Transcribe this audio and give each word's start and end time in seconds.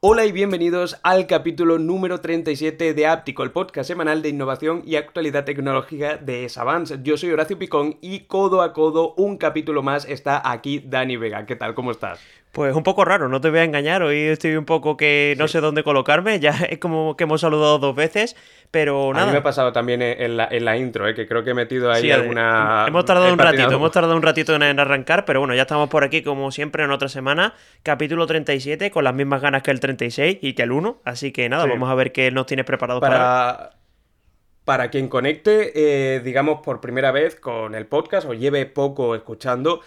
Hola 0.00 0.24
y 0.24 0.32
bienvenidos 0.32 1.00
al 1.02 1.26
capítulo 1.26 1.78
número 1.78 2.20
37 2.20 2.94
de 2.94 3.06
Áptico, 3.06 3.42
el 3.42 3.50
podcast 3.50 3.88
semanal 3.88 4.22
de 4.22 4.28
innovación 4.28 4.82
y 4.84 4.96
actualidad 4.96 5.44
tecnológica 5.44 6.16
de 6.16 6.48
Savance. 6.48 6.98
Yo 7.02 7.16
soy 7.16 7.30
Horacio 7.32 7.58
Picón 7.58 7.98
y 8.00 8.20
codo 8.20 8.62
a 8.62 8.72
codo, 8.72 9.14
un 9.14 9.36
capítulo 9.36 9.82
más, 9.82 10.04
está 10.04 10.48
aquí 10.48 10.78
Dani 10.78 11.16
Vega. 11.16 11.46
¿Qué 11.46 11.56
tal? 11.56 11.74
¿Cómo 11.74 11.90
estás? 11.90 12.20
Pues 12.56 12.74
un 12.74 12.84
poco 12.84 13.04
raro, 13.04 13.28
no 13.28 13.38
te 13.38 13.50
voy 13.50 13.58
a 13.58 13.64
engañar, 13.64 14.02
hoy 14.02 14.18
estoy 14.18 14.56
un 14.56 14.64
poco 14.64 14.96
que 14.96 15.34
no 15.36 15.46
sé 15.46 15.60
dónde 15.60 15.84
colocarme, 15.84 16.40
ya 16.40 16.52
es 16.70 16.78
como 16.78 17.14
que 17.14 17.24
hemos 17.24 17.42
saludado 17.42 17.78
dos 17.78 17.94
veces, 17.94 18.34
pero 18.70 19.12
nada. 19.12 19.24
A 19.24 19.26
mí 19.26 19.32
me 19.32 19.38
ha 19.40 19.42
pasado 19.42 19.74
también 19.74 20.00
en 20.00 20.38
la, 20.38 20.48
en 20.50 20.64
la 20.64 20.74
intro, 20.78 21.06
¿eh? 21.06 21.14
que 21.14 21.28
creo 21.28 21.44
que 21.44 21.50
he 21.50 21.54
metido 21.54 21.92
ahí 21.92 22.10
alguna... 22.10 22.86
Hemos 22.88 23.04
tardado 23.04 23.30
un 23.30 23.38
ratito, 23.38 23.70
hemos 23.72 23.90
tardado 23.92 24.16
un 24.16 24.22
ratito 24.22 24.54
en, 24.54 24.80
arrancar, 24.80 25.26
pero 25.26 25.40
bueno, 25.40 25.54
ya 25.54 25.62
estamos 25.62 25.90
por 25.90 26.02
aquí 26.02 26.22
como 26.22 26.50
siempre 26.50 26.82
en 26.82 26.92
otra 26.92 27.10
semana, 27.10 27.52
capítulo 27.82 28.26
37, 28.26 28.90
con 28.90 29.04
las 29.04 29.12
mismas 29.12 29.42
ganas 29.42 29.62
que 29.62 29.70
el 29.70 29.78
36 29.78 30.38
y 30.40 30.54
que 30.54 30.62
el 30.62 30.72
1, 30.72 31.02
así 31.04 31.32
que 31.32 31.50
nada, 31.50 31.66
vamos 31.66 31.90
a 31.90 31.94
ver 31.94 32.10
qué 32.10 32.30
nos 32.30 32.46
tienes 32.46 32.64
preparado 32.64 33.00
para... 33.00 33.72
para... 34.64 34.88
quien 34.88 35.08
conecte, 35.08 35.72
eh, 35.74 36.20
digamos, 36.20 36.60
por 36.64 36.80
primera 36.80 37.12
vez 37.12 37.36
con 37.36 37.74
el 37.74 37.84
podcast 37.84 38.26
o 38.26 38.32
lleve 38.32 38.64
poco 38.64 39.14
escuchando, 39.14 39.82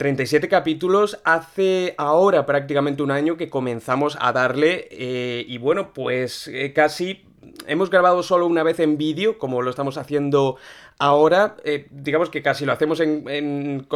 37 0.00 0.48
capítulos, 0.48 1.20
hace 1.24 1.94
ahora 1.98 2.46
prácticamente 2.46 3.02
un 3.02 3.10
año 3.10 3.36
que 3.36 3.50
comenzamos 3.50 4.16
a 4.18 4.32
darle 4.32 4.88
eh, 4.90 5.44
y 5.46 5.58
bueno, 5.58 5.92
pues 5.92 6.48
eh, 6.48 6.72
casi 6.72 7.26
hemos 7.66 7.90
grabado 7.90 8.22
solo 8.22 8.46
una 8.46 8.62
vez 8.62 8.80
en 8.80 8.96
vídeo, 8.96 9.36
como 9.36 9.60
lo 9.60 9.68
estamos 9.68 9.98
haciendo 9.98 10.56
Ahora, 11.02 11.56
eh, 11.64 11.86
digamos 11.90 12.28
que 12.28 12.42
casi 12.42 12.66
lo 12.66 12.72
hacemos 12.72 13.00
en, 13.00 13.88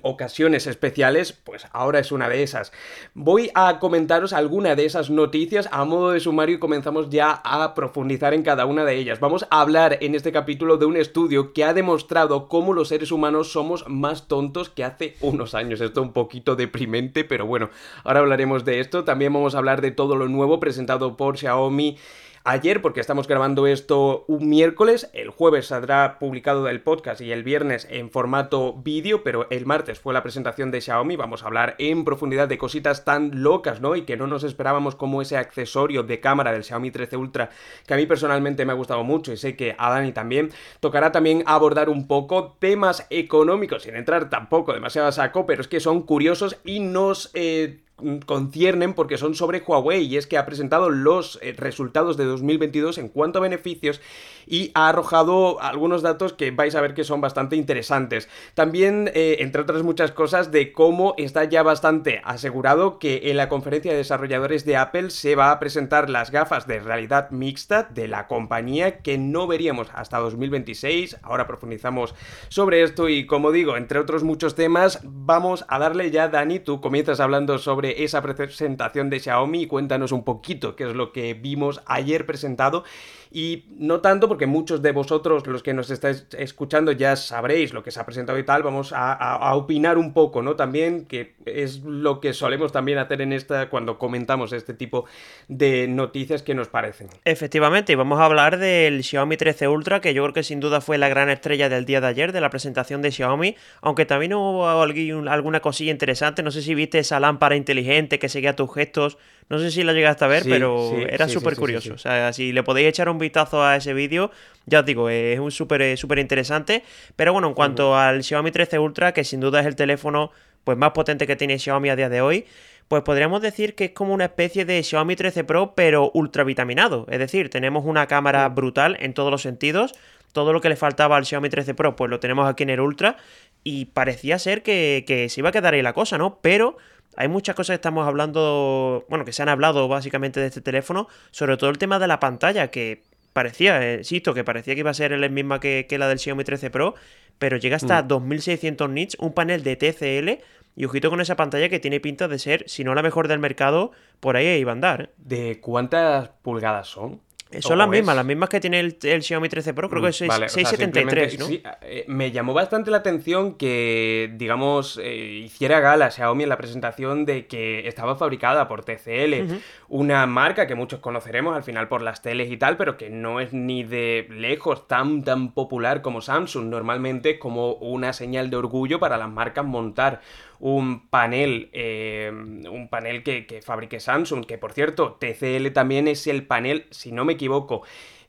ocasiones 0.00 0.66
especiales, 0.66 1.34
pues 1.34 1.66
ahora 1.72 1.98
es 1.98 2.10
una 2.10 2.30
de 2.30 2.42
esas. 2.42 2.72
Voy 3.12 3.50
a 3.54 3.78
comentaros 3.78 4.32
alguna 4.32 4.74
de 4.76 4.86
esas 4.86 5.10
noticias 5.10 5.68
a 5.72 5.84
modo 5.84 6.12
de 6.12 6.20
sumario 6.20 6.56
y 6.56 6.58
comenzamos 6.58 7.10
ya 7.10 7.42
a 7.44 7.74
profundizar 7.74 8.32
en 8.32 8.42
cada 8.42 8.64
una 8.64 8.86
de 8.86 8.96
ellas. 8.96 9.20
Vamos 9.20 9.46
a 9.50 9.60
hablar 9.60 9.98
en 10.00 10.14
este 10.14 10.32
capítulo 10.32 10.78
de 10.78 10.86
un 10.86 10.96
estudio 10.96 11.52
que 11.52 11.64
ha 11.64 11.74
demostrado 11.74 12.48
cómo 12.48 12.72
los 12.72 12.88
seres 12.88 13.12
humanos 13.12 13.52
somos 13.52 13.86
más 13.86 14.26
tontos 14.26 14.70
que 14.70 14.84
hace 14.84 15.16
unos 15.20 15.54
años. 15.54 15.82
Esto 15.82 16.00
un 16.00 16.14
poquito 16.14 16.56
deprimente, 16.56 17.24
pero 17.24 17.44
bueno, 17.44 17.68
ahora 18.04 18.20
hablaremos 18.20 18.64
de 18.64 18.80
esto. 18.80 19.04
También 19.04 19.34
vamos 19.34 19.54
a 19.54 19.58
hablar 19.58 19.82
de 19.82 19.90
todo 19.90 20.16
lo 20.16 20.28
nuevo 20.28 20.60
presentado 20.60 21.18
por 21.18 21.36
Xiaomi 21.36 21.98
ayer, 22.44 22.80
porque 22.80 23.00
estamos 23.00 23.28
grabando 23.28 23.66
esto 23.66 24.24
un 24.26 24.48
miércoles, 24.48 25.10
el 25.12 25.30
jueves 25.30 25.66
saldrá 25.66 26.18
publicado 26.18 26.68
el 26.68 26.80
podcast 26.80 27.20
y 27.20 27.32
el 27.32 27.42
viernes 27.42 27.86
en 27.90 28.10
formato 28.10 28.74
vídeo, 28.74 29.22
pero 29.22 29.46
el 29.50 29.66
martes 29.66 30.00
fue 30.00 30.14
la 30.14 30.22
presentación 30.22 30.70
de 30.70 30.80
Xiaomi, 30.80 31.16
vamos 31.16 31.42
a 31.42 31.46
hablar 31.46 31.74
en 31.78 32.04
profundidad 32.04 32.48
de 32.48 32.58
cositas 32.58 33.04
tan 33.04 33.42
locas, 33.42 33.80
¿no? 33.80 33.96
Y 33.96 34.02
que 34.02 34.16
no 34.16 34.26
nos 34.26 34.44
esperábamos 34.44 34.94
como 34.94 35.20
ese 35.22 35.36
accesorio 35.36 36.02
de 36.02 36.20
cámara 36.20 36.52
del 36.52 36.64
Xiaomi 36.64 36.90
13 36.90 37.16
Ultra, 37.16 37.50
que 37.86 37.94
a 37.94 37.96
mí 37.96 38.06
personalmente 38.06 38.64
me 38.64 38.72
ha 38.72 38.76
gustado 38.76 39.04
mucho 39.04 39.32
y 39.32 39.36
sé 39.36 39.56
que 39.56 39.74
a 39.78 39.90
Dani 39.90 40.12
también, 40.12 40.50
tocará 40.80 41.12
también 41.12 41.42
abordar 41.46 41.88
un 41.88 42.06
poco 42.06 42.56
temas 42.58 43.06
económicos, 43.10 43.82
sin 43.82 43.96
entrar 43.96 44.30
tampoco 44.30 44.72
demasiado 44.72 45.08
a 45.08 45.12
saco, 45.12 45.46
pero 45.46 45.60
es 45.60 45.68
que 45.68 45.80
son 45.80 46.02
curiosos 46.02 46.56
y 46.64 46.80
nos... 46.80 47.30
Eh, 47.34 47.80
conciernen 48.26 48.94
porque 48.94 49.18
son 49.18 49.34
sobre 49.34 49.62
Huawei 49.66 50.04
y 50.04 50.16
es 50.16 50.26
que 50.26 50.38
ha 50.38 50.46
presentado 50.46 50.90
los 50.90 51.38
eh, 51.42 51.54
resultados 51.56 52.16
de 52.16 52.24
2022 52.24 52.98
en 52.98 53.08
cuanto 53.08 53.38
a 53.38 53.42
beneficios 53.42 54.00
y 54.46 54.70
ha 54.74 54.88
arrojado 54.88 55.60
algunos 55.62 56.02
datos 56.02 56.32
que 56.32 56.50
vais 56.50 56.74
a 56.74 56.80
ver 56.80 56.94
que 56.94 57.04
son 57.04 57.20
bastante 57.20 57.56
interesantes. 57.56 58.28
También, 58.54 59.10
eh, 59.14 59.36
entre 59.40 59.62
otras 59.62 59.82
muchas 59.82 60.10
cosas, 60.12 60.50
de 60.50 60.72
cómo 60.72 61.14
está 61.18 61.44
ya 61.44 61.62
bastante 61.62 62.20
asegurado 62.24 62.98
que 62.98 63.30
en 63.30 63.36
la 63.36 63.48
conferencia 63.48 63.92
de 63.92 63.98
desarrolladores 63.98 64.64
de 64.64 64.76
Apple 64.76 65.10
se 65.10 65.36
va 65.36 65.52
a 65.52 65.60
presentar 65.60 66.10
las 66.10 66.30
gafas 66.30 66.66
de 66.66 66.80
realidad 66.80 67.30
mixta 67.30 67.84
de 67.84 68.08
la 68.08 68.26
compañía 68.26 68.98
que 68.98 69.18
no 69.18 69.46
veríamos 69.46 69.88
hasta 69.94 70.18
2026. 70.18 71.18
Ahora 71.22 71.46
profundizamos 71.46 72.14
sobre 72.48 72.82
esto 72.82 73.08
y 73.08 73.26
como 73.26 73.52
digo, 73.52 73.76
entre 73.76 73.98
otros 73.98 74.24
muchos 74.24 74.54
temas, 74.54 75.00
vamos 75.04 75.64
a 75.68 75.78
darle 75.78 76.10
ya, 76.10 76.28
Dani, 76.28 76.58
tú 76.58 76.80
comienzas 76.80 77.20
hablando 77.20 77.58
sobre 77.58 77.89
esa 77.98 78.22
presentación 78.22 79.10
de 79.10 79.20
Xiaomi. 79.20 79.66
Cuéntanos 79.66 80.12
un 80.12 80.24
poquito 80.24 80.76
qué 80.76 80.88
es 80.88 80.94
lo 80.94 81.12
que 81.12 81.34
vimos 81.34 81.80
ayer 81.86 82.26
presentado 82.26 82.84
y 83.32 83.64
no 83.78 84.00
tanto 84.00 84.26
porque 84.26 84.46
muchos 84.46 84.82
de 84.82 84.90
vosotros, 84.90 85.46
los 85.46 85.62
que 85.62 85.72
nos 85.72 85.90
estáis 85.90 86.26
escuchando, 86.36 86.90
ya 86.90 87.14
sabréis 87.14 87.72
lo 87.72 87.84
que 87.84 87.92
se 87.92 88.00
ha 88.00 88.04
presentado 88.04 88.38
y 88.38 88.44
tal, 88.44 88.64
vamos 88.64 88.92
a, 88.94 89.54
opinar 89.54 89.98
un 89.98 90.12
poco, 90.12 90.42
¿no? 90.42 90.56
También, 90.56 91.04
que 91.04 91.34
es 91.46 91.80
lo 91.84 92.20
que 92.20 92.32
solemos 92.32 92.72
también 92.72 92.98
hacer 92.98 93.20
en 93.20 93.32
esta, 93.32 93.70
cuando 93.70 93.98
comentamos 93.98 94.52
este 94.52 94.74
tipo 94.74 95.04
de 95.46 95.86
noticias 95.86 96.42
que 96.42 96.54
nos 96.54 96.68
parecen. 96.68 97.08
Efectivamente, 97.24 97.92
y 97.92 97.96
vamos 97.96 98.18
a 98.18 98.24
hablar 98.24 98.58
del 98.58 99.04
Xiaomi 99.04 99.36
13 99.36 99.68
Ultra, 99.68 100.00
que 100.00 100.12
yo 100.12 100.22
creo 100.24 100.34
que 100.34 100.42
sin 100.42 100.58
duda 100.58 100.80
fue 100.80 100.98
la 100.98 101.08
gran 101.08 101.30
estrella 101.30 101.68
del 101.68 101.84
día 101.84 102.00
de 102.00 102.08
ayer, 102.08 102.32
de 102.32 102.40
la 102.40 102.50
presentación 102.50 103.00
de 103.00 103.12
Xiaomi, 103.12 103.56
aunque 103.80 104.06
también 104.06 104.34
hubo 104.34 104.68
alguna 104.68 105.60
cosilla 105.60 105.92
interesante, 105.92 106.42
no 106.42 106.50
sé 106.50 106.62
si 106.62 106.74
viste 106.74 106.98
esa 106.98 107.20
lámpara 107.20 107.54
inteligente 107.54 108.18
que 108.18 108.28
seguía 108.28 108.56
tus 108.56 108.74
gestos, 108.74 109.18
no 109.50 109.58
sé 109.58 109.72
si 109.72 109.82
la 109.82 109.92
llegaste 109.92 110.24
a 110.24 110.28
ver, 110.28 110.44
pero 110.44 110.96
era 111.08 111.28
súper 111.28 111.56
curioso. 111.56 111.94
O 111.94 111.98
sea, 111.98 112.32
si 112.32 112.52
le 112.52 112.62
podéis 112.62 112.88
echar 112.88 113.08
un 113.08 113.18
vistazo 113.18 113.64
a 113.64 113.74
ese 113.74 113.92
vídeo, 113.92 114.30
ya 114.66 114.80
os 114.80 114.86
digo, 114.86 115.10
es 115.10 115.40
un 115.40 115.50
súper 115.50 115.82
eh, 115.82 115.96
súper 115.96 116.20
interesante. 116.20 116.84
Pero 117.16 117.32
bueno, 117.32 117.48
en 117.48 117.54
cuanto 117.54 117.96
al 117.96 118.22
Xiaomi 118.22 118.52
13 118.52 118.78
Ultra, 118.78 119.12
que 119.12 119.24
sin 119.24 119.40
duda 119.40 119.58
es 119.58 119.66
el 119.66 119.74
teléfono 119.74 120.30
pues 120.62 120.78
más 120.78 120.92
potente 120.92 121.26
que 121.26 121.34
tiene 121.34 121.58
Xiaomi 121.58 121.88
a 121.90 121.96
día 121.96 122.08
de 122.08 122.20
hoy, 122.20 122.46
pues 122.86 123.02
podríamos 123.02 123.42
decir 123.42 123.74
que 123.74 123.86
es 123.86 123.90
como 123.90 124.14
una 124.14 124.26
especie 124.26 124.64
de 124.64 124.84
Xiaomi 124.84 125.16
13 125.16 125.42
Pro, 125.42 125.74
pero 125.74 126.12
ultra 126.14 126.44
vitaminado. 126.44 127.06
Es 127.10 127.18
decir, 127.18 127.50
tenemos 127.50 127.84
una 127.84 128.06
cámara 128.06 128.48
brutal 128.50 128.98
en 129.00 129.14
todos 129.14 129.32
los 129.32 129.42
sentidos. 129.42 129.94
Todo 130.32 130.52
lo 130.52 130.60
que 130.60 130.68
le 130.68 130.76
faltaba 130.76 131.16
al 131.16 131.26
Xiaomi 131.26 131.48
13 131.48 131.74
Pro, 131.74 131.96
pues 131.96 132.08
lo 132.08 132.20
tenemos 132.20 132.48
aquí 132.48 132.62
en 132.62 132.70
el 132.70 132.78
Ultra. 132.78 133.16
Y 133.64 133.86
parecía 133.86 134.38
ser 134.38 134.62
que, 134.62 135.02
que 135.08 135.28
se 135.28 135.40
iba 135.40 135.48
a 135.48 135.52
quedar 135.52 135.74
ahí 135.74 135.82
la 135.82 135.92
cosa, 135.92 136.18
¿no? 136.18 136.38
Pero 136.40 136.76
hay 137.16 137.28
muchas 137.28 137.54
cosas 137.54 137.74
que 137.74 137.78
estamos 137.78 138.06
hablando, 138.06 139.04
bueno, 139.08 139.24
que 139.24 139.32
se 139.32 139.42
han 139.42 139.48
hablado 139.48 139.88
básicamente 139.88 140.40
de 140.40 140.46
este 140.46 140.60
teléfono, 140.60 141.08
sobre 141.30 141.56
todo 141.56 141.70
el 141.70 141.78
tema 141.78 141.98
de 141.98 142.06
la 142.06 142.20
pantalla, 142.20 142.70
que 142.70 143.02
parecía, 143.32 143.82
eh, 143.82 143.98
insisto, 143.98 144.34
que 144.34 144.44
parecía 144.44 144.74
que 144.74 144.80
iba 144.80 144.90
a 144.90 144.94
ser 144.94 145.12
la 145.12 145.28
misma 145.28 145.60
que, 145.60 145.86
la 145.98 146.08
del 146.08 146.18
Xiaomi 146.18 146.44
13 146.44 146.70
Pro, 146.70 146.94
pero 147.38 147.56
llega 147.56 147.76
hasta 147.76 148.02
2600 148.02 148.88
mm. 148.88 148.92
nits, 148.92 149.16
un 149.18 149.32
panel 149.32 149.62
de 149.62 149.76
TCL, 149.76 150.42
y 150.76 150.84
ojito 150.84 151.10
con 151.10 151.20
esa 151.20 151.36
pantalla 151.36 151.68
que 151.68 151.80
tiene 151.80 152.00
pinta 152.00 152.28
de 152.28 152.38
ser, 152.38 152.64
si 152.68 152.84
no 152.84 152.94
la 152.94 153.02
mejor 153.02 153.28
del 153.28 153.38
mercado, 153.38 153.92
por 154.20 154.36
ahí 154.36 154.46
iba 154.58 154.72
a 154.72 154.74
andar. 154.74 155.10
¿De 155.16 155.60
cuántas 155.60 156.28
pulgadas 156.42 156.88
son? 156.88 157.20
Son 157.58 157.78
las 157.78 157.88
mismas, 157.88 158.14
las 158.14 158.24
mismas 158.24 158.48
que 158.48 158.60
tiene 158.60 158.78
el, 158.78 159.22
Xiaomi 159.22 159.48
13 159.48 159.74
Pro, 159.74 159.88
creo 159.88 160.02
que 160.02 160.08
es 160.10 160.16
673, 160.16 161.38
¿no? 161.38 161.46
Sí, 161.46 161.62
eh, 161.82 162.04
me 162.06 162.30
llamó 162.30 162.54
bastante 162.54 162.92
la 162.92 162.98
atención 162.98 163.54
que, 163.54 164.32
digamos, 164.36 165.00
eh, 165.02 165.42
hiciera 165.44 165.80
gala 165.80 166.10
Xiaomi 166.10 166.44
en 166.44 166.48
la 166.48 166.56
presentación 166.56 167.24
de 167.24 167.46
que 167.46 167.88
estaba 167.88 168.14
fabricada 168.14 168.68
por 168.68 168.84
TCL, 168.84 169.58
una 169.88 170.26
marca 170.26 170.68
que 170.68 170.76
muchos 170.76 171.00
conoceremos 171.00 171.56
al 171.56 171.64
final 171.64 171.88
por 171.88 172.02
las 172.02 172.22
teles 172.22 172.50
y 172.52 172.56
tal, 172.56 172.76
pero 172.76 172.96
que 172.96 173.10
no 173.10 173.40
es 173.40 173.52
ni 173.52 173.82
de 173.82 174.28
lejos 174.30 174.86
tan, 174.86 175.24
tan 175.24 175.52
popular 175.52 176.02
como 176.02 176.20
Samsung. 176.20 176.66
Normalmente 176.66 177.30
es 177.30 177.38
como 177.38 177.72
una 177.74 178.12
señal 178.12 178.50
de 178.50 178.56
orgullo 178.56 179.00
para 179.00 179.16
las 179.16 179.28
marcas 179.28 179.64
montar 179.64 180.20
un 180.60 181.08
panel, 181.08 181.70
eh, 181.72 182.30
un 182.32 182.88
panel 182.88 183.22
que, 183.22 183.60
fabrique 183.64 183.98
Samsung, 183.98 184.44
que 184.44 184.58
por 184.58 184.72
cierto, 184.72 185.18
TCL 185.18 185.72
también 185.72 186.06
es 186.06 186.26
el 186.26 186.46
panel, 186.46 186.86
si 186.90 187.12
no 187.12 187.24
me 187.24 187.32
equivoco, 187.32 187.82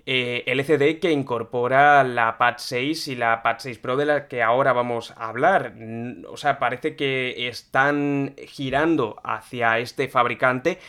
eh, 0.06 0.44
LCD 0.48 1.00
que 1.00 1.12
incorpora 1.12 2.04
la 2.04 2.38
Pad 2.38 2.56
6 2.58 3.10
y 3.10 3.16
la 3.16 3.44
Pad 3.44 3.58
6 3.60 3.78
Pro 3.78 3.98
de 3.98 4.06
la 4.06 4.28
que 4.28 4.42
ahora 4.42 4.74
vamos 4.74 5.12
a 5.12 5.28
hablar. 5.28 5.76
O 6.28 6.38
sea, 6.38 6.58
parece 6.58 6.96
que 6.96 7.48
están 7.48 8.36
girando 8.48 9.20
hacia 9.24 9.78
este 9.78 10.08
fabricante 10.08 10.80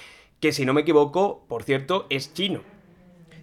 que 0.41 0.53
si 0.53 0.65
no 0.65 0.73
me 0.73 0.81
equivoco, 0.81 1.45
por 1.49 1.63
cierto, 1.65 2.07
es 2.09 2.33
chino. 2.33 2.63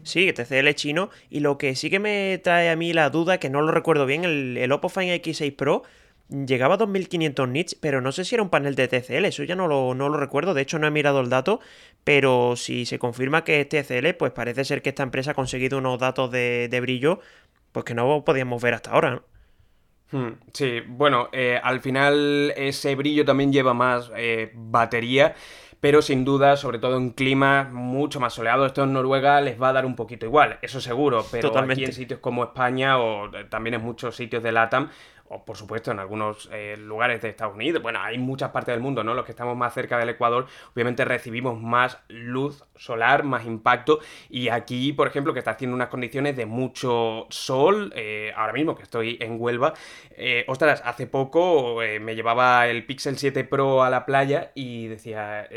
Sí, 0.03 0.31
TCL 0.33 0.69
es 0.69 0.75
chino 0.75 1.09
y 1.29 1.41
lo 1.41 1.57
que 1.57 1.75
sí 1.75 1.89
que 1.89 1.99
me 1.99 2.39
trae 2.43 2.69
a 2.69 2.75
mí 2.75 2.93
la 2.93 3.09
duda, 3.09 3.37
que 3.37 3.49
no 3.49 3.61
lo 3.61 3.71
recuerdo 3.71 4.05
bien, 4.05 4.23
el, 4.23 4.57
el 4.57 4.71
Oppo 4.71 4.89
Find 4.89 5.11
X6 5.11 5.55
Pro 5.55 5.83
llegaba 6.29 6.75
a 6.75 6.77
2500 6.77 7.49
nits, 7.49 7.75
pero 7.75 8.01
no 8.01 8.11
sé 8.11 8.23
si 8.23 8.35
era 8.35 8.43
un 8.43 8.49
panel 8.49 8.75
de 8.75 8.87
TCL, 8.87 9.25
eso 9.25 9.43
ya 9.43 9.55
no 9.55 9.67
lo, 9.67 9.95
no 9.95 10.09
lo 10.09 10.17
recuerdo, 10.17 10.53
de 10.53 10.61
hecho 10.61 10.79
no 10.79 10.87
he 10.87 10.91
mirado 10.91 11.19
el 11.19 11.29
dato, 11.29 11.59
pero 12.03 12.55
si 12.55 12.85
se 12.85 12.99
confirma 12.99 13.43
que 13.43 13.61
es 13.61 13.69
TCL, 13.69 14.13
pues 14.17 14.31
parece 14.31 14.65
ser 14.65 14.81
que 14.81 14.89
esta 14.89 15.03
empresa 15.03 15.31
ha 15.31 15.35
conseguido 15.35 15.77
unos 15.79 15.99
datos 15.99 16.31
de, 16.31 16.79
brillo, 16.81 17.19
pues 17.71 17.85
que 17.85 17.95
no 17.95 18.23
podíamos 18.23 18.61
ver 18.61 18.75
hasta 18.75 18.91
ahora. 18.91 19.21
Hmm, 20.11 20.29
sí, 20.53 20.79
bueno, 20.87 21.29
eh, 21.31 21.59
al 21.61 21.81
final 21.81 22.53
ese 22.55 22.95
brillo 22.95 23.25
también 23.25 23.51
lleva 23.53 23.73
más 23.73 24.11
eh, 24.15 24.51
batería 24.55 25.35
pero 25.79 26.01
sin 26.01 26.25
duda, 26.25 26.57
sobre 26.57 26.79
todo 26.79 26.97
en 26.97 27.11
clima 27.11 27.69
mucho 27.71 28.19
más 28.19 28.33
soleado, 28.33 28.65
esto 28.65 28.83
en 28.83 28.93
Noruega 28.93 29.39
les 29.39 29.61
va 29.61 29.69
a 29.69 29.73
dar 29.73 29.85
un 29.85 29.95
poquito 29.95 30.25
igual, 30.25 30.59
eso 30.61 30.81
seguro, 30.81 31.25
pero 31.31 31.57
aquí 31.57 31.85
en 31.85 31.93
sitios 31.93 32.19
como 32.19 32.43
España 32.43 32.99
o 32.99 33.33
eh, 33.33 33.45
también 33.45 33.75
en 33.75 33.81
muchos 33.81 34.15
sitios 34.15 34.43
de 34.43 34.51
LATAM, 34.51 34.89
o 35.29 35.45
por 35.45 35.57
supuesto 35.57 35.91
en 35.91 35.99
algunos 35.99 36.49
eh, 36.51 36.75
lugares 36.77 37.21
de 37.21 37.29
Estados 37.29 37.55
Unidos, 37.55 37.81
bueno, 37.81 37.99
hay 38.01 38.17
muchas 38.17 38.51
partes 38.51 38.73
del 38.73 38.81
mundo, 38.81 39.03
¿no? 39.03 39.13
Los 39.13 39.25
que 39.25 39.31
estamos 39.31 39.55
más 39.55 39.73
cerca 39.73 39.97
del 39.97 40.09
Ecuador, 40.09 40.47
obviamente 40.73 41.05
recibimos 41.05 41.59
más 41.59 41.99
luz 42.07 42.63
solar, 42.75 43.23
más 43.23 43.45
impacto, 43.45 43.99
y 44.29 44.49
aquí, 44.49 44.93
por 44.93 45.07
ejemplo, 45.07 45.33
que 45.33 45.39
está 45.39 45.51
haciendo 45.51 45.75
unas 45.75 45.89
condiciones 45.89 46.35
de 46.35 46.45
mucho 46.45 47.27
sol, 47.29 47.93
eh, 47.95 48.33
ahora 48.35 48.53
mismo 48.53 48.75
que 48.75 48.83
estoy 48.83 49.17
en 49.21 49.37
Huelva, 49.39 49.73
eh, 50.11 50.45
ostras, 50.47 50.81
hace 50.85 51.07
poco 51.07 51.77
me 52.01 52.15
llevaba 52.15 52.67
el 52.67 52.85
Pixel 52.85 53.17
7 53.17 53.43
Pro 53.43 53.83
a 53.83 53.89
la 53.89 54.05
playa 54.05 54.51
y 54.55 54.87
decía 54.87 55.47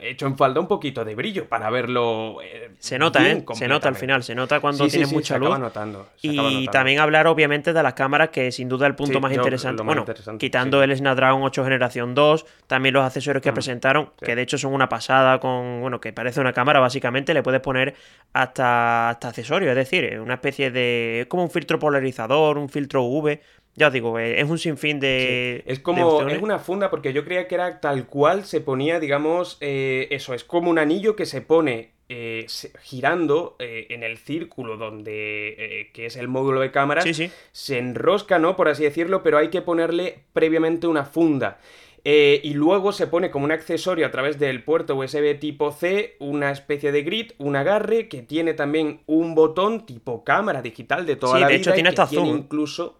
hecho 0.00 0.26
en 0.26 0.36
falta 0.36 0.60
un 0.60 0.68
poquito 0.68 1.04
de 1.04 1.14
brillo 1.14 1.48
para 1.48 1.70
verlo. 1.70 2.38
Eh, 2.42 2.70
se 2.78 2.98
nota, 2.98 3.28
¿eh? 3.28 3.44
Se 3.52 3.68
nota 3.68 3.88
al 3.88 3.96
final, 3.96 4.22
se 4.22 4.34
nota 4.34 4.60
cuando 4.60 4.86
tiene 4.88 5.06
mucha 5.06 5.38
luz. 5.38 5.58
Notando, 5.58 6.08
y 6.22 6.66
también 6.68 6.98
hablar, 7.00 7.26
obviamente, 7.26 7.72
de 7.72 7.82
las 7.82 7.94
cámaras, 7.94 8.30
que 8.30 8.52
sin 8.52 8.68
duda 8.68 8.86
el 8.86 8.94
punto 8.94 9.20
más 9.20 9.32
interesante. 9.32 9.82
bueno, 9.82 10.04
quitando 10.38 10.82
el 10.82 10.96
Snapdragon 10.96 11.42
8 11.42 11.64
Generación 11.64 12.14
2, 12.14 12.46
también 12.66 12.94
los 12.94 13.04
accesorios 13.04 13.42
que 13.42 13.52
mm, 13.52 13.54
presentaron, 13.54 14.10
que 14.20 14.34
de 14.34 14.42
hecho 14.42 14.58
son 14.58 14.72
una 14.72 14.88
pasada, 14.88 15.38
con. 15.40 15.80
Bueno, 15.80 16.00
que 16.00 16.12
parece 16.12 16.40
una 16.40 16.52
cámara, 16.52 16.80
básicamente, 16.80 17.34
le 17.34 17.42
puedes 17.42 17.60
poner 17.60 17.94
hasta, 18.32 19.10
hasta 19.10 19.28
accesorios, 19.28 19.70
es 19.70 19.76
decir, 19.76 20.20
una 20.20 20.34
especie 20.34 20.70
de. 20.70 21.22
Es 21.22 21.26
como 21.26 21.44
un 21.44 21.50
filtro 21.50 21.78
polarizador, 21.78 22.58
un 22.58 22.68
filtro 22.68 23.02
UV. 23.02 23.40
Ya 23.76 23.88
os 23.88 23.92
digo, 23.92 24.18
eh, 24.18 24.40
es 24.40 24.48
un 24.48 24.58
sinfín 24.58 25.00
de. 25.00 25.64
Es 25.66 25.80
como. 25.80 26.28
es 26.28 26.40
una 26.40 26.58
funda, 26.58 26.90
porque 26.90 27.12
yo 27.12 27.24
creía 27.24 27.48
que 27.48 27.56
era 27.56 27.80
tal 27.80 28.06
cual 28.06 28.44
se 28.44 28.60
ponía, 28.60 29.00
digamos, 29.00 29.56
eh, 29.60 30.06
eso, 30.10 30.34
es 30.34 30.44
como 30.44 30.70
un 30.70 30.78
anillo 30.78 31.16
que 31.16 31.26
se 31.26 31.40
pone 31.40 31.90
eh, 32.08 32.46
girando 32.82 33.56
en 33.58 34.04
el 34.04 34.18
círculo 34.18 34.76
donde. 34.76 35.90
que 35.92 36.06
es 36.06 36.16
el 36.16 36.28
módulo 36.28 36.60
de 36.60 36.70
cámara. 36.70 37.02
Sí, 37.02 37.14
sí. 37.14 37.30
Se 37.50 37.78
enrosca, 37.78 38.38
¿no? 38.38 38.54
Por 38.56 38.68
así 38.68 38.84
decirlo, 38.84 39.24
pero 39.24 39.38
hay 39.38 39.48
que 39.48 39.60
ponerle 39.60 40.20
previamente 40.32 40.86
una 40.86 41.04
funda. 41.04 41.58
y 42.04 42.54
luego 42.54 42.92
se 42.92 43.08
pone 43.08 43.32
como 43.32 43.44
un 43.44 43.50
accesorio 43.50 44.06
a 44.06 44.12
través 44.12 44.38
del 44.38 44.62
puerto 44.62 44.94
USB 44.94 45.36
tipo 45.40 45.72
C, 45.72 46.14
una 46.20 46.52
especie 46.52 46.92
de 46.92 47.02
grid, 47.02 47.32
un 47.38 47.56
agarre 47.56 48.06
que 48.08 48.22
tiene 48.22 48.54
también 48.54 49.00
un 49.06 49.34
botón 49.34 49.84
tipo 49.84 50.22
cámara 50.22 50.62
digital 50.62 51.06
de 51.06 51.16
toda 51.16 51.40
la 51.40 51.48
de 51.48 51.54
vida. 51.54 51.60
Hecho, 51.60 51.72
tiene 51.72 51.90
y 51.90 52.06
que 52.06 52.30
incluso 52.30 52.98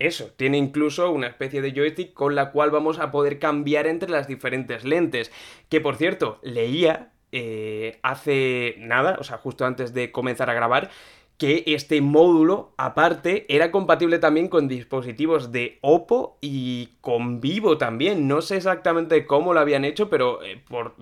eso, 0.00 0.32
tiene 0.36 0.56
incluso 0.58 1.12
una 1.12 1.28
especie 1.28 1.62
de 1.62 1.72
joystick 1.72 2.12
con 2.14 2.34
la 2.34 2.50
cual 2.50 2.70
vamos 2.70 2.98
a 2.98 3.10
poder 3.10 3.38
cambiar 3.38 3.86
entre 3.86 4.10
las 4.10 4.26
diferentes 4.26 4.82
lentes. 4.82 5.30
Que 5.68 5.80
por 5.80 5.96
cierto, 5.96 6.40
leía 6.42 7.12
eh, 7.32 8.00
hace 8.02 8.74
nada, 8.78 9.18
o 9.20 9.24
sea, 9.24 9.36
justo 9.36 9.64
antes 9.64 9.94
de 9.94 10.10
comenzar 10.10 10.50
a 10.50 10.54
grabar, 10.54 10.90
que 11.40 11.64
este 11.68 12.02
módulo, 12.02 12.74
aparte, 12.76 13.46
era 13.48 13.70
compatible 13.70 14.18
también 14.18 14.48
con 14.48 14.68
dispositivos 14.68 15.50
de 15.50 15.78
Oppo 15.80 16.36
y 16.42 16.90
con 17.00 17.40
Vivo 17.40 17.78
también. 17.78 18.28
No 18.28 18.42
sé 18.42 18.58
exactamente 18.58 19.24
cómo 19.24 19.54
lo 19.54 19.60
habían 19.60 19.86
hecho, 19.86 20.10
pero 20.10 20.42
eh, 20.42 20.60
por, 20.68 20.96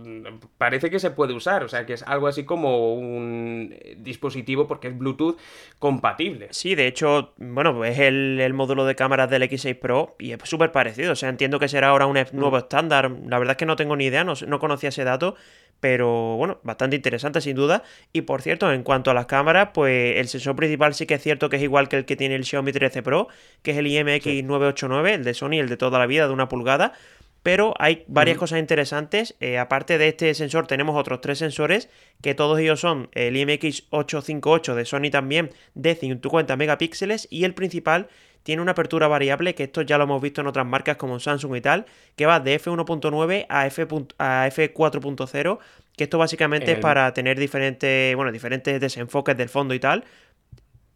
parece 0.56 0.90
que 0.90 1.00
se 1.00 1.10
puede 1.10 1.34
usar. 1.34 1.64
O 1.64 1.68
sea, 1.68 1.84
que 1.86 1.94
es 1.94 2.04
algo 2.04 2.28
así 2.28 2.44
como 2.44 2.94
un 2.94 3.74
eh, 3.80 3.96
dispositivo, 3.98 4.68
porque 4.68 4.86
es 4.86 4.96
Bluetooth, 4.96 5.36
compatible. 5.80 6.46
Sí, 6.52 6.76
de 6.76 6.86
hecho, 6.86 7.32
bueno, 7.38 7.84
es 7.84 7.98
el, 7.98 8.54
módulo 8.54 8.84
de 8.84 8.94
cámaras 8.94 9.28
del 9.28 9.42
X6 9.42 9.76
Pro 9.80 10.14
y 10.20 10.30
es 10.30 10.38
súper 10.44 10.70
parecido. 10.70 11.14
O 11.14 11.16
sea, 11.16 11.30
entiendo 11.30 11.58
que 11.58 11.66
será 11.66 11.88
ahora 11.88 12.06
un 12.06 12.16
nuevo 12.30 12.56
mm. 12.56 12.60
estándar. 12.60 13.10
La 13.26 13.40
verdad 13.40 13.54
es 13.54 13.58
que 13.58 13.66
no 13.66 13.74
tengo 13.74 13.96
ni 13.96 14.04
idea, 14.04 14.22
no, 14.22 14.34
no 14.46 14.60
conocía 14.60 14.90
ese 14.90 15.02
dato 15.02 15.34
pero 15.80 16.36
bueno, 16.36 16.58
bastante 16.62 16.96
interesante 16.96 17.40
sin 17.40 17.56
duda. 17.56 17.82
Y 18.12 18.22
por 18.22 18.42
cierto, 18.42 18.72
en 18.72 18.82
cuanto 18.82 19.10
a 19.10 19.14
las 19.14 19.26
cámaras, 19.26 19.70
pues 19.74 20.16
el 20.16 20.28
sensor 20.28 20.56
principal 20.56 20.94
sí 20.94 21.06
que 21.06 21.14
es 21.14 21.22
cierto 21.22 21.48
que 21.48 21.56
es 21.56 21.62
igual 21.62 21.88
que 21.88 21.96
el 21.96 22.04
que 22.04 22.16
tiene 22.16 22.34
el 22.34 22.44
Xiaomi 22.44 22.72
13 22.72 23.02
Pro, 23.02 23.28
que 23.62 23.72
es 23.72 23.76
el 23.76 23.86
IMX989, 23.86 25.10
el 25.10 25.24
de 25.24 25.34
Sony, 25.34 25.54
el 25.54 25.68
de 25.68 25.76
toda 25.76 25.98
la 25.98 26.06
vida, 26.06 26.26
de 26.26 26.32
una 26.32 26.48
pulgada. 26.48 26.92
Pero 27.42 27.72
hay 27.78 28.04
varias 28.08 28.36
cosas 28.36 28.58
interesantes. 28.58 29.36
Eh, 29.40 29.58
aparte 29.58 29.96
de 29.96 30.08
este 30.08 30.34
sensor, 30.34 30.66
tenemos 30.66 30.96
otros 30.96 31.20
tres 31.20 31.38
sensores, 31.38 31.88
que 32.20 32.34
todos 32.34 32.58
ellos 32.58 32.80
son 32.80 33.08
el 33.12 33.36
IMX858 33.36 34.74
de 34.74 34.84
Sony 34.84 35.10
también, 35.10 35.50
de 35.74 35.94
50 35.94 36.56
megapíxeles, 36.56 37.28
y 37.30 37.44
el 37.44 37.54
principal 37.54 38.08
tiene 38.48 38.62
una 38.62 38.72
apertura 38.72 39.08
variable, 39.08 39.54
que 39.54 39.64
esto 39.64 39.82
ya 39.82 39.98
lo 39.98 40.04
hemos 40.04 40.22
visto 40.22 40.40
en 40.40 40.46
otras 40.46 40.64
marcas 40.64 40.96
como 40.96 41.20
Samsung 41.20 41.56
y 41.56 41.60
tal, 41.60 41.84
que 42.16 42.24
va 42.24 42.40
de 42.40 42.58
f1.9 42.58 43.44
a, 43.46 43.66
F 43.66 43.86
a 44.16 44.48
f4.0, 44.48 45.58
que 45.94 46.04
esto 46.04 46.16
básicamente 46.16 46.72
es 46.72 46.78
para 46.78 47.12
tener 47.12 47.38
diferentes, 47.38 48.16
bueno, 48.16 48.32
diferentes 48.32 48.80
desenfoques 48.80 49.36
del 49.36 49.50
fondo 49.50 49.74
y 49.74 49.80
tal. 49.80 50.02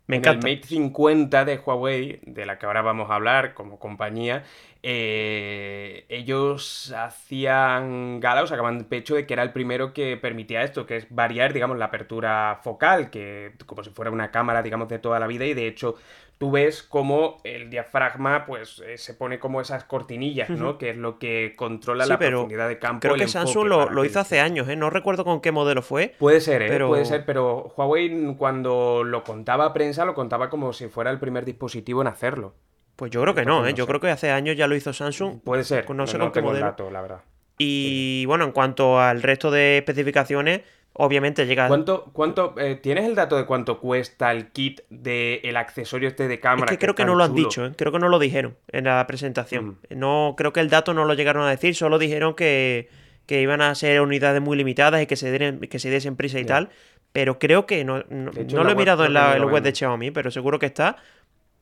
Me 0.07 0.17
encanta. 0.17 0.49
el 0.49 0.57
Mate 0.57 0.67
50 0.67 1.45
de 1.45 1.59
Huawei, 1.59 2.21
de 2.23 2.47
la 2.47 2.59
que 2.59 2.65
ahora 2.65 2.81
vamos 2.81 3.11
a 3.11 3.17
hablar 3.17 3.53
como 3.53 3.79
compañía, 3.79 4.45
eh, 4.85 6.07
ellos 6.09 6.93
hacían 6.97 8.19
gala, 8.21 8.43
o 8.43 8.47
sacaban 8.47 8.85
pecho 8.85 9.15
de 9.15 9.27
que 9.27 9.35
era 9.35 9.43
el 9.43 9.53
primero 9.53 9.93
que 9.93 10.17
permitía 10.17 10.63
esto, 10.63 10.87
que 10.87 10.97
es 10.97 11.07
variar, 11.11 11.53
digamos, 11.53 11.79
la 11.79 11.87
apertura 11.87 12.59
focal, 12.63 13.11
que 13.11 13.53
como 13.67 13.85
si 13.85 13.91
fuera 13.91 14.11
una 14.11 14.31
cámara, 14.31 14.63
digamos, 14.63 14.89
de 14.89 14.99
toda 14.99 15.21
la 15.21 15.27
vida, 15.27 15.45
y 15.45 15.55
de 15.55 15.69
hecho 15.69 15.97
tú 16.43 16.51
ves 16.51 16.83
como 16.83 17.41
el 17.45 17.71
diafragma 17.71 18.45
pues 18.47 18.83
eh, 18.85 18.99
se 18.99 19.15
pone 19.15 19.39
como 19.39 19.61
esas 19.61 19.85
cortinillas, 19.85 20.51
¿no? 20.51 20.77
Que 20.77 20.91
es 20.91 20.97
lo 20.97 21.21
que 21.21 21.55
controla 21.57 22.05
la 22.05 22.19
profundidad 22.19 22.69
de 22.69 22.81
campo. 22.81 23.01
Creo 23.01 23.15
que 23.15 23.29
Samsung 23.29 23.69
lo, 23.69 24.05
hizo 24.05 24.19
hace 24.19 24.41
años, 24.41 24.69
¿eh? 24.69 24.75
No 24.75 24.91
recuerdo 24.91 25.25
con 25.25 25.41
qué 25.41 25.53
modelo 25.53 25.83
fue. 25.83 26.17
Puede 26.19 26.41
ser, 26.41 26.63
¿eh? 26.63 26.85
Puede 26.85 27.05
ser, 27.05 27.25
pero 27.25 27.73
Huawei 27.77 28.35
cuando 28.37 29.05
lo 29.05 29.23
contaba 29.23 29.67
a 29.67 29.73
prensa 29.73 30.05
lo 30.05 30.15
contaba 30.15 30.51
como 30.51 30.73
si 30.73 30.89
fuera 30.89 31.13
el 31.13 31.21
primer 31.21 31.45
dispositivo 31.45 32.01
en 32.01 32.09
hacerlo. 32.09 32.55
Pues 33.03 33.11
yo 33.11 33.21
creo 33.23 33.35
que 33.35 33.45
no, 33.45 33.67
¿eh? 33.67 33.75
yo 33.75 33.85
creo 33.89 33.99
que 33.99 34.11
hace 34.11 34.31
años 34.31 34.57
ya 34.57 34.69
lo 34.69 34.77
hizo 34.77 34.93
Samsung. 34.93 35.41
Puede 35.41 35.65
ser, 35.65 35.91
no, 35.91 36.07
sé 36.07 36.21
con 36.21 36.31
qué 36.31 36.41
modelo. 36.41 36.73
la 36.93 37.03
verdad. 37.03 37.23
Y 37.59 38.25
bueno, 38.27 38.45
en 38.45 38.53
cuanto 38.53 39.01
al 39.01 39.23
resto 39.23 39.51
de 39.51 39.79
especificaciones, 39.79 40.61
Obviamente 40.93 41.45
llega. 41.47 41.67
¿Cuánto, 41.67 42.05
cuánto 42.13 42.55
eh, 42.59 42.77
¿Tienes 42.77 43.07
el 43.07 43.17
dato 43.17 43.37
de 43.37 43.45
cuánto 43.45 43.81
cuesta 43.81 44.31
el 44.31 44.53
kit 44.53 44.83
del 44.89 45.57
accesorio 45.57 46.07
este 46.07 46.29
de 46.29 46.39
cámara? 46.39 46.67
Es 46.67 46.71
que 46.71 46.79
creo 46.79 46.95
que, 46.95 47.05
no 47.05 47.17
lo 47.17 47.25
han 47.25 47.35
dicho, 47.35 47.65
¿eh? 47.65 47.73
creo 47.77 47.91
que 47.91 47.99
no 47.99 48.09
lo 48.09 48.21
dijeron 48.21 48.57
en 48.69 48.85
la 48.85 49.05
presentación. 49.09 49.79
Mm. 49.89 49.99
No, 49.99 50.35
creo 50.37 50.53
que 50.53 50.61
el 50.61 50.69
dato 50.69 50.95
no 50.95 51.05
lo 51.05 51.15
llegaron 51.15 51.45
a 51.45 51.51
decir, 51.51 51.75
solo 51.75 51.99
dijeron 51.99 52.35
que, 52.35 52.89
iban 53.27 53.63
a 53.63 53.75
ser 53.75 54.01
unidades 54.03 54.43
muy 54.43 54.57
limitadas 54.57 55.03
y 55.03 55.07
que 55.07 55.17
se, 55.17 55.31
den, 55.31 55.61
que 55.61 55.79
se 55.81 55.91
diesen 55.91 56.15
prisa 56.15 56.39
y 56.39 56.45
tal. 56.45 56.69
Pero 57.13 57.39
creo 57.39 57.67
que 57.67 57.85
no, 57.85 58.05
no, 58.11 58.31
lo 58.31 58.71
he 58.71 58.75
mirado 58.75 59.05
en 59.07 59.15
la, 59.15 59.43
web 59.45 59.63
de 59.63 59.75
Xiaomi, 59.75 60.11
pero 60.11 60.31
seguro 60.31 60.59
que 60.59 60.67
está. 60.67 60.97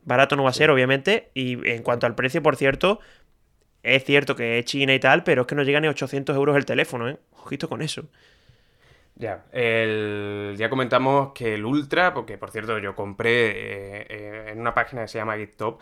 Barato 0.05 0.37
no 0.37 0.45
va 0.45 0.51
a 0.51 0.55
ser, 0.55 0.71
obviamente. 0.71 1.31
Y 1.35 1.69
en 1.69 1.83
cuanto 1.83 2.07
al 2.07 2.15
precio, 2.15 2.43
por 2.43 2.57
cierto, 2.57 3.01
es 3.83 4.05
cierto 4.05 4.37
que 4.37 4.59
es 4.59 4.65
China 4.65 4.95
y 4.95 5.01
tal, 5.01 5.25
pero 5.25 5.43
es 5.43 5.47
que 5.47 5.55
no 5.55 5.63
llega 5.63 5.81
ni 5.81 5.87
a 5.87 5.91
800 5.91 6.37
euros 6.37 6.57
el 6.57 6.67
teléfono, 6.67 7.09
¿eh? 7.09 7.19
Ojito 7.33 7.69
con 7.69 7.83
eso. 7.83 8.05
Ya, 9.21 9.45
el, 9.53 10.55
ya 10.57 10.71
comentamos 10.71 11.33
que 11.35 11.55
el 11.55 11.65
Ultra, 11.67 12.15
porque 12.15 12.39
por 12.39 12.51
cierto 12.51 12.79
yo 12.79 12.95
compré 12.95 13.51
eh, 13.51 14.07
eh, 14.09 14.47
en 14.53 14.61
una 14.61 14.73
página 14.73 15.03
que 15.03 15.09
se 15.09 15.19
llama 15.19 15.37
GitTop, 15.37 15.81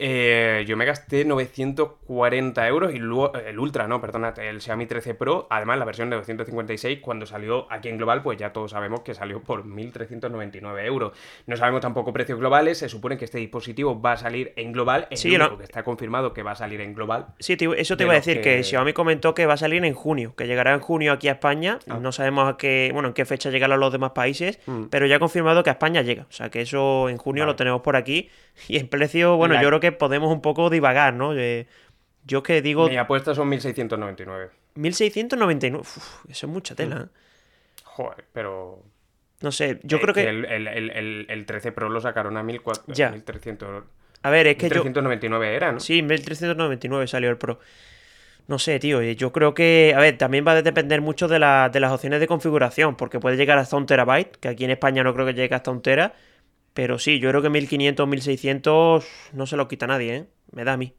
eh, 0.00 0.64
yo 0.66 0.76
me 0.76 0.84
gasté 0.84 1.24
940 1.24 2.68
euros 2.68 2.94
y 2.94 2.98
luego 2.98 3.34
el 3.34 3.58
Ultra, 3.58 3.88
no, 3.88 4.00
perdona, 4.00 4.32
el 4.36 4.60
Xiaomi 4.60 4.86
13 4.86 5.14
Pro, 5.14 5.48
además 5.50 5.78
la 5.78 5.84
versión 5.84 6.08
de 6.08 6.16
256, 6.16 7.00
cuando 7.00 7.26
salió 7.26 7.66
aquí 7.70 7.88
en 7.88 7.96
global, 7.96 8.22
pues 8.22 8.38
ya 8.38 8.52
todos 8.52 8.70
sabemos 8.70 9.00
que 9.00 9.14
salió 9.14 9.42
por 9.42 9.64
1.399 9.64 10.84
euros. 10.84 11.12
No 11.46 11.56
sabemos 11.56 11.80
tampoco 11.80 12.12
precios 12.12 12.38
globales, 12.38 12.78
se 12.78 12.88
supone 12.88 13.18
que 13.18 13.24
este 13.24 13.38
dispositivo 13.38 14.00
va 14.00 14.12
a 14.12 14.16
salir 14.16 14.52
en 14.54 14.72
global, 14.72 15.08
sí, 15.12 15.36
que 15.36 15.64
está 15.64 15.82
confirmado 15.82 16.32
que 16.32 16.44
va 16.44 16.52
a 16.52 16.56
salir 16.56 16.80
en 16.80 16.94
global. 16.94 17.26
Sí, 17.40 17.56
eso 17.76 17.96
te 17.96 18.04
iba 18.04 18.12
a 18.12 18.16
decir, 18.16 18.40
que... 18.40 18.62
Xiaomi 18.62 18.92
comentó 18.92 19.34
que 19.34 19.46
va 19.46 19.54
a 19.54 19.58
salir 19.58 19.84
en 19.84 19.94
junio, 19.94 20.34
que 20.36 20.46
llegará 20.46 20.74
en 20.74 20.80
junio 20.80 21.12
aquí 21.12 21.28
a 21.28 21.32
España, 21.32 21.80
ah. 21.88 21.98
no 22.00 22.12
sabemos 22.12 22.52
a 22.52 22.56
qué, 22.56 22.90
bueno, 22.92 23.08
en 23.08 23.14
qué 23.14 23.24
fecha 23.24 23.50
llegará 23.50 23.74
a 23.74 23.78
los 23.78 23.92
demás 23.92 24.12
países, 24.12 24.60
mm. 24.66 24.84
pero 24.90 25.06
ya 25.06 25.16
ha 25.16 25.18
confirmado 25.18 25.64
que 25.64 25.70
a 25.70 25.72
España 25.72 26.02
llega, 26.02 26.26
o 26.28 26.32
sea 26.32 26.50
que 26.50 26.60
eso 26.60 27.08
en 27.08 27.16
junio 27.16 27.46
lo 27.46 27.56
tenemos 27.56 27.80
por 27.82 27.96
aquí 27.96 28.30
y 28.68 28.76
el 28.76 28.88
precio, 28.88 29.36
bueno, 29.36 29.60
yo 29.60 29.68
creo 29.68 29.80
que 29.80 29.87
podemos 29.92 30.32
un 30.32 30.40
poco 30.40 30.70
divagar, 30.70 31.14
¿no? 31.14 31.32
yo 32.24 32.42
que 32.42 32.62
digo... 32.62 32.88
Mi 32.88 32.96
apuesta 32.96 33.34
son 33.34 33.48
1699. 33.48 34.50
1699, 34.74 35.80
Uf, 35.80 36.24
eso 36.28 36.46
es 36.46 36.52
mucha 36.52 36.74
tela. 36.74 37.06
¿eh? 37.06 37.18
Joder, 37.84 38.24
pero... 38.32 38.82
No 39.40 39.52
sé, 39.52 39.80
yo 39.82 40.00
creo 40.00 40.14
que... 40.14 40.28
El, 40.28 41.44
13 41.46 41.72
Pro 41.72 41.88
lo 41.88 42.00
sacaron 42.00 42.36
a 42.36 42.42
1300... 42.42 43.84
A 44.22 44.30
ver, 44.30 44.48
es 44.48 44.56
que 44.56 44.64
1399 44.64 45.54
era, 45.54 45.72
¿no? 45.72 45.80
Sí, 45.80 46.02
1399 46.02 47.06
salió 47.06 47.30
el 47.30 47.38
Pro. 47.38 47.60
No 48.48 48.58
sé, 48.58 48.78
tío, 48.78 49.02
yo 49.02 49.30
creo 49.30 49.54
que, 49.54 49.92
a 49.94 50.00
ver, 50.00 50.16
también 50.16 50.44
va 50.46 50.52
a 50.52 50.62
depender 50.62 51.02
mucho 51.02 51.28
de, 51.28 51.36
de 51.36 51.80
las 51.80 51.92
opciones 51.92 52.18
de 52.18 52.26
configuración, 52.26 52.96
porque 52.96 53.20
puede 53.20 53.36
llegar 53.36 53.58
hasta 53.58 53.76
un 53.76 53.86
terabyte, 53.86 54.36
que 54.38 54.48
aquí 54.48 54.64
en 54.64 54.70
España 54.70 55.04
no 55.04 55.12
creo 55.12 55.26
que 55.26 55.34
llegue 55.34 55.54
hasta 55.54 55.70
un 55.70 55.82
tera, 55.82 56.14
pero 56.78 56.96
sí, 57.00 57.18
yo 57.18 57.28
creo 57.30 57.42
que 57.42 57.50
1500, 57.50 58.06
1600 58.06 59.04
no 59.32 59.46
se 59.46 59.56
lo 59.56 59.66
quita 59.66 59.88
nadie, 59.88 60.14
¿eh? 60.14 60.28
Me 60.52 60.62
da 60.62 60.74
a 60.74 60.76
mí. 60.76 60.94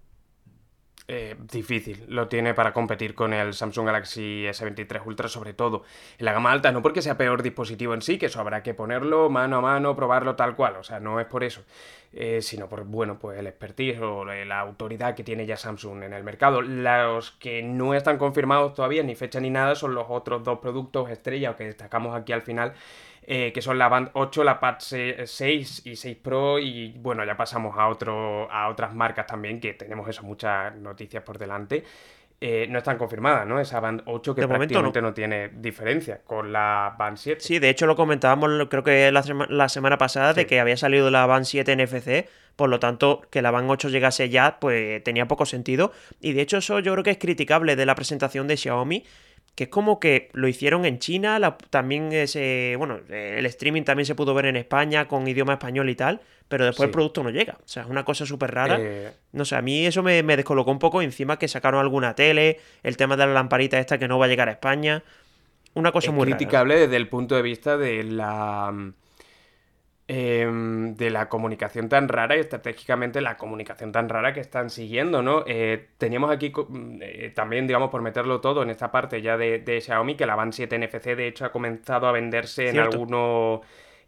eh, 1.08 1.38
difícil 1.52 2.04
lo 2.10 2.28
tiene 2.28 2.54
para 2.54 2.74
competir 2.74 3.16
con 3.16 3.34
el 3.34 3.54
Samsung 3.54 3.86
Galaxy 3.86 4.44
S23 4.46 5.02
Ultra, 5.06 5.30
sobre 5.30 5.54
todo 5.54 5.84
en 6.18 6.26
la 6.26 6.34
gama 6.34 6.52
alta, 6.52 6.74
no 6.74 6.82
porque 6.82 7.02
sea 7.02 7.18
peor 7.18 7.44
dispositivo 7.44 7.94
en 7.94 8.02
sí, 8.02 8.18
que 8.18 8.26
eso 8.26 8.42
habrá 8.42 8.62
que 8.62 8.74
ponerlo 8.74 9.30
mano 9.30 9.56
a 9.60 9.62
mano, 9.62 9.96
probarlo 9.96 10.36
tal 10.36 10.54
cual, 10.58 10.76
o 10.76 10.84
sea, 10.84 11.00
no 11.00 11.22
es 11.22 11.28
por 11.28 11.46
eso, 11.46 11.64
eh, 12.12 12.42
sino 12.42 12.68
por, 12.68 12.84
bueno, 12.84 13.18
pues 13.18 13.40
el 13.40 13.48
expertise 13.48 14.02
o 14.02 14.26
la 14.26 14.60
autoridad 14.60 15.16
que 15.16 15.24
tiene 15.24 15.46
ya 15.46 15.56
Samsung 15.56 16.04
en 16.04 16.12
el 16.12 16.26
mercado. 16.26 16.62
Los 16.62 17.32
que 17.32 17.64
no 17.64 17.94
están 17.94 18.18
confirmados 18.18 18.74
todavía, 18.74 19.02
ni 19.02 19.16
fecha 19.16 19.40
ni 19.40 19.50
nada, 19.50 19.76
son 19.76 19.96
los 19.96 20.08
otros 20.10 20.44
dos 20.44 20.60
productos 20.60 21.10
estrella 21.10 21.56
que 21.56 21.64
destacamos 21.64 22.16
aquí 22.16 22.34
al 22.34 22.42
final, 22.42 22.74
eh, 23.24 23.52
que 23.54 23.62
son 23.62 23.78
la 23.78 23.90
Band 23.90 24.10
8, 24.14 24.44
la 24.44 24.60
Pad 24.60 24.78
6 24.80 25.82
y 25.86 25.96
6 25.96 26.18
Pro 26.18 26.60
y 26.60 26.94
bueno, 26.98 27.24
ya 27.26 27.38
pasamos 27.38 27.78
a, 27.78 27.88
otro, 27.88 28.52
a 28.52 28.70
otras 28.70 28.94
marcas 28.94 29.28
también 29.28 29.60
que 29.60 29.74
tenemos 29.74 30.08
eso, 30.08 30.24
muchas 30.24 30.76
noticias 30.76 31.24
por 31.24 31.38
delante. 31.38 31.84
Eh, 32.42 32.68
no 32.70 32.78
están 32.78 32.98
confirmadas, 32.98 33.46
¿no? 33.46 33.60
Esa 33.60 33.82
Band 33.82 34.04
8 34.06 34.34
que 34.34 34.48
prácticamente 34.48 35.02
no. 35.02 35.14
tiene 35.14 35.50
diferencia 35.50 36.22
con 36.24 36.54
la 36.54 36.96
Band 36.98 37.18
7. 37.18 37.42
Sí, 37.42 37.60
de 37.60 37.70
hecho 37.70 37.86
lo 37.86 37.98
comentábamos 37.98 38.50
creo 38.70 38.82
que 38.82 39.12
la, 39.12 39.68
semana 39.68 39.98
pasada 39.98 40.34
de 40.34 40.48
que 40.48 40.62
había 40.62 40.78
salido 40.78 41.12
la 41.12 41.26
Band 41.26 41.44
7 41.44 41.76
NFC, 41.76 42.30
por 42.56 42.70
lo 42.70 42.80
tanto 42.80 43.24
que 43.30 43.42
la 43.42 43.52
Band 43.52 43.70
8 43.70 43.90
llegase 43.90 44.30
ya 44.30 44.58
pues 44.62 45.04
tenía 45.04 45.28
poco 45.28 45.46
sentido 45.46 45.92
y 46.22 46.32
de 46.32 46.42
hecho 46.42 46.58
eso 46.58 46.80
yo 46.80 46.94
creo 46.94 47.04
que 47.04 47.12
es 47.12 47.18
criticable 47.18 47.76
de 47.76 47.86
la 47.86 47.96
presentación 47.96 48.48
de 48.48 48.56
Xiaomi 48.56 49.04
que 49.56 49.66
es 49.66 49.70
como 49.70 50.00
que 50.00 50.30
lo 50.34 50.48
hicieron 50.48 50.86
en 50.86 51.00
China, 51.00 51.58
también 51.70 52.12
ese, 52.14 52.76
bueno, 52.78 53.00
el 53.10 53.46
streaming 53.46 53.84
también 53.84 54.06
se 54.06 54.16
pudo 54.16 54.34
ver 54.34 54.46
en 54.46 54.56
España 54.56 55.08
con 55.08 55.28
idioma 55.28 55.54
español 55.54 55.90
y 55.90 55.96
tal, 55.96 56.22
pero 56.48 56.66
después 56.66 56.88
el 56.88 56.92
producto 56.92 57.24
no 57.24 57.30
llega. 57.30 57.58
O 57.60 57.68
sea, 57.68 57.84
es 57.84 57.90
una 57.90 58.04
cosa 58.04 58.26
súper 58.26 58.52
rara. 58.52 58.78
Eh, 58.80 59.12
no 59.34 59.46
sé, 59.46 59.56
a 59.56 59.62
mí 59.62 59.86
eso 59.86 60.02
me, 60.02 60.24
descolocó 60.24 60.72
un 60.72 60.80
poco 60.80 61.02
encima 61.02 61.38
que 61.38 61.48
sacaron 61.48 61.80
alguna 61.80 62.16
tele, 62.16 62.60
el 62.84 62.98
tema 62.98 63.16
de 63.16 63.28
la 63.28 63.34
lamparita 63.34 63.78
esta 63.80 63.98
que 63.98 64.08
no 64.08 64.18
va 64.18 64.26
a 64.26 64.28
llegar 64.30 64.50
a 64.50 64.54
España. 64.54 65.04
Una 65.76 65.92
cosa 65.92 66.12
muy 66.12 66.26
criticable 66.26 66.76
desde 66.80 66.96
el 66.96 67.08
punto 67.08 67.36
de 67.36 67.42
vista 67.44 67.78
de 67.78 68.04
la 68.04 68.74
Em, 70.12 70.96
de 70.96 71.12
la 71.12 71.30
comunicación 71.30 71.88
tan 71.88 72.08
rara 72.08 72.36
y 72.36 72.40
estratégicamente 72.40 73.22
la 73.22 73.38
comunicación 73.38 73.92
tan 73.92 74.10
rara 74.10 74.34
que 74.34 74.40
están 74.40 74.72
siguiendo, 74.72 75.22
¿no? 75.22 75.44
Eh, 75.46 75.90
teníamos 76.00 76.32
aquí 76.32 76.52
eh, 77.02 77.32
también, 77.36 77.68
digamos, 77.68 77.92
por 77.92 78.02
meterlo 78.02 78.42
todo 78.42 78.64
en 78.64 78.72
esta 78.72 78.92
parte 78.92 79.22
ya 79.22 79.38
de, 79.38 79.80
Xiaomi, 79.80 80.16
que 80.16 80.26
la 80.26 80.34
Band 80.34 80.54
7 80.54 80.80
NFC 80.80 81.16
de 81.16 81.28
hecho 81.28 81.46
ha 81.46 81.52
comenzado 81.52 82.08
a 82.08 82.12
venderse 82.12 82.70
en 82.70 82.80
algunos... 82.80 83.62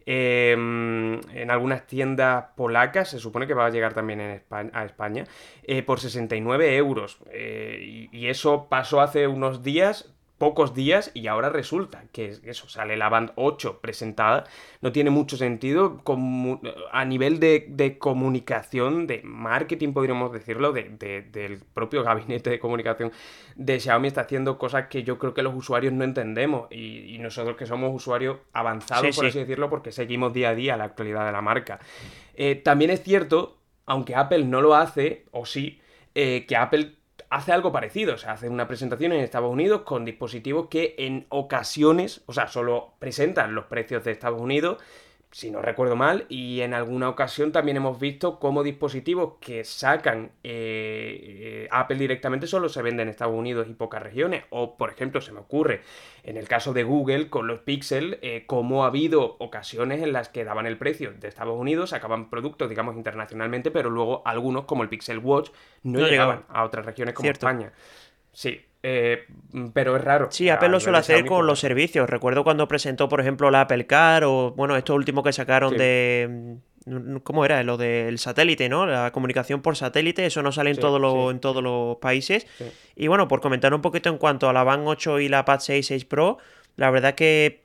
Em, 0.04 1.20
en 1.36 1.50
algunas 1.52 1.86
tiendas 1.86 2.46
polacas, 2.56 3.10
se 3.10 3.20
supone 3.20 3.46
que 3.46 3.54
va 3.54 3.66
a 3.66 3.70
llegar 3.70 3.94
también 3.94 4.20
en 4.20 4.30
España, 4.32 4.70
a 4.74 4.84
España, 4.84 5.22
eh, 5.62 5.84
por 5.84 6.00
69 6.00 6.74
euros. 6.74 7.20
y, 7.32 8.26
eso 8.26 8.66
pasó 8.68 9.00
hace 9.00 9.28
unos 9.28 9.62
días, 9.62 10.12
pocos 10.42 10.74
días 10.74 11.12
y 11.14 11.28
ahora 11.28 11.50
resulta 11.50 12.02
que 12.10 12.36
eso, 12.42 12.68
sale 12.68 12.96
la 12.96 13.08
Band 13.08 13.30
8 13.36 13.78
presentada, 13.80 14.42
no 14.80 14.90
tiene 14.90 15.10
mucho 15.10 15.36
sentido 15.36 16.02
a 16.90 17.04
nivel 17.04 17.38
de, 17.38 17.96
comunicación, 18.00 19.06
de 19.06 19.20
marketing 19.22 19.92
podríamos 19.92 20.32
decirlo, 20.32 20.72
del 20.72 21.62
propio 21.72 22.02
gabinete 22.08 22.50
de 22.50 22.58
comunicación 22.58 23.12
de 23.54 23.78
Xiaomi 23.78 24.08
está 24.08 24.22
haciendo 24.22 24.58
cosas 24.58 24.88
que 24.88 25.04
yo 25.04 25.16
creo 25.16 25.32
que 25.32 25.44
los 25.44 25.54
usuarios 25.54 25.92
no 25.92 26.02
entendemos 26.02 26.66
y, 26.72 27.18
nosotros 27.20 27.56
que 27.56 27.66
somos 27.66 27.94
usuarios 27.94 28.38
avanzados, 28.52 29.14
por 29.14 29.26
así 29.26 29.38
decirlo, 29.38 29.70
porque 29.70 29.92
seguimos 29.92 30.32
día 30.32 30.48
a 30.48 30.54
día 30.56 30.76
la 30.76 30.82
actualidad 30.82 31.24
de 31.24 31.30
la 31.30 31.40
marca. 31.40 31.78
Eh, 32.34 32.56
también 32.56 32.90
es 32.90 33.04
cierto, 33.04 33.58
aunque 33.86 34.16
Apple 34.16 34.44
no 34.46 34.60
lo 34.60 34.74
hace, 34.74 35.24
o 35.30 35.46
sí, 35.46 35.80
eh, 36.16 36.46
que 36.48 36.56
Apple 36.56 36.96
hace 37.32 37.50
algo 37.50 37.72
parecido, 37.72 38.14
o 38.14 38.18
sea, 38.18 38.32
hace 38.32 38.50
una 38.50 38.68
presentación 38.68 39.12
en 39.12 39.20
Estados 39.20 39.50
Unidos 39.50 39.82
con 39.82 40.04
dispositivos 40.04 40.68
que 40.68 40.94
en 40.98 41.24
ocasiones, 41.30 42.20
o 42.26 42.32
sea, 42.34 42.46
solo 42.46 42.92
presentan 42.98 43.54
los 43.54 43.64
precios 43.64 44.04
de 44.04 44.12
Estados 44.12 44.38
Unidos 44.38 44.82
si 45.32 45.50
no 45.50 45.62
recuerdo 45.62 45.96
mal, 45.96 46.26
y 46.28 46.60
en 46.60 46.74
alguna 46.74 47.08
ocasión 47.08 47.52
también 47.52 47.78
hemos 47.78 47.98
visto 47.98 48.38
cómo 48.38 48.62
dispositivos 48.62 49.34
que 49.40 49.64
sacan 49.64 50.32
eh, 50.44 51.64
eh, 51.64 51.68
Apple 51.70 51.96
directamente 51.96 52.46
solo 52.46 52.68
se 52.68 52.82
venden 52.82 53.08
en 53.08 53.08
Estados 53.08 53.34
Unidos 53.34 53.66
y 53.68 53.72
pocas 53.72 54.02
regiones. 54.02 54.44
O, 54.50 54.76
por 54.76 54.90
ejemplo, 54.90 55.22
se 55.22 55.32
me 55.32 55.40
ocurre 55.40 55.80
en 56.22 56.36
el 56.36 56.46
caso 56.46 56.74
de 56.74 56.84
Google 56.84 57.30
con 57.30 57.46
los 57.46 57.60
Pixel, 57.60 58.18
eh, 58.20 58.44
cómo 58.46 58.84
ha 58.84 58.88
habido 58.88 59.36
ocasiones 59.38 60.02
en 60.02 60.12
las 60.12 60.28
que 60.28 60.44
daban 60.44 60.66
el 60.66 60.76
precio 60.76 61.14
de 61.18 61.28
Estados 61.28 61.58
Unidos, 61.58 61.90
sacaban 61.90 62.28
productos, 62.28 62.68
digamos, 62.68 62.94
internacionalmente, 62.94 63.70
pero 63.70 63.88
luego 63.88 64.20
algunos, 64.26 64.66
como 64.66 64.82
el 64.82 64.90
Pixel 64.90 65.18
Watch, 65.18 65.50
no, 65.82 66.06
llegaban 66.06 66.44
a 66.50 66.62
otras 66.64 66.84
regiones 66.84 67.14
como 67.14 67.30
España. 67.30 67.72
Sí, 68.32 68.60
eh, 68.82 69.26
pero 69.72 69.96
es 69.96 70.02
raro. 70.02 70.28
Sí, 70.30 70.48
Apple 70.48 70.68
lo 70.68 70.80
suele 70.80 70.98
hacer 70.98 71.24
con 71.24 71.46
los 71.46 71.60
servicios. 71.60 72.08
Recuerdo 72.08 72.42
cuando 72.42 72.66
presentó, 72.66 73.08
por 73.08 73.20
ejemplo, 73.20 73.50
la 73.50 73.62
Apple 73.62 73.86
Car 73.86 74.24
o, 74.24 74.52
bueno, 74.52 74.76
esto 74.76 74.94
último 74.94 75.22
que 75.22 75.32
sacaron 75.32 75.76
de... 75.76 76.28
Mm, 76.28 77.18
¿Cómo 77.22 77.44
era? 77.44 77.62
Lo 77.62 77.76
del 77.76 78.18
satélite, 78.18 78.68
¿no? 78.68 78.86
La 78.86 79.12
comunicación 79.12 79.62
por 79.62 79.76
satélite, 79.76 80.26
eso 80.26 80.42
no 80.42 80.50
sale 80.50 80.70
en, 80.70 80.76
en 80.76 81.40
todos 81.40 81.62
los 81.62 81.96
países. 81.98 82.44
Y 82.96 83.06
bueno, 83.06 83.28
por 83.28 83.40
comentar 83.40 83.72
un 83.72 83.80
poquito 83.80 84.08
en 84.08 84.18
cuanto 84.18 84.48
a 84.48 84.52
la 84.52 84.64
Band 84.64 84.88
8 84.88 85.20
y 85.20 85.28
la 85.28 85.44
Pad 85.44 85.60
6, 85.60 85.86
6 85.86 86.04
Pro, 86.06 86.38
la 86.74 86.90
verdad 86.90 87.14
que 87.14 87.62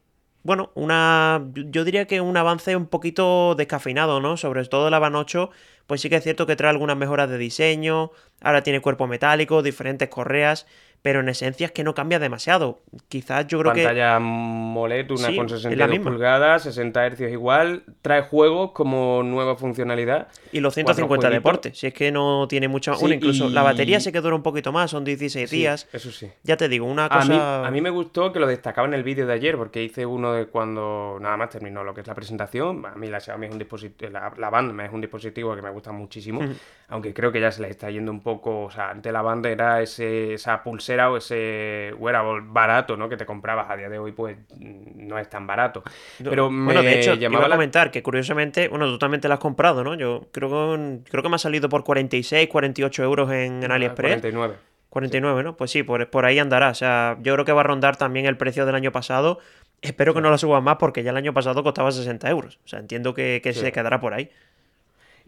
bueno, 0.47 0.71
una. 0.75 1.45
Yo 1.55 1.83
diría 1.83 2.07
que 2.07 2.21
un 2.21 2.37
avance 2.37 2.73
un 2.77 2.87
poquito 2.87 3.53
descafeinado, 3.55 4.21
¿no? 4.21 4.37
Sobre 4.37 4.63
todo 4.63 4.89
la 4.89 4.97
Band 4.97 5.17
8, 5.17 5.49
pues 5.87 5.99
sí 5.99 6.09
que 6.09 6.15
es 6.15 6.23
cierto 6.23 6.47
que 6.47 6.55
trae 6.55 6.69
algunas 6.69 6.95
mejoras 6.95 7.29
de 7.29 7.37
diseño. 7.37 8.11
Ahora 8.39 8.63
tiene 8.63 8.79
cuerpo 8.79 9.07
metálico, 9.07 9.61
diferentes 9.61 10.07
correas 10.07 10.65
pero 11.01 11.21
en 11.21 11.29
esencia 11.29 11.67
es 11.67 11.71
que 11.71 11.83
no 11.83 11.93
cambia 11.93 12.19
demasiado. 12.19 12.81
Quizás 13.07 13.47
yo 13.47 13.59
creo 13.59 13.73
que. 13.73 13.83
Pantalla 13.83 14.19
MOLED, 14.19 15.11
una 15.11 15.35
con 15.35 15.49
62 15.49 15.99
pulgadas, 15.99 16.63
60 16.63 17.09
Hz 17.11 17.21
igual, 17.31 17.83
trae 18.01 18.23
juegos 18.23 18.71
como 18.71 19.23
nueva 19.23 19.55
funcionalidad. 19.55 20.27
Y 20.51 20.59
los 20.59 20.73
150 20.73 21.29
deportes, 21.29 21.77
si 21.77 21.87
es 21.87 21.93
que 21.93 22.11
no 22.11 22.47
tiene 22.47 22.67
mucha. 22.67 22.93
incluso 23.01 23.49
la 23.49 23.63
batería 23.63 23.99
se 23.99 24.11
que 24.11 24.21
dura 24.21 24.35
un 24.35 24.43
poquito 24.43 24.71
más, 24.71 24.91
son 24.91 25.03
16 25.03 25.49
días. 25.49 25.87
Eso 25.93 26.11
sí. 26.11 26.29
Ya 26.43 26.57
te 26.57 26.67
digo, 26.67 26.85
una 26.85 27.09
cosa. 27.09 27.65
A 27.65 27.71
mí, 27.71 27.81
me 27.81 27.89
gustó 27.89 28.33
que 28.33 28.39
lo 28.39 28.47
destacaba 28.47 28.87
en 28.87 28.93
el 28.93 29.03
vídeo 29.03 29.25
de 29.25 29.33
ayer, 29.33 29.55
porque 29.55 29.83
hice 29.83 30.05
uno 30.05 30.33
de 30.33 30.47
cuando 30.47 31.17
nada 31.21 31.37
más 31.37 31.49
terminó 31.49 31.83
lo 31.83 31.93
que 31.93 32.01
es 32.01 32.07
la 32.07 32.15
presentación. 32.15 32.85
A 32.85 32.95
mí 32.95 33.07
la 33.07 33.19
Xiaomi 33.19 33.47
es 33.47 33.51
un 33.51 33.59
dispositivo. 33.59 34.11
La, 34.11 34.33
la 34.37 34.49
banda 34.49 34.85
es 34.85 34.91
un 34.91 35.01
dispositivo 35.01 35.55
que 35.55 35.61
me 35.61 35.69
gusta 35.69 35.91
muchísimo, 35.91 36.41
aunque 36.89 37.13
creo 37.13 37.31
que 37.31 37.39
ya 37.39 37.51
se 37.51 37.61
le 37.61 37.69
está 37.69 37.89
yendo 37.89 38.11
un 38.11 38.21
poco. 38.21 38.63
O 38.65 38.71
sea, 38.71 38.89
ante 38.89 39.11
la 39.11 39.21
banda 39.21 39.49
era 39.49 39.81
ese, 39.81 40.33
esa 40.33 40.63
pulsera 40.87 41.11
o 41.11 41.17
ese 41.17 41.93
wearable 41.97 42.41
barato, 42.47 42.95
¿no? 42.95 43.09
Que 43.09 43.17
te 43.17 43.25
comprabas 43.25 43.69
a 43.69 43.75
día 43.75 43.89
de 43.89 43.99
hoy, 43.99 44.11
pues 44.11 44.37
no 44.57 45.19
es 45.19 45.29
tan 45.29 45.45
barato. 45.45 45.83
Pero 46.23 46.49
bueno, 46.49 46.81
de 46.81 46.99
hecho, 46.99 47.13
iba 47.15 47.45
a 47.45 47.49
comentar 47.49 47.91
que 47.91 48.01
curiosamente, 48.01 48.67
bueno, 48.69 48.85
tú 48.85 48.97
también 48.97 49.21
te 49.21 49.27
lo 49.27 49.33
has 49.33 49.39
comprado, 49.39 49.83
¿no? 49.83 49.95
Yo 49.95 50.27
creo 50.31 50.49
que, 50.49 50.99
creo 51.09 51.23
que 51.23 51.29
me 51.29 51.35
ha 51.35 51.39
salido 51.39 51.69
por 51.69 51.83
46, 51.83 52.47
48 52.47 53.03
euros 53.03 53.31
en, 53.31 53.63
en 53.63 53.71
AliExpress. 53.71 54.21
49. 54.21 54.55
49, 54.89 55.43
¿no? 55.43 55.57
Pues 55.57 55.71
sí, 55.71 55.83
por, 55.83 56.09
por 56.09 56.25
ahí 56.25 56.39
andará. 56.39 56.69
O 56.69 56.75
sea, 56.75 57.17
yo 57.21 57.33
creo 57.33 57.45
que 57.45 57.51
va 57.51 57.61
a 57.61 57.65
rondar 57.65 57.97
también 57.97 58.25
el 58.25 58.37
precio 58.37 58.65
del 58.65 58.75
año 58.75 58.91
pasado. 58.91 59.39
Espero 59.81 60.13
que 60.13 60.21
no 60.21 60.29
lo 60.29 60.37
suba 60.37 60.61
más 60.61 60.77
porque 60.77 61.03
ya 61.03 61.11
el 61.11 61.17
año 61.17 61.33
pasado 61.33 61.61
costaba 61.63 61.91
60 61.91 62.29
euros. 62.29 62.59
O 62.65 62.67
sea, 62.67 62.79
entiendo 62.79 63.13
que, 63.13 63.41
se 63.53 63.71
quedará 63.71 63.99
por 63.99 64.13
ahí. 64.13 64.31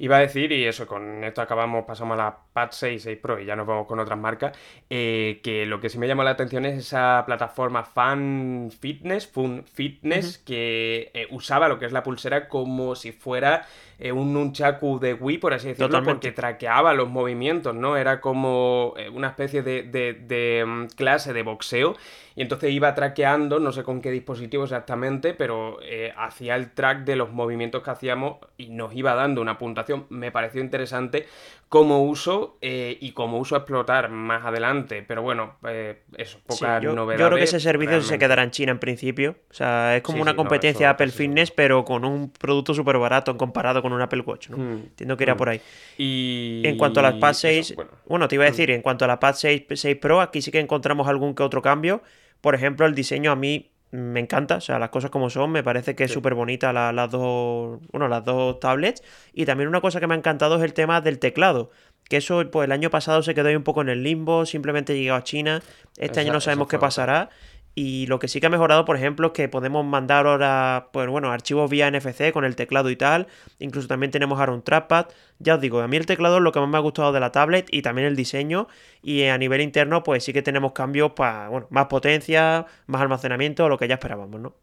Iba 0.01 0.15
a 0.15 0.22
decir, 0.22 0.53
y 0.53 0.65
eso, 0.65 0.88
con 0.88 1.25
esto 1.25 1.41
acabamos, 1.41 1.84
pasamos 1.84 2.13
a 2.13 2.24
la 2.24 2.38
Pad 2.53 2.70
6, 2.72 3.03
6 3.03 3.18
Pro 3.18 3.38
y 3.38 3.46
ya 3.46 3.58
nos 3.58 3.68
vamos 3.68 3.86
con 3.86 4.00
otras 4.00 4.18
marcas, 4.18 4.58
eh, 4.89 5.41
que 5.44 5.65
lo 5.65 5.82
que 5.82 5.89
sí 5.89 5.98
me 6.00 6.08
llamó 6.08 6.24
la 6.24 6.29
atención 6.32 6.65
es 6.65 6.77
esa 6.77 7.24
plataforma 7.25 7.84
Fan 7.84 8.70
Fitness, 8.79 9.27
Fun 9.27 9.65
Fitness, 9.65 10.38
que 10.38 11.12
eh, 11.13 11.27
usaba 11.32 11.68
lo 11.68 11.79
que 11.79 11.86
es 11.86 11.91
la 11.91 12.03
pulsera 12.03 12.48
como 12.48 12.96
si 12.96 13.12
fuera 13.12 13.68
eh, 14.00 14.12
un 14.12 14.34
nunchaku 14.34 15.00
de 15.00 15.13
Wii, 15.13 15.38
por 15.38 15.53
así 15.53 15.70
decirlo, 15.70 16.03
porque 16.03 16.32
traqueaba 16.32 16.94
los 16.94 17.10
movimientos, 17.10 17.75
¿no? 17.75 17.98
Era 17.98 18.22
como 18.22 18.94
una 19.13 19.27
especie 19.27 19.62
de, 19.62 19.84
de 19.84 20.65
mm, 20.65 20.86
clase 20.96 21.34
de 21.34 21.44
boxeo 21.44 21.96
y 22.39 22.41
entonces 22.41 22.72
iba 22.72 22.96
traqueando, 22.96 23.60
no 23.60 23.74
sé 23.74 23.84
con 23.84 24.01
qué 24.01 24.12
dispositivo 24.12 24.63
exactamente, 24.63 25.34
pero 25.34 25.77
eh, 25.82 26.13
hacía 26.15 26.56
el 26.56 26.72
track 26.72 27.03
de 27.03 27.18
los 27.18 27.34
movimientos 27.34 27.84
que 27.84 27.91
hacíamos 27.91 28.38
y 28.58 28.70
nos 28.70 28.96
iba 28.96 29.13
dando 29.13 29.41
una 29.41 29.58
puntuación. 29.58 30.06
Me 30.08 30.32
pareció 30.32 30.62
interesante 30.62 31.27
como 31.70 32.04
uso 32.04 32.58
eh, 32.62 32.98
y 33.00 33.12
como 33.12 33.38
uso 33.38 33.54
a 33.54 33.60
explotar 33.60 34.10
más 34.10 34.44
adelante. 34.44 35.04
Pero 35.08 35.22
bueno, 35.22 35.58
eh, 35.68 36.02
eso, 36.18 36.40
poca 36.46 36.82
yo, 36.82 36.94
novedad. 36.94 37.20
Yo 37.20 37.28
creo 37.28 37.38
que 37.38 37.44
ese 37.44 37.60
servicio 37.60 38.02
se 38.02 38.18
quedará 38.18 38.42
en 38.42 38.50
China 38.50 38.72
en 38.72 38.80
principio. 38.80 39.36
O 39.52 39.54
sea, 39.54 39.96
es 39.96 40.02
como 40.02 40.24
una 40.24 40.36
competencia 40.36 40.90
Apple 40.90 41.12
Fitness, 41.12 41.52
pero 41.52 41.86
con 41.86 42.06
un 42.06 42.32
producto 42.32 42.74
súper 42.74 42.98
barato 42.98 43.38
comparado 43.38 43.84
con 43.84 43.94
un 43.94 44.02
Apple 44.02 44.22
Watch. 44.22 44.50
¿no? 44.50 44.58
Hmm, 44.58 44.72
Entiendo 44.72 45.16
que 45.16 45.24
irá 45.24 45.36
hmm. 45.36 45.38
por 45.38 45.50
ahí. 45.50 45.62
Y 45.96 46.64
en 46.66 46.76
cuanto 46.76 47.02
a 47.02 47.04
las 47.04 47.14
Pad 47.16 47.34
6, 47.34 47.76
bueno, 48.08 48.28
te 48.28 48.36
iba 48.36 48.46
a 48.46 48.48
hmm. 48.48 48.52
decir, 48.52 48.72
en 48.72 48.82
cuanto 48.82 49.06
a 49.06 49.08
la 49.08 49.20
Pad 49.20 49.36
6, 49.36 49.66
6 49.72 49.96
Pro, 49.98 50.22
aquí 50.22 50.42
sí 50.42 50.50
que 50.50 50.60
encontramos 50.60 51.08
algún 51.08 51.36
que 51.36 51.44
otro 51.44 51.62
cambio. 51.62 52.02
Por 52.42 52.56
ejemplo, 52.56 52.88
el 52.88 52.96
diseño 52.96 53.32
a 53.32 53.36
mí 53.36 53.70
me 53.91 54.19
encanta, 54.19 54.58
o 54.58 54.62
sea, 54.62 54.77
las 54.77 54.89
cosas 54.89 55.10
como 55.10 55.29
son, 55.29 55.51
me 55.51 55.63
parece 55.63 55.96
que 55.96 56.03
es 56.03 56.12
súper 56.12 56.36
bonita 56.36 56.72
las 56.74 57.12
dos, 57.12 57.79
bueno, 57.91 58.08
las 58.08 58.24
dos 58.24 58.60
tablets. 58.60 59.03
Y 59.34 59.46
también 59.46 59.67
una 59.67 59.81
cosa 59.81 60.00
que 60.00 60.08
me 60.08 60.13
ha 60.13 60.17
encantado 60.17 60.58
es 60.58 60.63
el 60.63 60.74
tema 60.74 61.01
del 61.01 61.19
teclado. 61.19 61.72
Que 62.08 62.17
eso, 62.17 62.43
pues 62.51 62.65
el 62.65 62.72
año 62.72 62.89
pasado 62.89 63.22
se 63.24 63.36
quedó 63.36 63.50
ahí 63.50 63.55
un 63.55 63.63
poco 63.63 63.81
en 63.81 63.89
el 63.89 64.03
limbo, 64.03 64.46
simplemente 64.46 64.96
llegado 64.96 65.19
a 65.19 65.24
China. 65.24 65.62
Este 65.98 66.19
año 66.19 66.34
no 66.34 66.41
sabemos 66.41 66.67
qué 66.67 66.79
pasará. 66.79 67.29
Y 67.75 68.08
lo 68.08 68.19
que 68.19 68.27
sí 68.27 68.39
que 68.41 68.48
ha 68.48 68.50
mejorado, 68.50 68.84
por 68.84 68.98
ejemplo, 68.98 69.27
es 69.27 69.34
que 69.34 69.48
podemos 69.48 69.86
mandar 69.86 70.27
ahora, 70.27 70.89
pues 70.91 71.08
bueno, 71.08 71.31
archivos 71.31 71.69
vía 71.69 71.89
NFC 71.89 72.31
con 72.34 72.43
el 72.43 72.55
teclado 72.55 72.89
y 72.89 72.96
tal. 72.96 73.27
Incluso 73.60 73.88
también 73.88 74.12
tenemos 74.12 74.39
ahora 74.39 74.53
un 74.53 74.63
trackpad. 74.63 75.05
Ya 75.39 75.55
os 75.55 75.62
digo, 75.62 75.79
a 75.81 75.88
mí 75.88 75.98
el 75.98 76.05
teclado 76.05 76.38
es 76.38 76.43
lo 76.43 76.51
que 76.51 76.60
más 76.60 76.69
me 76.69 76.77
ha 76.77 76.81
gustado 76.81 77.12
de 77.13 77.19
la 77.22 77.31
tablet 77.31 77.67
y 77.72 77.81
también 77.81 78.08
el 78.08 78.15
diseño. 78.15 78.67
Y 79.01 79.24
a 79.25 79.38
nivel 79.38 79.62
interno, 79.62 80.03
pues 80.03 80.24
sí 80.24 80.34
que 80.34 80.41
tenemos 80.41 80.74
cambios 80.74 81.12
para, 81.13 81.48
bueno, 81.50 81.67
más 81.69 81.88
potencia, 81.88 82.65
más 82.88 83.01
almacenamiento, 83.01 83.69
lo 83.69 83.77
que 83.77 83.88
ya 83.88 83.96
esperábamos, 83.96 84.39
¿no? 84.41 84.55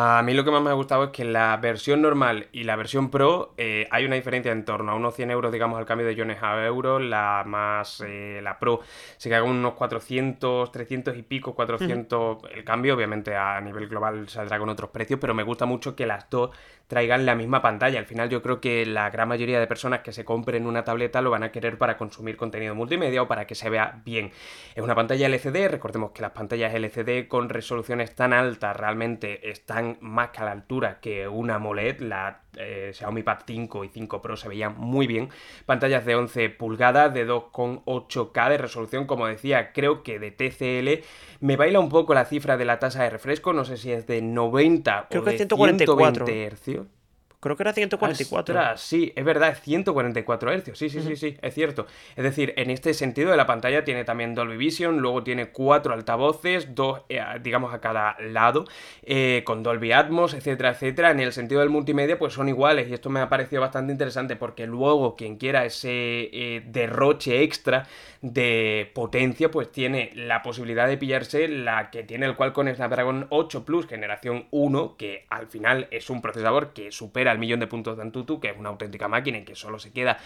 A 0.00 0.22
mí 0.22 0.32
lo 0.32 0.44
que 0.44 0.52
más 0.52 0.62
me 0.62 0.70
ha 0.70 0.74
gustado 0.74 1.02
es 1.02 1.10
que 1.10 1.22
en 1.22 1.32
la 1.32 1.56
versión 1.56 2.02
normal 2.02 2.46
y 2.52 2.62
la 2.62 2.76
versión 2.76 3.10
Pro 3.10 3.52
eh, 3.56 3.88
hay 3.90 4.04
una 4.04 4.14
diferencia 4.14 4.52
en 4.52 4.64
torno 4.64 4.92
a 4.92 4.94
unos 4.94 5.16
100 5.16 5.32
euros, 5.32 5.50
digamos, 5.50 5.76
al 5.76 5.86
cambio 5.86 6.06
de 6.06 6.14
yones 6.14 6.40
a 6.40 6.64
euros. 6.64 7.02
La 7.02 7.42
más, 7.44 8.00
eh, 8.06 8.38
la 8.40 8.60
Pro 8.60 8.78
se 9.16 9.28
queda 9.28 9.40
con 9.40 9.50
unos 9.50 9.74
400, 9.74 10.70
300 10.70 11.16
y 11.16 11.22
pico, 11.22 11.52
400 11.52 12.38
el 12.54 12.62
cambio. 12.62 12.94
Obviamente 12.94 13.34
a 13.34 13.60
nivel 13.60 13.88
global 13.88 14.28
saldrá 14.28 14.60
con 14.60 14.68
otros 14.68 14.90
precios, 14.90 15.18
pero 15.18 15.34
me 15.34 15.42
gusta 15.42 15.66
mucho 15.66 15.96
que 15.96 16.06
las 16.06 16.30
dos 16.30 16.50
traigan 16.86 17.26
la 17.26 17.34
misma 17.34 17.60
pantalla. 17.60 17.98
Al 17.98 18.06
final 18.06 18.28
yo 18.28 18.42
creo 18.42 18.60
que 18.60 18.86
la 18.86 19.10
gran 19.10 19.28
mayoría 19.28 19.60
de 19.60 19.66
personas 19.66 20.00
que 20.00 20.12
se 20.12 20.24
compren 20.24 20.66
una 20.66 20.84
tableta 20.84 21.20
lo 21.20 21.30
van 21.30 21.42
a 21.42 21.52
querer 21.52 21.76
para 21.76 21.96
consumir 21.96 22.36
contenido 22.36 22.74
multimedia 22.74 23.22
o 23.22 23.28
para 23.28 23.46
que 23.46 23.54
se 23.54 23.68
vea 23.68 24.00
bien. 24.04 24.32
Es 24.74 24.82
una 24.82 24.94
pantalla 24.94 25.26
LCD, 25.26 25.68
recordemos 25.68 26.12
que 26.12 26.22
las 26.22 26.32
pantallas 26.32 26.72
LCD 26.72 27.28
con 27.28 27.48
resoluciones 27.48 28.14
tan 28.14 28.32
altas 28.32 28.76
realmente 28.76 29.50
están 29.50 29.87
más 30.00 30.30
que 30.30 30.40
a 30.40 30.44
la 30.44 30.52
altura 30.52 31.00
que 31.00 31.26
una 31.26 31.54
AMOLED, 31.54 32.00
la 32.00 32.42
eh, 32.56 32.90
Xiaomi 32.92 33.22
Pad 33.22 33.38
5 33.46 33.84
y 33.84 33.88
5 33.88 34.20
Pro 34.20 34.36
se 34.36 34.48
veían 34.48 34.74
muy 34.76 35.06
bien. 35.06 35.30
Pantallas 35.64 36.04
de 36.04 36.14
11 36.14 36.50
pulgadas, 36.50 37.14
de 37.14 37.26
2,8K 37.26 38.48
de 38.50 38.58
resolución, 38.58 39.06
como 39.06 39.26
decía, 39.26 39.72
creo 39.72 40.02
que 40.02 40.18
de 40.18 40.30
TCL. 40.30 41.04
Me 41.40 41.56
baila 41.56 41.80
un 41.80 41.88
poco 41.88 42.14
la 42.14 42.24
cifra 42.24 42.56
de 42.56 42.64
la 42.64 42.78
tasa 42.78 43.02
de 43.04 43.10
refresco, 43.10 43.52
no 43.52 43.64
sé 43.64 43.76
si 43.76 43.92
es 43.92 44.06
de 44.06 44.20
90 44.20 45.06
creo 45.08 45.22
o 45.22 45.24
que 45.24 45.30
de 45.30 45.36
144. 45.38 46.26
120 46.26 46.56
Hz. 46.56 46.97
Creo 47.40 47.56
que 47.56 47.62
era 47.62 47.72
144. 47.72 48.52
Ostras, 48.52 48.80
sí, 48.80 49.12
es 49.14 49.24
verdad, 49.24 49.50
es 49.50 49.60
144 49.60 50.50
Hz. 50.50 50.76
Sí, 50.76 50.88
sí, 50.88 51.00
sí, 51.00 51.14
sí, 51.14 51.36
es 51.40 51.54
cierto. 51.54 51.86
Es 52.16 52.24
decir, 52.24 52.52
en 52.56 52.68
este 52.70 52.92
sentido 52.94 53.30
de 53.30 53.36
la 53.36 53.46
pantalla 53.46 53.84
tiene 53.84 54.04
también 54.04 54.34
Dolby 54.34 54.56
Vision, 54.56 54.98
luego 54.98 55.22
tiene 55.22 55.50
cuatro 55.50 55.94
altavoces, 55.94 56.74
dos, 56.74 57.02
eh, 57.08 57.22
digamos, 57.40 57.72
a 57.72 57.80
cada 57.80 58.16
lado, 58.18 58.64
eh, 59.04 59.42
con 59.44 59.62
Dolby 59.62 59.92
Atmos, 59.92 60.34
etcétera, 60.34 60.70
etcétera. 60.70 61.12
En 61.12 61.20
el 61.20 61.32
sentido 61.32 61.60
del 61.60 61.70
multimedia, 61.70 62.18
pues 62.18 62.34
son 62.34 62.48
iguales 62.48 62.88
y 62.88 62.94
esto 62.94 63.08
me 63.08 63.20
ha 63.20 63.28
parecido 63.28 63.62
bastante 63.62 63.92
interesante 63.92 64.34
porque 64.34 64.66
luego 64.66 65.14
quien 65.14 65.36
quiera 65.36 65.64
ese 65.64 66.30
eh, 66.32 66.64
derroche 66.66 67.42
extra 67.44 67.86
de 68.20 68.90
potencia, 68.94 69.50
pues 69.50 69.70
tiene 69.70 70.10
la 70.14 70.42
posibilidad 70.42 70.88
de 70.88 70.96
pillarse 70.96 71.48
la 71.48 71.90
que 71.90 72.02
tiene 72.02 72.26
el 72.26 72.36
Qualcomm 72.36 72.74
Snapdragon 72.74 73.26
8 73.30 73.64
Plus 73.64 73.86
generación 73.86 74.46
1, 74.50 74.96
que 74.96 75.26
al 75.30 75.46
final 75.46 75.88
es 75.90 76.10
un 76.10 76.20
procesador 76.20 76.72
que 76.72 76.90
supera 76.90 77.32
el 77.32 77.38
millón 77.38 77.60
de 77.60 77.66
puntos 77.66 77.96
de 77.96 78.02
Antutu, 78.02 78.40
que 78.40 78.50
es 78.50 78.58
una 78.58 78.70
auténtica 78.70 79.08
máquina 79.08 79.38
y 79.38 79.44
que 79.44 79.54
solo 79.54 79.78
se 79.78 79.92
queda 79.92 80.18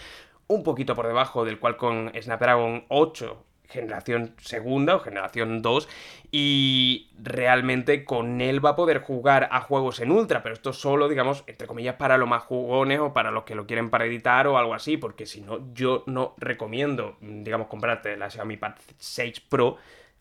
un 0.47 0.63
poquito 0.63 0.95
por 0.95 1.07
debajo 1.07 1.45
del 1.45 1.59
Qualcomm 1.59 2.11
Snapdragon 2.19 2.85
8 2.89 3.43
generación 3.73 4.35
segunda 4.39 4.95
o 4.95 4.99
generación 4.99 5.61
2 5.61 5.89
y 6.31 7.09
realmente 7.21 8.05
con 8.05 8.39
él 8.39 8.63
va 8.63 8.71
a 8.71 8.75
poder 8.75 8.99
jugar 8.99 9.49
a 9.51 9.61
juegos 9.61 9.99
en 9.99 10.11
ultra, 10.11 10.43
pero 10.43 10.53
esto 10.53 10.71
solo, 10.71 11.09
digamos, 11.09 11.43
entre 11.47 11.67
comillas, 11.67 11.95
para 11.95 12.17
los 12.17 12.29
más 12.29 12.43
jugones 12.43 12.99
o 12.99 13.13
para 13.13 13.31
los 13.31 13.43
que 13.43 13.55
lo 13.55 13.65
quieren 13.67 13.89
para 13.89 14.05
editar 14.05 14.47
o 14.47 14.57
algo 14.57 14.73
así, 14.73 14.97
porque 14.97 15.25
si 15.25 15.41
no, 15.41 15.73
yo 15.73 16.03
no 16.05 16.35
recomiendo, 16.37 17.17
digamos, 17.19 17.67
comprarte 17.67 18.15
la 18.15 18.29
Xiaomi 18.29 18.57
Pad 18.57 18.75
6 18.97 19.41
Pro 19.41 19.77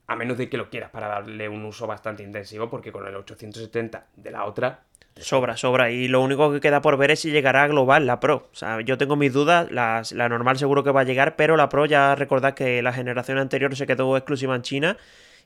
a 0.07 0.17
menos 0.17 0.37
de 0.37 0.49
que 0.49 0.57
lo 0.57 0.69
quieras 0.69 0.91
para 0.91 1.09
darle 1.09 1.49
un 1.49 1.65
uso 1.65 1.87
bastante 1.87 2.23
intensivo, 2.23 2.69
porque 2.69 2.91
con 2.91 3.07
el 3.07 3.15
870 3.15 4.09
de 4.17 4.31
la 4.31 4.45
otra 4.45 4.83
Sobra, 5.17 5.57
sobra. 5.57 5.91
Y 5.91 6.09
lo 6.09 6.21
único 6.21 6.53
que 6.53 6.61
queda 6.61 6.81
por 6.81 6.97
ver 6.97 7.11
es 7.11 7.21
si 7.21 7.31
llegará 7.31 7.65
a 7.65 7.69
global 7.69 8.07
la 8.07 8.19
Pro. 8.19 8.49
O 8.53 8.57
sea, 8.57 8.81
yo 8.81 8.99
tengo 8.99 9.17
mis 9.17 9.33
dudas. 9.33 9.71
La, 9.71 10.03
la 10.13 10.29
normal 10.29 10.59
seguro 10.59 10.83
que 10.85 10.91
va 10.91 11.03
a 11.03 11.05
llegar, 11.05 11.37
pero 11.37 11.57
la 11.57 11.69
Pro 11.69 11.87
ya 11.87 12.15
recordad 12.15 12.55
que 12.55 12.83
la 12.83 12.93
generación 12.93 13.39
anterior 13.39 13.77
se 13.77 13.87
quedó 13.87 14.17
exclusiva 14.17 14.55
en 14.57 14.63
China. 14.63 14.97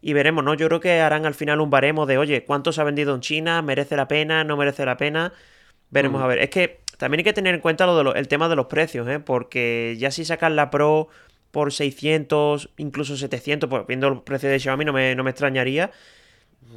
Y 0.00 0.12
veremos, 0.12 0.44
¿no? 0.44 0.54
Yo 0.54 0.68
creo 0.68 0.80
que 0.80 1.00
harán 1.00 1.26
al 1.26 1.34
final 1.34 1.60
un 1.60 1.70
baremo 1.70 2.06
de, 2.06 2.18
oye, 2.18 2.44
¿cuánto 2.44 2.72
se 2.72 2.80
ha 2.80 2.84
vendido 2.84 3.14
en 3.14 3.20
China? 3.20 3.60
¿Merece 3.62 3.96
la 3.96 4.06
pena? 4.08 4.44
¿No 4.44 4.56
merece 4.56 4.84
la 4.84 4.96
pena? 4.96 5.32
Veremos, 5.90 6.22
a 6.22 6.26
ver. 6.26 6.38
Es 6.38 6.50
que 6.50 6.80
también 6.98 7.20
hay 7.20 7.24
que 7.24 7.32
tener 7.32 7.54
en 7.54 7.60
cuenta 7.60 7.86
lo 7.86 8.12
de 8.12 8.18
el 8.18 8.28
tema 8.28 8.48
de 8.48 8.56
los 8.56 8.66
precios, 8.66 9.08
¿eh? 9.08 9.18
Porque 9.18 9.96
ya 9.98 10.10
si 10.10 10.24
sacan 10.24 10.54
la 10.56 10.70
Pro 10.70 11.08
por 11.50 11.72
600, 11.72 12.70
incluso 12.76 13.16
700, 13.16 13.68
pues 13.68 13.86
viendo 13.86 14.08
el 14.08 14.22
precio 14.22 14.48
de 14.48 14.60
Xiaomi 14.60 14.84
no 14.84 14.92
me, 14.92 15.14
no 15.14 15.24
me 15.24 15.30
extrañaría 15.30 15.90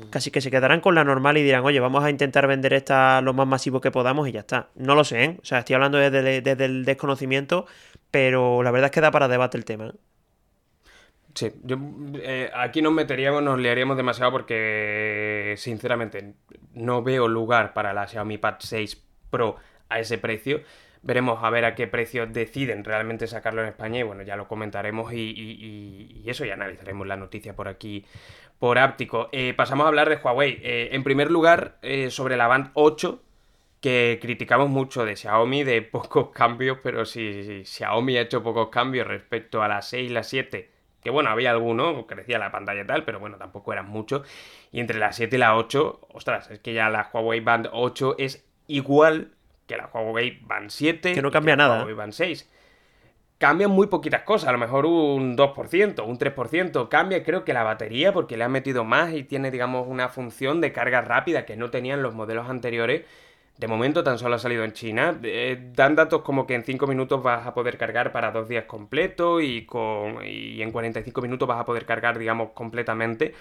casi 0.09 0.31
que 0.31 0.41
se 0.41 0.51
quedarán 0.51 0.81
con 0.81 0.95
la 0.95 1.03
normal 1.03 1.37
y 1.37 1.43
dirán, 1.43 1.63
oye, 1.63 1.79
vamos 1.79 2.03
a 2.03 2.09
intentar 2.09 2.47
vender 2.47 2.73
esta 2.73 3.21
lo 3.21 3.33
más 3.33 3.47
masivo 3.47 3.81
que 3.81 3.91
podamos 3.91 4.27
y 4.27 4.31
ya 4.31 4.41
está. 4.41 4.69
No 4.75 4.95
lo 4.95 5.03
sé, 5.03 5.23
¿eh? 5.23 5.37
O 5.41 5.45
sea, 5.45 5.59
estoy 5.59 5.75
hablando 5.75 5.97
desde, 5.97 6.65
el 6.65 6.85
desconocimiento, 6.85 7.65
pero 8.11 8.63
la 8.63 8.71
verdad 8.71 8.85
es 8.87 8.91
que 8.91 9.01
da 9.01 9.11
para 9.11 9.27
debate 9.27 9.57
el 9.57 9.65
tema. 9.65 9.87
¿eh? 9.87 9.93
Sí, 11.35 11.51
yo, 11.63 11.77
eh, 12.21 12.49
aquí 12.53 12.81
nos 12.81 12.93
meteríamos, 12.93 13.43
nos 13.43 13.59
liaríamos 13.59 13.97
demasiado 13.97 14.31
porque, 14.31 15.55
sinceramente, 15.57 16.33
no 16.73 17.03
veo 17.03 17.27
lugar 17.27 17.73
para 17.73 17.93
la 17.93 18.07
Xiaomi 18.07 18.37
Pad 18.37 18.55
6 18.59 19.03
Pro 19.29 19.57
a 19.89 19.99
ese 19.99 20.17
precio. 20.17 20.61
Veremos 21.01 21.41
a 21.43 21.49
ver 21.49 21.63
a 21.63 21.75
qué 21.75 21.87
precio 21.87 22.27
deciden 22.27 22.83
realmente 22.83 23.25
sacarlo 23.27 23.61
en 23.61 23.69
España 23.69 23.99
y 23.99 24.03
bueno, 24.03 24.23
ya 24.23 24.35
lo 24.35 24.49
comentaremos 24.49 25.13
y, 25.13 25.17
y 25.17 26.29
eso 26.29 26.43
y 26.43 26.49
analizaremos 26.49 27.07
la 27.07 27.15
noticia 27.15 27.55
por 27.55 27.69
aquí 27.69 28.03
por 28.59 28.77
áptico. 28.77 29.29
Eh, 29.31 29.53
pasamos 29.55 29.85
a 29.85 29.87
hablar 29.87 30.09
de 30.09 30.17
Huawei. 30.17 30.59
Eh, 30.61 30.89
en 30.91 31.03
primer 31.03 31.31
lugar, 31.31 31.77
eh, 31.81 32.11
sobre 32.11 32.37
la 32.37 32.47
Band 32.47 32.71
8, 32.73 33.23
que 33.81 34.19
criticamos 34.21 34.69
mucho 34.69 35.05
de 35.05 35.15
Xiaomi, 35.15 35.63
de 35.63 35.81
pocos 35.91 36.29
cambios, 36.29 36.77
pero 36.83 37.05
si, 37.05 37.63
Xiaomi 37.65 38.17
ha 38.17 38.21
hecho 38.21 38.43
pocos 38.43 38.69
cambios 38.69 39.07
respecto 39.07 39.63
a 39.63 39.67
la 39.69 39.81
6 39.81 40.11
y 40.11 40.13
la 40.13 40.23
7, 40.23 40.69
que 41.01 41.09
bueno, 41.09 41.29
había 41.29 41.51
alguno, 41.51 42.05
crecía 42.05 42.37
la 42.37 42.51
pantalla 42.51 42.81
y 42.81 42.87
tal, 42.87 43.05
pero 43.05 43.19
bueno, 43.19 43.37
tampoco 43.37 43.71
eran 43.71 43.87
muchos. 43.87 44.27
Y 44.71 44.81
entre 44.81 44.99
la 44.99 45.13
7 45.13 45.37
y 45.37 45.39
la 45.39 45.55
8, 45.55 46.07
ostras, 46.13 46.51
es 46.51 46.59
que 46.59 46.73
ya 46.73 46.89
la 46.89 47.09
Huawei 47.11 47.39
Band 47.39 47.69
8 47.71 48.15
es 48.19 48.45
igual 48.67 49.31
que 49.65 49.77
la 49.77 49.87
Huawei 49.87 50.39
Band 50.41 50.69
7. 50.69 51.13
Que 51.13 51.21
no 51.21 51.31
cambia 51.31 51.55
nada. 51.55 51.79
Huawei 51.79 51.95
Band 51.95 52.11
6 52.11 52.49
cambian 53.39 53.71
muy 53.71 53.87
poquitas 53.87 54.23
cosas, 54.23 54.49
a 54.49 54.51
lo 54.51 54.59
mejor 54.59 54.85
un 54.85 55.35
2%, 55.35 56.05
un 56.05 56.19
3%. 56.19 56.89
Cambia 56.89 57.23
creo 57.23 57.45
que 57.45 57.53
la 57.53 57.63
batería 57.63 58.13
porque 58.13 58.37
le 58.37 58.43
han 58.43 58.51
metido 58.51 58.83
más 58.83 59.13
y 59.13 59.23
tiene 59.23 59.49
digamos 59.49 59.87
una 59.87 60.09
función 60.09 60.61
de 60.61 60.73
carga 60.73 61.01
rápida 61.01 61.45
que 61.45 61.55
no 61.55 61.71
tenían 61.71 62.03
los 62.03 62.13
modelos 62.13 62.49
anteriores. 62.49 63.03
De 63.57 63.67
momento 63.67 64.03
tan 64.03 64.17
solo 64.19 64.35
ha 64.35 64.39
salido 64.39 64.63
en 64.63 64.73
China. 64.73 65.19
Eh, 65.23 65.71
dan 65.73 65.95
datos 65.95 66.21
como 66.21 66.45
que 66.47 66.55
en 66.55 66.63
5 66.63 66.85
minutos 66.87 67.23
vas 67.23 67.47
a 67.47 67.53
poder 67.53 67.77
cargar 67.77 68.11
para 68.11 68.31
dos 68.31 68.47
días 68.47 68.65
completos 68.65 69.41
y, 69.43 69.65
con, 69.65 70.25
y 70.25 70.61
en 70.61 70.71
45 70.71 71.21
minutos 71.21 71.47
vas 71.47 71.59
a 71.59 71.65
poder 71.65 71.85
cargar 71.85 72.19
digamos 72.19 72.51
completamente. 72.51 73.33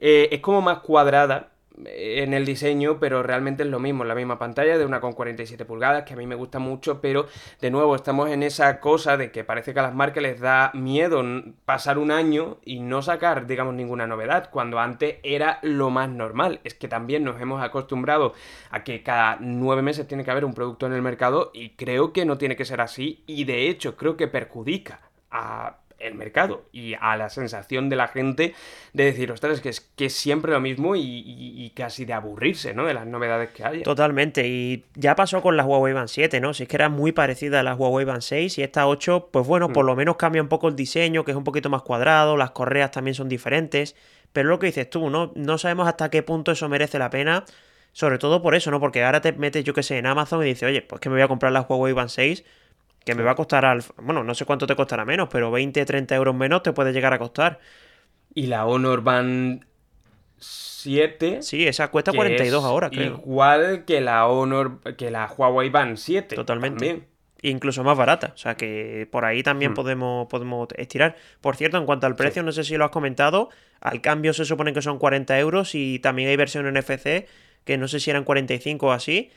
Eh, 0.00 0.28
es 0.30 0.40
como 0.40 0.60
más 0.62 0.80
cuadrada, 0.80 1.50
en 1.84 2.34
el 2.34 2.44
diseño, 2.44 2.98
pero 2.98 3.22
realmente 3.22 3.62
es 3.62 3.68
lo 3.68 3.78
mismo, 3.78 4.04
la 4.04 4.14
misma 4.14 4.38
pantalla 4.38 4.78
de 4.78 4.84
una 4.84 5.00
con 5.00 5.12
47 5.12 5.64
pulgadas, 5.64 6.04
que 6.04 6.14
a 6.14 6.16
mí 6.16 6.26
me 6.26 6.34
gusta 6.34 6.58
mucho, 6.58 7.00
pero 7.00 7.26
de 7.60 7.70
nuevo 7.70 7.94
estamos 7.94 8.30
en 8.30 8.42
esa 8.42 8.80
cosa 8.80 9.16
de 9.16 9.30
que 9.30 9.44
parece 9.44 9.72
que 9.72 9.80
a 9.80 9.84
las 9.84 9.94
marcas 9.94 10.22
les 10.22 10.40
da 10.40 10.70
miedo 10.74 11.22
pasar 11.64 11.98
un 11.98 12.10
año 12.10 12.58
y 12.64 12.80
no 12.80 13.02
sacar, 13.02 13.46
digamos, 13.46 13.74
ninguna 13.74 14.06
novedad, 14.06 14.50
cuando 14.50 14.78
antes 14.78 15.16
era 15.22 15.58
lo 15.62 15.90
más 15.90 16.08
normal. 16.08 16.60
Es 16.64 16.74
que 16.74 16.88
también 16.88 17.24
nos 17.24 17.40
hemos 17.40 17.62
acostumbrado 17.62 18.34
a 18.70 18.84
que 18.84 19.02
cada 19.02 19.36
nueve 19.40 19.82
meses 19.82 20.06
tiene 20.06 20.24
que 20.24 20.30
haber 20.30 20.44
un 20.44 20.54
producto 20.54 20.86
en 20.86 20.92
el 20.92 21.02
mercado 21.02 21.50
y 21.52 21.70
creo 21.70 22.12
que 22.12 22.24
no 22.24 22.38
tiene 22.38 22.56
que 22.56 22.64
ser 22.64 22.80
así 22.80 23.22
y 23.26 23.44
de 23.44 23.68
hecho 23.68 23.96
creo 23.96 24.16
que 24.16 24.28
perjudica 24.28 25.00
a 25.30 25.78
el 25.98 26.14
mercado 26.14 26.64
y 26.72 26.94
a 27.00 27.16
la 27.16 27.28
sensación 27.28 27.88
de 27.88 27.96
la 27.96 28.08
gente 28.08 28.54
de 28.92 29.04
decir, 29.04 29.32
ostras, 29.32 29.60
que 29.60 29.68
es 29.68 29.80
que 29.80 30.06
es 30.06 30.12
siempre 30.12 30.52
lo 30.52 30.60
mismo 30.60 30.94
y, 30.96 31.72
casi 31.74 32.04
de 32.04 32.12
aburrirse, 32.12 32.74
¿no? 32.74 32.86
De 32.86 32.94
las 32.94 33.06
novedades 33.06 33.50
que 33.50 33.64
hay. 33.64 33.82
Totalmente, 33.82 34.46
y 34.46 34.84
ya 34.94 35.14
pasó 35.14 35.42
con 35.42 35.56
la 35.56 35.64
Huawei 35.64 35.92
Band 35.92 36.08
7, 36.08 36.40
¿no? 36.40 36.54
Si 36.54 36.64
es 36.64 36.68
que 36.68 36.76
era 36.76 36.88
muy 36.88 37.12
parecida 37.12 37.60
a 37.60 37.62
la 37.62 37.74
Huawei 37.74 38.04
Band 38.04 38.22
6 38.22 38.58
y 38.58 38.62
esta 38.62 38.86
8, 38.86 39.28
pues 39.32 39.46
bueno, 39.46 39.72
por 39.72 39.84
mm. 39.84 39.86
lo 39.86 39.96
menos 39.96 40.16
cambia 40.16 40.42
un 40.42 40.48
poco 40.48 40.68
el 40.68 40.76
diseño, 40.76 41.24
que 41.24 41.32
es 41.32 41.36
un 41.36 41.44
poquito 41.44 41.70
más 41.70 41.82
cuadrado, 41.82 42.36
las 42.36 42.52
correas 42.52 42.90
también 42.90 43.14
son 43.14 43.28
diferentes, 43.28 43.96
pero 44.32 44.48
lo 44.48 44.58
que 44.58 44.66
dices 44.66 44.88
tú, 44.88 45.10
¿no? 45.10 45.32
No 45.34 45.58
sabemos 45.58 45.88
hasta 45.88 46.10
qué 46.10 46.22
punto 46.22 46.52
eso 46.52 46.68
merece 46.68 46.98
la 46.98 47.10
pena. 47.10 47.44
Sobre 47.92 48.18
todo 48.18 48.42
por 48.42 48.54
eso, 48.54 48.70
¿no? 48.70 48.78
Porque 48.78 49.02
ahora 49.02 49.20
te 49.20 49.32
metes, 49.32 49.64
yo 49.64 49.74
que 49.74 49.82
sé, 49.82 49.98
en 49.98 50.06
Amazon 50.06 50.42
y 50.42 50.48
dices, 50.48 50.68
oye, 50.68 50.82
pues 50.82 51.00
que 51.00 51.08
me 51.08 51.16
voy 51.16 51.22
a 51.22 51.28
comprar 51.28 51.50
la 51.52 51.62
Huawei 51.62 51.94
Band 51.94 52.10
6 52.10 52.44
que 53.08 53.14
me 53.14 53.22
va 53.22 53.30
a 53.30 53.34
costar, 53.34 53.64
al, 53.64 53.82
bueno, 53.96 54.22
no 54.22 54.34
sé 54.34 54.44
cuánto 54.44 54.66
te 54.66 54.76
costará 54.76 55.06
menos, 55.06 55.28
pero 55.32 55.50
20, 55.50 55.84
30 55.86 56.14
euros 56.14 56.34
menos 56.34 56.62
te 56.62 56.72
puede 56.72 56.92
llegar 56.92 57.14
a 57.14 57.18
costar. 57.18 57.58
Y 58.34 58.48
la 58.48 58.66
Honor 58.66 59.02
Band 59.02 59.64
7. 60.36 61.40
Sí, 61.40 61.66
esa 61.66 61.88
cuesta 61.88 62.12
42 62.12 62.62
ahora, 62.62 62.90
creo. 62.90 63.22
Igual 63.24 63.86
que 63.86 64.02
la 64.02 64.26
Honor, 64.26 64.80
que 64.96 65.10
la 65.10 65.26
Huawei 65.26 65.70
Band 65.70 65.96
7. 65.96 66.36
Totalmente. 66.36 67.08
Incluso 67.40 67.82
más 67.82 67.96
barata. 67.96 68.32
O 68.34 68.36
sea 68.36 68.56
que 68.56 69.08
por 69.10 69.24
ahí 69.24 69.42
también 69.42 69.72
hmm. 69.72 69.74
podemos, 69.74 70.26
podemos 70.28 70.68
estirar. 70.76 71.16
Por 71.40 71.56
cierto, 71.56 71.78
en 71.78 71.86
cuanto 71.86 72.06
al 72.06 72.14
precio, 72.14 72.42
no 72.42 72.52
sé 72.52 72.62
si 72.62 72.76
lo 72.76 72.84
has 72.84 72.90
comentado. 72.90 73.48
Al 73.80 74.02
cambio 74.02 74.34
se 74.34 74.44
supone 74.44 74.74
que 74.74 74.82
son 74.82 74.98
40 74.98 75.38
euros 75.38 75.74
y 75.74 75.98
también 76.00 76.28
hay 76.28 76.36
versión 76.36 76.70
NFC 76.70 77.26
que 77.64 77.76
no 77.78 77.86
sé 77.86 78.00
si 78.00 78.10
eran 78.10 78.24
45 78.24 78.86
o 78.86 78.92
así. 78.92 79.30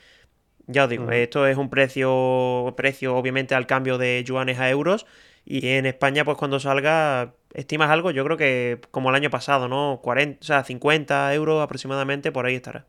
Ya 0.66 0.84
os 0.84 0.90
digo, 0.90 1.10
esto 1.10 1.46
es 1.46 1.56
un 1.56 1.68
precio, 1.70 2.74
precio 2.76 3.16
obviamente 3.16 3.54
al 3.54 3.66
cambio 3.66 3.98
de 3.98 4.22
yuanes 4.24 4.58
a 4.58 4.70
euros. 4.70 5.06
Y 5.44 5.68
en 5.68 5.86
España, 5.86 6.24
pues 6.24 6.38
cuando 6.38 6.60
salga, 6.60 7.34
estimas 7.52 7.90
algo, 7.90 8.10
yo 8.12 8.24
creo 8.24 8.36
que 8.36 8.80
como 8.90 9.10
el 9.10 9.16
año 9.16 9.30
pasado, 9.30 9.68
¿no? 9.68 10.00
40, 10.02 10.38
o 10.40 10.44
sea, 10.44 10.62
50 10.62 11.34
euros 11.34 11.62
aproximadamente, 11.62 12.30
por 12.30 12.46
ahí 12.46 12.54
estará. 12.54 12.86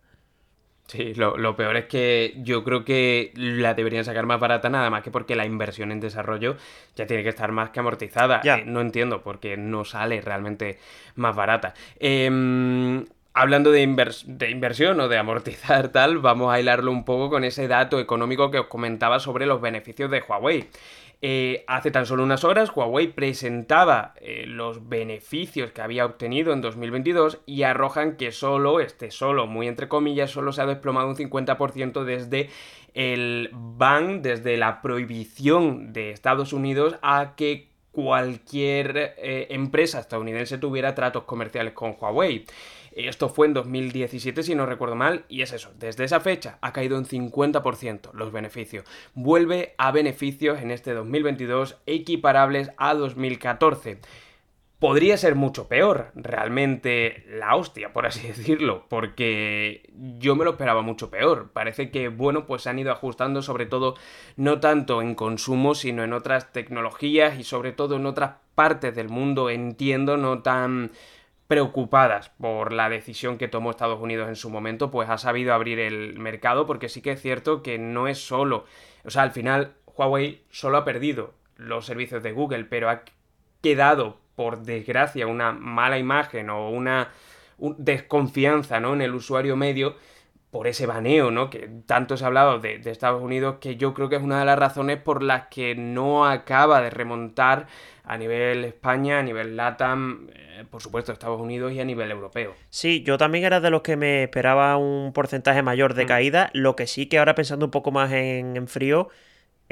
Sí, 0.87 1.13
lo, 1.15 1.55
peor 1.55 1.77
es 1.77 1.85
que 1.85 2.35
yo 2.37 2.63
creo 2.63 2.83
que 2.83 3.31
la 3.35 3.73
deberían 3.73 4.03
sacar 4.03 4.25
más 4.25 4.39
barata 4.39 4.69
nada 4.69 4.89
más 4.89 5.01
que 5.01 5.11
porque 5.11 5.35
la 5.35 5.45
inversión 5.45 5.91
en 5.91 5.99
desarrollo 5.99 6.57
ya 6.95 7.07
tiene 7.07 7.23
que 7.23 7.29
estar 7.29 7.51
más 7.51 7.69
que 7.71 7.79
amortizada. 7.79 8.41
Ya. 8.43 8.57
Eh, 8.57 8.63
no 8.65 8.81
entiendo 8.81 9.23
por 9.23 9.39
qué 9.39 9.57
no 9.57 9.85
sale 9.85 10.21
realmente 10.21 10.77
más 11.15 11.35
barata. 11.35 11.73
Eh, 11.99 13.05
Hablando 13.35 13.71
de, 13.71 13.81
inversión 13.81 14.99
o 14.99 15.07
de 15.07 15.17
amortizar 15.17 15.89
tal, 15.91 16.19
vamos 16.19 16.53
a 16.53 16.59
hilarlo 16.59 16.91
un 16.91 17.03
poco 17.03 17.31
con 17.31 17.43
ese 17.43 17.67
dato 17.67 17.99
económico 17.99 18.51
que 18.51 18.59
os 18.59 18.67
comentaba 18.67 19.19
sobre 19.19 19.47
los 19.47 19.59
beneficios 19.59 20.11
de 20.11 20.21
Huawei. 20.21 20.69
Eh, 21.23 21.63
hace 21.67 21.89
tan 21.89 22.05
solo 22.05 22.21
unas 22.21 22.43
horas 22.43 22.69
Huawei 22.75 23.07
presentaba 23.07 24.13
eh, 24.17 24.43
los 24.45 24.87
beneficios 24.87 25.71
que 25.71 25.81
había 25.81 26.05
obtenido 26.05 26.53
en 26.53 26.61
2022 26.61 27.39
y 27.47 27.63
arrojan 27.63 28.17
que 28.17 28.31
solo, 28.31 28.79
este 28.79 29.09
solo, 29.09 29.47
muy 29.47 29.67
entre 29.67 29.87
comillas, 29.87 30.29
solo 30.29 30.51
se 30.51 30.61
ha 30.61 30.67
desplomado 30.67 31.07
un 31.07 31.15
50% 31.15 32.03
desde 32.03 32.51
el 32.93 33.49
ban, 33.53 34.21
desde 34.21 34.57
la 34.57 34.79
prohibición 34.83 35.91
de 35.91 36.11
Estados 36.11 36.53
Unidos 36.53 36.97
a 37.01 37.33
que 37.35 37.73
cualquier 37.93 39.15
eh, 39.17 39.47
empresa 39.51 39.99
estadounidense 39.99 40.57
tuviera 40.57 40.93
tratos 40.93 41.23
comerciales 41.23 41.73
con 41.73 41.95
Huawei. 41.97 42.45
Esto 42.95 43.29
fue 43.29 43.47
en 43.47 43.53
2017, 43.53 44.43
si 44.43 44.55
no 44.55 44.65
recuerdo 44.65 44.95
mal, 44.95 45.25
y 45.27 45.41
es 45.41 45.51
eso, 45.51 45.71
desde 45.77 46.03
esa 46.03 46.19
fecha 46.19 46.57
ha 46.61 46.73
caído 46.73 46.97
en 46.97 47.05
50% 47.05 48.13
los 48.13 48.31
beneficios. 48.31 48.85
Vuelve 49.13 49.73
a 49.77 49.91
beneficios 49.91 50.61
en 50.61 50.71
este 50.71 50.93
2022 50.93 51.77
equiparables 51.85 52.71
a 52.77 52.93
2014 52.93 53.99
podría 54.83 55.15
ser 55.15 55.35
mucho 55.35 55.69
peor, 55.69 56.11
realmente 56.13 57.23
la 57.29 57.55
hostia, 57.55 57.93
por 57.93 58.05
así 58.05 58.27
decirlo, 58.27 58.85
porque 58.89 59.89
yo 60.19 60.35
me 60.35 60.43
lo 60.43 60.51
esperaba 60.51 60.81
mucho 60.81 61.09
peor. 61.09 61.51
Parece 61.53 61.89
que, 61.89 62.09
bueno, 62.09 62.45
pues 62.45 62.63
se 62.63 62.69
han 62.69 62.79
ido 62.79 62.91
ajustando 62.91 63.41
sobre 63.41 63.65
todo 63.65 63.95
no 64.35 64.59
tanto 64.59 65.01
en 65.01 65.15
consumo, 65.15 65.73
sino 65.73 66.03
en 66.03 66.11
otras 66.11 66.51
tecnologías 66.51 67.39
y 67.39 67.45
sobre 67.45 67.71
todo 67.71 67.95
en 67.95 68.05
otras 68.05 68.35
partes 68.55 68.93
del 68.93 69.07
mundo, 69.07 69.49
entiendo, 69.49 70.17
no 70.17 70.41
tan 70.41 70.91
preocupadas 71.47 72.29
por 72.29 72.71
la 72.71 72.89
decisión 72.89 73.37
que 73.37 73.47
tomó 73.47 73.71
Estados 73.71 74.01
Unidos 74.01 74.29
en 74.29 74.35
su 74.35 74.49
momento, 74.49 74.91
pues 74.91 75.09
ha 75.09 75.17
sabido 75.17 75.53
abrir 75.53 75.79
el 75.79 76.17
mercado 76.17 76.65
porque 76.65 76.89
sí 76.89 77.01
que 77.01 77.11
es 77.11 77.21
cierto 77.21 77.61
que 77.61 77.77
no 77.77 78.07
es 78.07 78.25
solo, 78.25 78.65
o 79.03 79.09
sea, 79.09 79.23
al 79.23 79.31
final 79.31 79.73
Huawei 79.85 80.43
solo 80.49 80.77
ha 80.77 80.85
perdido 80.85 81.33
los 81.57 81.85
servicios 81.85 82.23
de 82.23 82.31
Google, 82.31 82.65
pero 82.65 82.89
ha 82.89 83.03
quedado, 83.61 84.17
por 84.35 84.63
desgracia, 84.63 85.27
una 85.27 85.51
mala 85.51 85.99
imagen 85.99 86.49
o 86.49 86.69
una 86.69 87.11
desconfianza 87.57 88.79
¿no? 88.79 88.93
en 88.93 89.01
el 89.01 89.13
usuario 89.13 89.55
medio 89.55 89.95
por 90.53 90.67
ese 90.67 90.85
baneo, 90.85 91.31
¿no? 91.31 91.49
Que 91.49 91.67
tanto 91.87 92.15
se 92.15 92.23
ha 92.23 92.27
hablado 92.27 92.59
de, 92.59 92.77
de, 92.77 92.91
Estados 92.91 93.23
Unidos, 93.23 93.55
que 93.59 93.75
yo 93.75 93.95
creo 93.95 94.07
que 94.07 94.17
es 94.17 94.21
una 94.21 94.37
de 94.37 94.45
las 94.45 94.59
razones 94.59 94.99
por 94.99 95.23
las 95.23 95.47
que 95.47 95.73
no 95.73 96.27
acaba 96.27 96.79
de 96.79 96.91
remontar 96.91 97.65
a 98.03 98.17
nivel 98.19 98.63
España, 98.63 99.17
a 99.17 99.23
nivel 99.23 99.57
LATAM, 99.57 100.27
eh, 100.31 100.63
por 100.69 100.79
supuesto 100.79 101.11
Estados 101.11 101.41
Unidos 101.41 101.73
y 101.73 101.79
a 101.79 101.85
nivel 101.85 102.11
europeo. 102.11 102.53
Sí, 102.69 103.01
yo 103.01 103.17
también 103.17 103.45
era 103.45 103.61
de 103.61 103.71
los 103.71 103.81
que 103.81 103.95
me 103.95 104.21
esperaba 104.21 104.77
un 104.77 105.11
porcentaje 105.11 105.63
mayor 105.63 105.95
de 105.95 106.05
mm. 106.05 106.07
caída, 106.07 106.49
lo 106.53 106.75
que 106.75 106.85
sí 106.85 107.07
que 107.07 107.17
ahora 107.17 107.33
pensando 107.33 107.65
un 107.65 107.71
poco 107.71 107.89
más 107.89 108.11
en, 108.11 108.67
frío, 108.67 109.09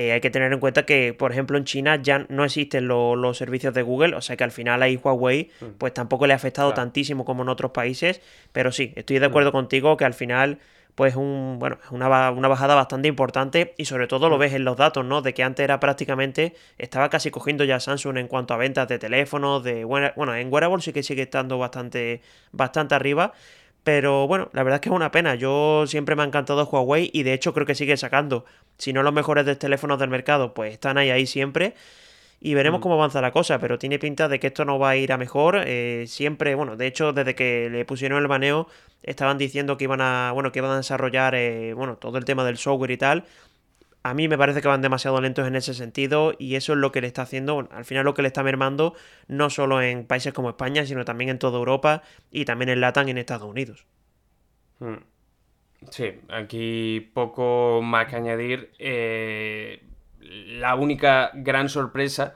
eh, 0.01 0.13
hay 0.13 0.21
que 0.21 0.31
tener 0.31 0.51
en 0.51 0.59
cuenta 0.59 0.85
que, 0.85 1.13
por 1.13 1.31
ejemplo, 1.31 1.57
en 1.57 1.65
China 1.65 2.01
ya 2.01 2.25
no 2.29 2.43
existen 2.43 2.87
los 2.87 3.37
servicios 3.37 3.73
de 3.73 3.83
Google, 3.83 4.15
o 4.15 4.21
sea 4.21 4.35
que 4.35 4.43
al 4.43 4.51
final 4.51 4.81
ahí 4.81 4.95
Huawei 4.95 5.51
mm. 5.59 5.65
pues 5.77 5.93
tampoco 5.93 6.25
le 6.25 6.33
ha 6.33 6.35
afectado 6.37 6.73
tantísimo 6.73 7.23
como 7.23 7.43
en 7.43 7.49
otros 7.49 7.71
países, 7.71 8.21
pero 8.51 8.71
sí, 8.71 8.93
estoy 8.95 9.19
de 9.19 9.27
acuerdo 9.27 9.49
mm. 9.49 9.53
contigo 9.53 9.97
que 9.97 10.05
al 10.05 10.13
final 10.13 10.57
pues 10.95 11.15
un, 11.15 11.57
bueno, 11.59 11.77
una, 11.91 12.31
una 12.31 12.47
bajada 12.47 12.75
bastante 12.75 13.07
importante 13.07 13.73
y 13.77 13.85
sobre 13.85 14.07
todo 14.07 14.27
lo 14.29 14.37
mm. 14.37 14.39
ves 14.39 14.53
en 14.53 14.65
los 14.65 14.75
datos, 14.75 15.05
¿no? 15.05 15.21
De 15.21 15.33
que 15.33 15.43
antes 15.43 15.63
era 15.63 15.79
prácticamente, 15.79 16.55
estaba 16.77 17.09
casi 17.09 17.31
cogiendo 17.31 17.63
ya 17.63 17.79
Samsung 17.79 18.17
en 18.17 18.27
cuanto 18.27 18.53
a 18.53 18.57
ventas 18.57 18.87
de 18.87 18.99
teléfonos, 18.99 19.63
de, 19.63 19.83
bueno, 19.83 20.35
en 20.35 20.51
wearable 20.51 20.81
sí 20.81 20.93
que 20.93 21.03
sigue 21.03 21.23
estando 21.23 21.57
bastante, 21.57 22.21
bastante 22.51 22.95
arriba, 22.95 23.33
pero 23.83 24.27
bueno, 24.27 24.49
la 24.53 24.63
verdad 24.63 24.77
es 24.77 24.81
que 24.81 24.89
es 24.89 24.95
una 24.95 25.11
pena. 25.11 25.35
Yo 25.35 25.85
siempre 25.87 26.15
me 26.15 26.23
ha 26.23 26.25
encantado 26.25 26.65
Huawei 26.65 27.09
y 27.13 27.23
de 27.23 27.33
hecho 27.33 27.53
creo 27.53 27.65
que 27.65 27.75
sigue 27.75 27.97
sacando. 27.97 28.45
Si 28.77 28.93
no 28.93 29.03
los 29.03 29.13
mejores 29.13 29.45
de 29.45 29.55
teléfonos 29.55 29.99
del 29.99 30.09
mercado, 30.09 30.53
pues 30.53 30.73
están 30.73 30.97
ahí, 30.97 31.09
ahí 31.09 31.25
siempre 31.25 31.75
y 32.43 32.55
veremos 32.55 32.79
mm. 32.79 32.81
cómo 32.81 32.95
avanza 32.95 33.21
la 33.21 33.31
cosa, 33.31 33.59
pero 33.59 33.77
tiene 33.77 33.99
pinta 33.99 34.27
de 34.27 34.39
que 34.39 34.47
esto 34.47 34.65
no 34.65 34.79
va 34.79 34.89
a 34.89 34.95
ir 34.97 35.13
a 35.13 35.17
mejor. 35.17 35.61
Eh, 35.65 36.05
siempre, 36.07 36.55
bueno, 36.55 36.75
de 36.75 36.87
hecho, 36.87 37.13
desde 37.13 37.35
que 37.35 37.69
le 37.69 37.85
pusieron 37.85 38.19
el 38.19 38.27
baneo, 38.27 38.67
estaban 39.03 39.37
diciendo 39.37 39.77
que 39.77 39.83
iban 39.83 40.01
a, 40.01 40.31
bueno, 40.33 40.51
que 40.51 40.59
iban 40.59 40.71
a 40.71 40.77
desarrollar, 40.77 41.35
eh, 41.35 41.73
bueno, 41.75 41.97
todo 41.97 42.17
el 42.17 42.25
tema 42.25 42.43
del 42.43 42.57
software 42.57 42.91
y 42.91 42.97
tal. 42.97 43.25
A 44.03 44.13
mí 44.15 44.27
me 44.27 44.37
parece 44.37 44.61
que 44.61 44.67
van 44.67 44.81
demasiado 44.81 45.21
lentos 45.21 45.47
en 45.47 45.55
ese 45.55 45.73
sentido 45.73 46.33
y 46.39 46.55
eso 46.55 46.73
es 46.73 46.79
lo 46.79 46.91
que 46.91 47.01
le 47.01 47.07
está 47.07 47.21
haciendo, 47.21 47.67
al 47.71 47.85
final 47.85 48.03
lo 48.03 48.15
que 48.15 48.23
le 48.23 48.29
está 48.29 48.41
mermando, 48.41 48.95
no 49.27 49.49
solo 49.51 49.81
en 49.81 50.05
países 50.05 50.33
como 50.33 50.49
España, 50.49 50.85
sino 50.85 51.05
también 51.05 51.29
en 51.29 51.39
toda 51.39 51.59
Europa 51.59 52.01
y 52.31 52.45
también 52.45 52.69
en 52.69 52.81
LATAM 52.81 53.09
en 53.09 53.19
Estados 53.19 53.47
Unidos. 53.47 53.85
Mm. 54.79 54.95
Sí, 55.89 56.13
aquí 56.29 57.11
poco 57.13 57.81
más 57.83 58.07
que 58.07 58.15
añadir. 58.15 58.71
Eh, 58.77 59.83
la 60.19 60.75
única 60.75 61.31
gran 61.33 61.69
sorpresa 61.69 62.35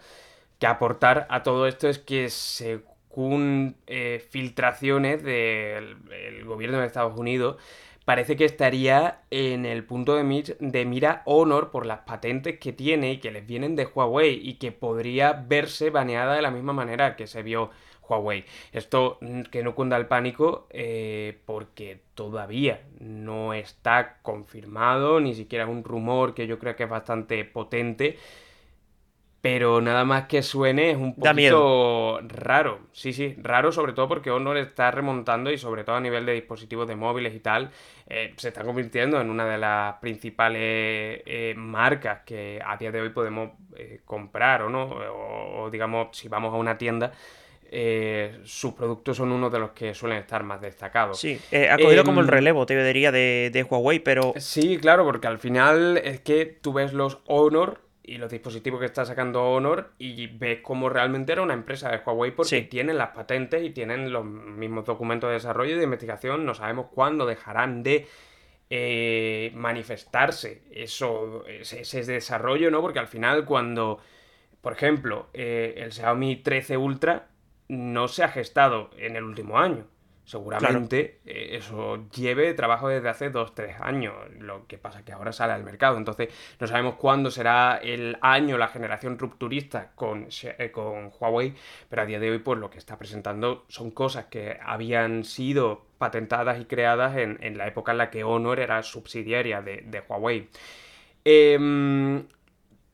que 0.59 0.67
aportar 0.67 1.27
a 1.29 1.43
todo 1.43 1.67
esto 1.67 1.87
es 1.87 1.99
que 1.99 2.29
según 2.29 3.75
eh, 3.87 4.25
filtraciones 4.29 5.23
del 5.23 6.43
gobierno 6.45 6.79
de 6.79 6.87
Estados 6.87 7.17
Unidos, 7.17 7.57
parece 8.05 8.35
que 8.35 8.45
estaría 8.45 9.23
en 9.31 9.65
el 9.65 9.83
punto 9.83 10.15
de, 10.15 10.85
mira 10.85 11.23
Honor 11.25 11.71
por 11.71 11.85
las 11.85 11.99
patentes 12.01 12.59
que 12.59 12.71
tiene 12.71 13.13
y 13.13 13.17
que 13.17 13.31
les 13.31 13.45
vienen 13.45 13.75
de 13.75 13.85
Huawei 13.85 14.39
y 14.47 14.55
que 14.55 14.71
podría 14.71 15.33
verse 15.33 15.89
baneada 15.89 16.35
de 16.35 16.41
la 16.43 16.51
misma 16.51 16.71
manera 16.71 17.15
que 17.15 17.27
se 17.27 17.43
vio 17.43 17.71
Huawei. 18.07 18.45
Esto 18.71 19.17
que 19.51 19.63
no 19.63 19.73
cunda 19.73 19.97
el 19.97 20.05
pánico 20.05 20.67
eh, 20.69 21.39
porque 21.45 21.99
todavía 22.13 22.81
no 22.99 23.53
está 23.53 24.19
confirmado, 24.21 25.19
ni 25.19 25.33
siquiera 25.33 25.65
es 25.65 25.69
un 25.71 25.83
rumor 25.83 26.35
que 26.35 26.45
yo 26.47 26.59
creo 26.59 26.75
que 26.75 26.83
es 26.83 26.89
bastante 26.89 27.43
potente. 27.43 28.17
Pero 29.45 29.79
nada 29.79 30.05
más 30.05 30.25
que 30.25 30.41
suene 30.41 30.89
es 30.89 30.97
un 30.97 31.13
poquito 31.13 32.19
raro. 32.23 32.79
Sí, 32.93 33.13
sí, 33.13 33.35
raro 33.37 33.71
sobre 33.71 33.93
todo 33.93 34.07
porque 34.07 34.31
Honor 34.31 34.57
está 34.57 34.89
remontando 34.89 35.51
y 35.51 35.59
sobre 35.59 35.83
todo 35.83 35.97
a 35.97 36.01
nivel 36.01 36.25
de 36.25 36.33
dispositivos 36.33 36.87
de 36.87 36.95
móviles 36.95 37.35
y 37.35 37.41
tal, 37.41 37.69
eh, 38.09 38.33
se 38.37 38.47
está 38.47 38.63
convirtiendo 38.63 39.21
en 39.21 39.29
una 39.29 39.45
de 39.45 39.59
las 39.59 39.97
principales 39.99 41.21
eh, 41.27 41.53
marcas 41.55 42.21
que 42.25 42.59
a 42.65 42.75
día 42.77 42.91
de 42.91 43.01
hoy 43.01 43.09
podemos 43.09 43.51
comprar 44.03 44.63
o 44.63 44.69
no. 44.71 44.85
o 44.85 45.69
digamos, 45.69 46.17
si 46.17 46.27
vamos 46.27 46.51
a 46.51 46.57
una 46.57 46.75
tienda, 46.75 47.11
eh, 47.69 48.39
sus 48.45 48.73
productos 48.73 49.17
son 49.17 49.31
uno 49.31 49.49
de 49.49 49.59
los 49.59 49.71
que 49.71 49.93
suelen 49.93 50.19
estar 50.19 50.43
más 50.43 50.61
destacados. 50.61 51.19
Sí, 51.19 51.39
eh, 51.51 51.69
ha 51.69 51.77
cogido 51.77 52.03
como 52.03 52.21
el 52.21 52.27
em, 52.27 52.31
relevo, 52.31 52.65
te 52.65 52.83
diría, 52.83 53.11
de, 53.11 53.49
de, 53.51 53.63
Huawei, 53.63 53.99
pero... 53.99 54.33
Sí, 54.37 54.77
claro, 54.77 55.03
porque 55.03 55.27
al 55.27 55.39
final 55.39 55.97
es 55.97 56.19
que 56.21 56.45
tú 56.45 56.73
ves 56.73 56.93
los 56.93 57.19
Honor 57.25 57.84
y 58.07 58.17
los 58.17 58.31
dispositivos 58.31 58.79
que 58.79 58.85
está 58.85 59.05
sacando 59.05 59.43
Honor 59.43 59.91
y 59.97 60.27
ves 60.27 60.59
cómo 60.61 60.89
realmente 60.89 61.31
era 61.31 61.41
una 61.41 61.53
empresa 61.53 61.89
de 61.89 62.01
Huawei 62.05 62.31
porque 62.31 62.61
tienen 62.61 62.97
las 62.97 63.09
patentes 63.09 63.63
y 63.63 63.71
tienen 63.71 64.11
los 64.11 64.23
mismos 64.25 64.85
documentos 64.85 65.29
de 65.29 65.35
desarrollo 65.35 65.75
y 65.75 65.77
de 65.77 65.83
investigación. 65.83 66.45
No 66.45 66.53
sabemos 66.53 66.87
cuándo 66.93 67.25
dejarán 67.25 67.83
de 67.83 68.07
eh, 68.69 69.51
manifestarse 69.55 70.63
eso, 70.71 71.45
ese, 71.47 72.03
desarrollo, 72.03 72.71
¿no? 72.71 72.81
Porque 72.81 72.99
al 72.99 73.07
final 73.07 73.45
cuando, 73.45 73.99
por 74.61 74.73
ejemplo, 74.73 75.27
el 75.33 75.91
Xiaomi 75.91 76.37
13 76.37 76.77
Ultra 76.77 77.27
no 77.67 78.07
se 78.07 78.23
ha 78.23 78.29
gestado 78.29 78.91
en 78.97 79.15
el 79.15 79.23
último 79.23 79.57
año. 79.57 79.87
Seguramente 80.25 81.19
eh, 81.25 81.49
eso 81.51 82.09
lleve 82.09 82.53
trabajo 82.53 82.89
desde 82.89 83.09
hace 83.09 83.31
2-3 83.31 83.79
años. 83.79 84.13
Lo 84.39 84.65
que 84.67 84.77
pasa 84.77 85.05
que 85.05 85.11
ahora 85.11 85.31
sale 85.31 85.53
al 85.53 85.63
mercado. 85.63 85.97
Entonces 85.97 86.29
no 86.59 86.67
sabemos 86.67 86.95
cuándo 86.95 87.31
será 87.31 87.79
el 87.81 88.17
año, 88.21 88.57
la 88.57 88.67
generación 88.67 89.17
rupturista 89.17 89.91
con, 89.95 90.27
eh, 90.43 90.71
con 90.71 91.11
Huawei, 91.19 91.53
pero 91.89 92.01
a 92.01 92.05
día 92.05 92.19
de 92.19 92.31
hoy 92.31 92.39
pues 92.39 92.59
lo 92.59 92.69
que 92.69 92.79
está 92.79 92.97
presentando 92.97 93.65
son 93.67 93.91
cosas 93.91 94.25
que 94.25 94.57
habían 94.61 95.23
sido 95.23 95.85
patentadas 95.97 96.59
y 96.59 96.65
creadas 96.65 97.15
en, 97.17 97.57
la 97.57 97.67
época 97.67 97.93
en 97.93 97.99
la 97.99 98.09
que 98.09 98.23
Honor 98.23 98.59
era 98.59 98.83
subsidiaria 98.83 99.61
de, 99.61 99.83
de 99.85 100.03
Huawei. 100.07 100.49
Eh, 101.23 102.25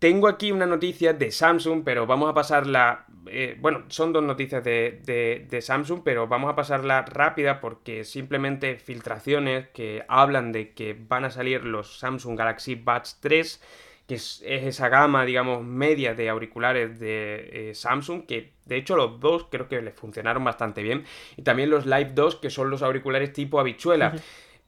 tengo 0.02 0.28
aquí 0.28 0.52
una 0.52 0.66
noticia 0.66 1.14
de 1.14 1.30
Samsung, 1.30 1.84
pero 1.86 2.08
vamos 2.08 2.28
a 2.28 2.34
pasarla. 2.34 3.06
Eh, 3.28 3.56
bueno, 3.62 3.84
son 3.90 4.12
dos 4.12 4.24
noticias 4.24 4.64
de, 4.64 5.60
Samsung, 5.62 6.02
pero 6.04 6.28
vamos 6.28 6.52
a 6.52 6.56
pasarla 6.56 7.04
rápida 7.04 7.62
porque 7.62 8.04
simplemente 8.04 8.78
filtraciones 8.78 9.68
que 9.70 10.04
hablan 10.08 10.54
de 10.54 10.72
que 10.72 10.98
van 11.08 11.26
a 11.26 11.30
salir 11.30 11.66
los 11.66 12.00
Samsung 12.00 12.36
Galaxy 12.36 12.74
Buds 12.74 13.20
3, 13.22 13.62
que 14.08 14.16
es, 14.16 14.42
esa 14.44 14.90
gama, 14.90 15.24
digamos, 15.24 15.64
media 15.64 16.16
de 16.16 16.30
auriculares 16.30 17.00
de 17.00 17.70
eh, 17.70 17.76
Samsung, 17.76 18.26
que 18.26 18.54
de 18.66 18.78
hecho 18.78 18.96
los 18.96 19.20
dos 19.20 19.50
creo 19.52 19.68
que 19.68 19.84
les 19.84 19.94
funcionaron 19.94 20.44
bastante 20.44 20.82
bien. 20.82 21.06
Y 21.38 21.44
también 21.44 21.70
los 21.70 21.86
Live 21.86 22.14
2, 22.16 22.38
que 22.38 22.50
son 22.50 22.72
los 22.72 22.82
auriculares 22.82 23.34
tipo 23.34 23.60
habichuela. 23.60 24.16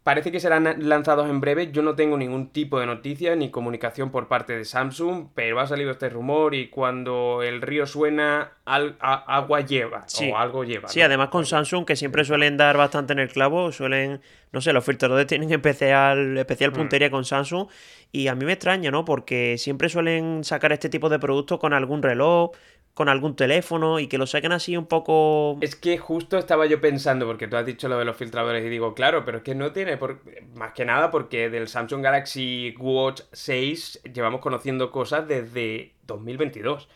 Parece 0.04 0.34
que 0.34 0.42
serán 0.42 0.76
lanzados 0.80 1.30
en 1.30 1.40
breve. 1.40 1.72
Yo 1.72 1.82
no 1.82 1.96
tengo 1.96 2.18
ningún 2.18 2.50
tipo 2.50 2.78
de 2.78 2.86
noticia 2.86 3.38
ni 3.38 3.50
comunicación 3.50 4.12
por 4.12 4.28
parte 4.28 4.52
de 4.58 4.66
Samsung, 4.66 5.30
pero 5.34 5.62
ha 5.62 5.68
salido 5.68 5.92
este 5.92 6.10
rumor 6.10 6.56
y 6.56 6.68
cuando 6.68 7.42
el 7.42 7.62
río 7.62 7.86
suena, 7.86 8.52
agua 8.66 9.62
lleva 9.62 10.06
o 10.30 10.38
algo 10.38 10.66
lleva. 10.66 10.90
Sí, 10.90 11.02
además 11.02 11.30
con 11.30 11.46
Samsung, 11.46 11.86
que 11.86 11.96
siempre 11.96 12.26
suelen 12.26 12.58
dar 12.58 12.76
bastante 12.76 13.14
en 13.14 13.20
el 13.20 13.30
clavo, 13.30 13.72
suelen, 13.72 14.20
no 14.52 14.60
sé, 14.60 14.74
los 14.74 14.84
filtradores 14.84 15.26
tienen 15.26 15.50
especial, 15.52 16.38
especial 16.38 16.72
mm. 16.72 16.76
puntería 16.76 17.10
con 17.10 17.24
Samsung 17.24 17.70
y 18.12 18.28
a 18.28 18.36
mí 18.36 18.46
me 18.46 18.54
extraña, 18.54 18.92
¿no? 18.92 19.06
Porque 19.06 19.58
siempre 19.58 19.88
suelen 19.88 20.44
sacar 20.44 20.74
este 20.74 20.90
tipo 20.90 21.08
de 21.08 21.18
productos 21.18 21.60
con 21.60 21.72
algún 21.72 22.04
reloj, 22.04 22.52
con 22.94 23.10
algún 23.10 23.36
teléfono 23.36 24.00
y 24.00 24.08
que 24.08 24.18
lo 24.18 24.28
saquen 24.28 24.52
así 24.52 24.78
un 24.78 24.86
poco... 24.86 25.58
Es 25.62 25.76
que 25.76 25.98
justo 25.98 26.38
estaba 26.38 26.66
yo 26.68 26.80
pensando, 26.80 27.26
porque 27.26 27.48
tú 27.48 27.58
has 27.58 27.66
dicho 27.66 27.88
lo 27.88 27.98
de 27.98 28.06
los 28.06 28.16
filtradores 28.16 28.64
y 28.64 28.70
digo, 28.70 28.94
claro, 28.94 29.26
pero 29.26 29.40
es 29.40 29.44
que 29.44 29.56
no 29.56 29.72
tiene, 29.72 29.98
por... 29.98 30.22
más 30.54 30.74
que 30.74 30.86
nada 30.86 31.10
porque 31.10 31.50
del 31.50 31.68
Samsung 31.68 32.04
Galaxy 32.04 32.76
Watch 32.78 33.22
6 33.32 34.02
llevamos 34.14 34.42
conociendo 34.42 34.92
cosas 34.92 35.28
desde 35.28 35.94
2022. 36.06 36.88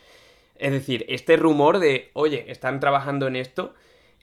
Es 0.55 0.71
decir, 0.71 1.05
este 1.09 1.35
rumor 1.35 1.79
de, 1.79 2.11
oye, 2.13 2.45
están 2.51 2.79
trabajando 2.79 3.27
en 3.27 3.35
esto, 3.35 3.73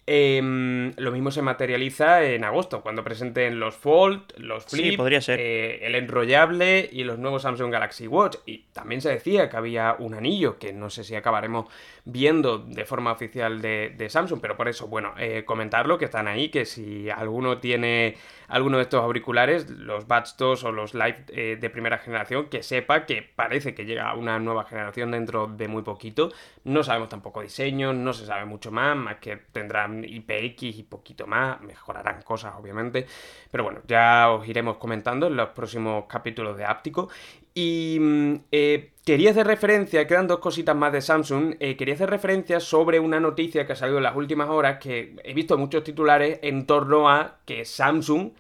Em, 0.07 0.93
lo 0.99 1.13
mismo 1.13 1.31
se 1.31 1.41
materializa 1.41 2.23
en 2.25 2.45
agosto, 2.45 2.83
cuando 2.83 3.03
presenten 3.03 3.59
los 3.59 3.75
Fold, 3.75 4.35
los 4.37 4.67
Flip, 4.67 5.01
eh, 5.01 5.79
el 5.81 5.95
enrollable 5.95 6.91
y 6.93 7.05
los 7.05 7.19
nuevos 7.19 7.43
Samsung 7.43 7.73
Galaxy 7.73 8.07
Watch. 8.07 8.37
Y 8.45 8.65
también 8.75 9.01
se 9.01 9.09
decía 9.09 9.49
que 9.49 9.57
había 9.57 9.97
un 9.99 10.13
anillo, 10.13 10.59
que 10.59 10.75
no 10.75 10.91
sé 10.91 11.05
si 11.05 11.15
acabaremos 11.15 11.73
viendo 12.05 12.59
de 12.59 12.85
forma 12.85 13.13
oficial 13.13 13.63
de, 13.63 14.07
Samsung, 14.11 14.41
pero 14.43 14.59
por 14.59 14.69
eso, 14.69 14.89
bueno, 14.89 15.15
eh, 15.19 15.45
comentarlo, 15.47 15.97
que 15.97 16.05
están 16.05 16.29
ahí, 16.29 16.51
que 16.51 16.67
si 16.67 17.09
alguno 17.09 17.59
tiene 17.59 18.17
alguno 18.49 18.77
de 18.77 18.83
estos 18.83 19.03
auriculares, 19.03 19.71
los 19.71 20.07
Buds 20.07 20.37
2 20.37 20.65
o 20.65 20.73
los 20.73 20.93
Live 20.93 21.25
eh, 21.29 21.57
de 21.59 21.71
primera 21.71 21.97
generación, 21.97 22.49
que 22.51 22.63
sepa 22.63 23.07
que 23.07 23.23
parece 23.23 23.75
que 23.75 23.87
llega 23.87 24.15
una 24.15 24.39
nueva 24.39 24.65
generación 24.65 25.13
dentro 25.13 25.47
de 25.47 25.67
muy 25.67 25.83
poquito. 25.83 26.31
No 26.65 26.83
sabemos 26.83 27.09
tampoco 27.09 27.41
diseño, 27.41 27.95
no 27.95 28.13
se 28.13 28.27
sabe 28.27 28.45
mucho 28.45 28.71
más, 28.71 28.97
más 28.97 29.17
que 29.17 29.37
tendrán 29.37 29.94
IPX 30.03 30.63
y 30.63 30.83
poquito 30.83 31.27
más, 31.27 31.61
mejorarán 31.61 32.23
cosas 32.23 32.55
obviamente, 32.59 33.07
pero 33.51 33.65
bueno, 33.65 33.83
ya 33.87 34.31
os 34.31 34.49
iremos 34.49 34.79
comentando 34.79 35.27
en 35.27 35.37
los 35.37 35.51
próximos 35.51 36.07
capítulos 36.09 36.57
de 36.57 36.65
Áptico. 36.65 37.09
Y 37.55 37.99
mm, 38.01 38.35
eh, 38.51 38.93
quería 39.05 39.31
hacer 39.31 39.47
referencia, 39.47 40.07
quedan 40.07 40.27
dos 40.27 40.41
cositas 40.41 40.75
más 40.75 40.93
de 40.93 41.01
Samsung, 41.01 41.55
eh, 41.61 41.77
quería 41.77 41.95
hacer 41.95 42.11
referencia 42.11 42.59
sobre 42.59 42.99
una 42.99 43.21
noticia 43.21 43.67
que 43.67 43.75
ha 43.75 43.77
salido 43.77 43.99
en 43.99 44.05
las 44.05 44.17
últimas 44.17 44.49
horas, 44.49 44.79
que 44.79 45.15
he 45.23 45.35
visto 45.35 45.57
muchos 45.57 45.85
titulares 45.85 46.41
en 46.43 46.67
torno 46.67 47.09
a 47.09 47.37
que 47.45 47.65
Samsung 47.65 48.33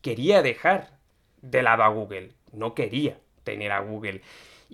quería 0.00 0.40
dejar 0.40 0.98
de 1.42 1.62
lado 1.62 1.82
a 1.82 1.88
Google, 1.88 2.32
no 2.52 2.74
quería 2.74 3.18
tener 3.42 3.72
a 3.72 3.80
Google. 3.80 4.22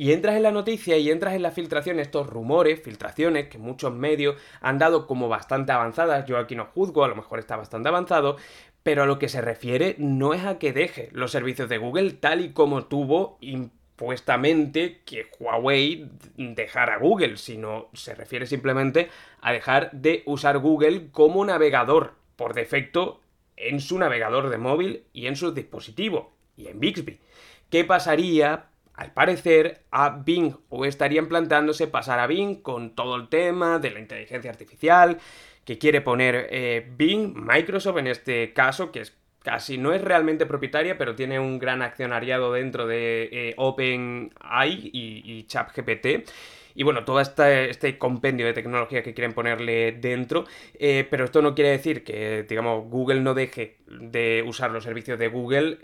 Y 0.01 0.15
entras 0.15 0.35
en 0.37 0.45
la 0.45 0.51
noticia 0.51 0.97
y 0.97 1.11
entras 1.11 1.35
en 1.35 1.43
la 1.43 1.51
filtración, 1.51 2.01
estos 2.01 2.27
rumores, 2.27 2.81
filtraciones 2.81 3.49
que 3.49 3.59
muchos 3.59 3.93
medios 3.93 4.37
han 4.63 4.79
dado 4.79 5.07
como 5.07 5.29
bastante 5.29 5.73
avanzadas. 5.73 6.25
Yo 6.25 6.39
aquí 6.39 6.57
no 6.57 6.65
juzgo, 6.65 7.05
a 7.05 7.09
lo 7.09 7.17
mejor 7.17 7.39
está 7.39 7.57
bastante 7.57 7.91
avanzado, 7.91 8.39
pero 8.83 9.03
a 9.03 9.07
lo 9.07 9.19
que 9.19 9.29
se 9.29 9.43
refiere 9.43 9.97
no 9.99 10.33
es 10.33 10.47
a 10.47 10.59
que 10.59 10.73
deje 10.73 11.11
los 11.13 11.33
servicios 11.33 11.69
de 11.69 11.77
Google 11.77 12.13
tal 12.13 12.41
y 12.41 12.55
como 12.55 12.87
tuvo 12.87 13.37
impuestamente 13.43 15.03
que 15.05 15.27
Huawei 15.39 16.09
dejara 16.35 16.97
Google, 16.97 17.37
sino 17.37 17.91
se 17.93 18.15
refiere 18.15 18.47
simplemente 18.47 19.11
a 19.43 19.53
dejar 19.53 19.91
de 19.93 20.23
usar 20.25 20.61
Google 20.61 21.11
como 21.11 21.45
navegador 21.45 22.15
por 22.37 22.55
defecto 22.55 23.21
en 23.55 23.81
su 23.81 23.99
navegador 23.99 24.49
de 24.49 24.57
móvil 24.57 25.05
y 25.13 25.27
en 25.27 25.37
su 25.37 25.53
dispositivo 25.53 26.33
y 26.57 26.69
en 26.69 26.81
Bixby. 26.81 27.21
¿Qué 27.69 27.85
pasaría 27.85 28.70
al 28.95 29.13
parecer, 29.13 29.83
a 29.91 30.11
Bing 30.11 30.55
o 30.69 30.85
estarían 30.85 31.27
planteándose 31.27 31.87
pasar 31.87 32.19
a 32.19 32.27
Bing 32.27 32.61
con 32.61 32.95
todo 32.95 33.17
el 33.17 33.29
tema 33.29 33.79
de 33.79 33.91
la 33.91 34.01
inteligencia 34.01 34.51
artificial 34.51 35.19
que 35.65 35.79
quiere 35.79 36.01
poner 36.01 36.49
eh, 36.51 36.87
Bing, 36.97 37.35
Microsoft 37.35 37.99
en 37.99 38.09
este 38.09 38.53
caso, 38.53 38.91
que 38.91 39.01
es 39.01 39.17
casi 39.43 39.79
no 39.79 39.93
es 39.93 40.03
realmente 40.03 40.45
propietaria, 40.45 40.99
pero 40.99 41.15
tiene 41.15 41.39
un 41.39 41.59
gran 41.59 41.81
accionariado 41.81 42.53
dentro 42.53 42.87
de 42.87 43.29
eh, 43.33 43.55
OpenAI 43.57 44.91
y, 44.93 45.45
ChatGPT. 45.47 46.29
Y 46.75 46.83
bueno, 46.83 47.05
todo 47.05 47.21
este, 47.21 47.71
este, 47.71 47.99
compendio 47.99 48.47
de 48.47 48.53
tecnología 48.53 49.03
que 49.03 49.15
quieren 49.15 49.33
ponerle 49.33 49.93
dentro, 49.93 50.45
eh, 50.75 51.07
pero 51.11 51.25
esto 51.25 51.41
no 51.41 51.55
quiere 51.55 51.71
decir 51.71 52.05
que, 52.05 52.45
digamos, 52.49 52.89
Google 52.89 53.21
no 53.21 53.35
deje 53.35 53.79
de 53.87 54.45
usar 54.47 54.71
los 54.71 54.85
servicios 54.85 55.19
de 55.19 55.29
Google. 55.29 55.79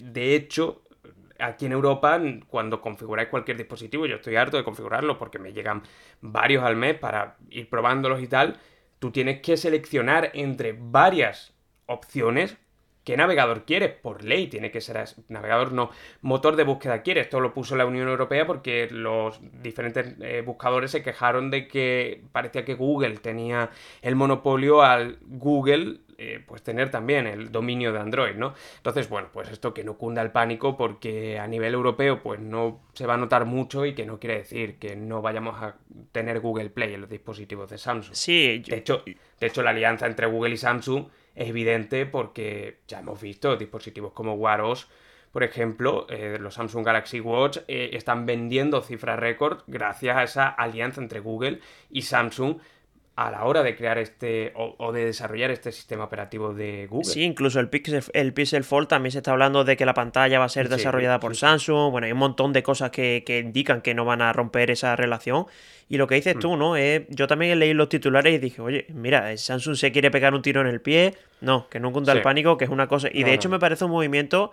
de 0.00 0.34
hecho, 0.34 0.82
aquí 1.38 1.66
en 1.66 1.72
Europa, 1.72 2.20
cuando 2.48 2.80
configuráis 2.80 3.28
cualquier 3.28 3.56
dispositivo, 3.56 4.06
yo 4.06 4.16
estoy 4.16 4.36
harto 4.36 4.56
de 4.56 4.64
configurarlo 4.64 5.18
porque 5.18 5.38
me 5.38 5.52
llegan 5.52 5.82
varios 6.20 6.64
al 6.64 6.76
mes 6.76 6.98
para 6.98 7.36
ir 7.50 7.68
probándolos 7.68 8.22
y 8.22 8.28
tal, 8.28 8.58
tú 8.98 9.10
tienes 9.10 9.40
que 9.40 9.56
seleccionar 9.56 10.30
entre 10.34 10.76
varias 10.78 11.54
opciones 11.86 12.56
qué 13.04 13.16
navegador 13.16 13.64
quieres, 13.64 13.92
por 13.92 14.24
ley 14.24 14.46
tiene 14.46 14.70
que 14.70 14.80
ser 14.80 15.04
navegador, 15.28 15.72
no 15.72 15.90
motor 16.20 16.56
de 16.56 16.64
búsqueda 16.64 17.02
quieres. 17.02 17.26
Esto 17.26 17.40
lo 17.40 17.52
puso 17.52 17.76
la 17.76 17.86
Unión 17.86 18.08
Europea 18.08 18.46
porque 18.46 18.88
los 18.90 19.40
diferentes 19.62 20.14
eh, 20.20 20.42
buscadores 20.44 20.90
se 20.90 21.02
quejaron 21.02 21.50
de 21.50 21.66
que 21.66 22.22
parecía 22.32 22.64
que 22.64 22.74
Google 22.74 23.18
tenía 23.18 23.70
el 24.02 24.14
monopolio 24.14 24.82
al 24.82 25.18
Google 25.22 26.00
eh, 26.18 26.42
pues 26.46 26.62
tener 26.62 26.90
también 26.90 27.26
el 27.26 27.52
dominio 27.52 27.92
de 27.92 27.98
Android, 27.98 28.34
¿no? 28.34 28.54
Entonces, 28.76 29.08
bueno, 29.08 29.28
pues 29.32 29.50
esto 29.50 29.74
que 29.74 29.84
no 29.84 29.96
cunda 29.96 30.22
el 30.22 30.30
pánico 30.30 30.76
porque 30.76 31.38
a 31.38 31.46
nivel 31.46 31.74
europeo 31.74 32.22
pues 32.22 32.40
no 32.40 32.80
se 32.92 33.06
va 33.06 33.14
a 33.14 33.16
notar 33.16 33.44
mucho 33.44 33.86
y 33.86 33.94
que 33.94 34.06
no 34.06 34.18
quiere 34.18 34.38
decir 34.38 34.78
que 34.78 34.96
no 34.96 35.22
vayamos 35.22 35.62
a 35.62 35.76
tener 36.12 36.40
Google 36.40 36.70
Play 36.70 36.94
en 36.94 37.00
los 37.02 37.10
dispositivos 37.10 37.70
de 37.70 37.78
Samsung. 37.78 38.14
Sí, 38.14 38.62
de 38.66 38.76
hecho, 38.76 39.02
de 39.04 39.46
hecho 39.46 39.62
la 39.62 39.70
alianza 39.70 40.06
entre 40.06 40.26
Google 40.26 40.54
y 40.54 40.58
Samsung 40.58 41.06
es 41.34 41.48
evidente 41.48 42.06
porque 42.06 42.78
ya 42.86 43.00
hemos 43.00 43.20
visto 43.20 43.56
dispositivos 43.56 44.12
como 44.12 44.34
Wear 44.34 44.60
OS 44.60 44.88
por 45.32 45.42
ejemplo, 45.44 46.06
eh, 46.10 46.36
los 46.38 46.54
Samsung 46.54 46.84
Galaxy 46.84 47.18
Watch 47.20 47.58
eh, 47.66 47.90
están 47.94 48.26
vendiendo 48.26 48.82
cifras 48.82 49.18
récord 49.18 49.62
gracias 49.66 50.16
a 50.16 50.22
esa 50.22 50.48
alianza 50.48 51.00
entre 51.00 51.20
Google 51.20 51.60
y 51.90 52.02
Samsung 52.02 52.58
a 53.14 53.30
la 53.30 53.44
hora 53.44 53.62
de 53.62 53.76
crear 53.76 53.98
este 53.98 54.52
o, 54.56 54.90
de 54.92 55.04
desarrollar 55.04 55.50
este 55.50 55.70
sistema 55.70 56.04
operativo 56.04 56.54
de 56.54 56.86
Google. 56.86 57.04
Sí, 57.04 57.22
incluso 57.22 57.60
el 57.60 57.68
Pixel, 57.68 58.02
el 58.14 58.32
Pixel 58.32 58.64
Fold 58.64 58.88
también 58.88 59.12
se 59.12 59.18
está 59.18 59.32
hablando 59.32 59.64
de 59.64 59.76
que 59.76 59.84
la 59.84 59.92
pantalla 59.92 60.38
va 60.38 60.46
a 60.46 60.48
ser 60.48 60.70
desarrollada 60.70 61.20
por 61.20 61.36
Samsung. 61.36 61.90
Bueno, 61.90 62.06
hay 62.06 62.12
un 62.12 62.18
montón 62.18 62.52
de 62.52 62.62
cosas 62.62 62.90
que, 62.90 63.22
indican 63.44 63.82
que 63.82 63.94
no 63.94 64.04
van 64.04 64.22
a 64.22 64.32
romper 64.32 64.70
esa 64.70 64.96
relación. 64.96 65.46
Y 65.90 65.98
lo 65.98 66.06
que 66.06 66.14
dices 66.14 66.36
mm. 66.36 66.38
tú, 66.38 66.56
¿no? 66.56 66.76
Eh, 66.76 67.06
yo 67.10 67.26
también 67.26 67.58
leí 67.58 67.74
los 67.74 67.90
titulares 67.90 68.34
y 68.34 68.38
dije, 68.38 68.62
oye, 68.62 68.86
mira, 68.94 69.36
Samsung 69.36 69.76
se 69.76 69.92
quiere 69.92 70.10
pegar 70.10 70.32
un 70.32 70.40
tiro 70.40 70.62
en 70.62 70.68
el 70.68 70.80
pie. 70.80 71.14
No, 71.42 71.68
que 71.68 71.80
no 71.80 71.92
cunda 71.92 72.14
el 72.14 72.22
pánico, 72.22 72.56
que 72.56 72.64
es 72.64 72.70
una 72.70 72.86
cosa. 72.86 73.08
Y 73.12 73.24
de 73.24 73.34
hecho 73.34 73.50
me 73.50 73.58
parece 73.58 73.84
un 73.84 73.90
movimiento 73.90 74.52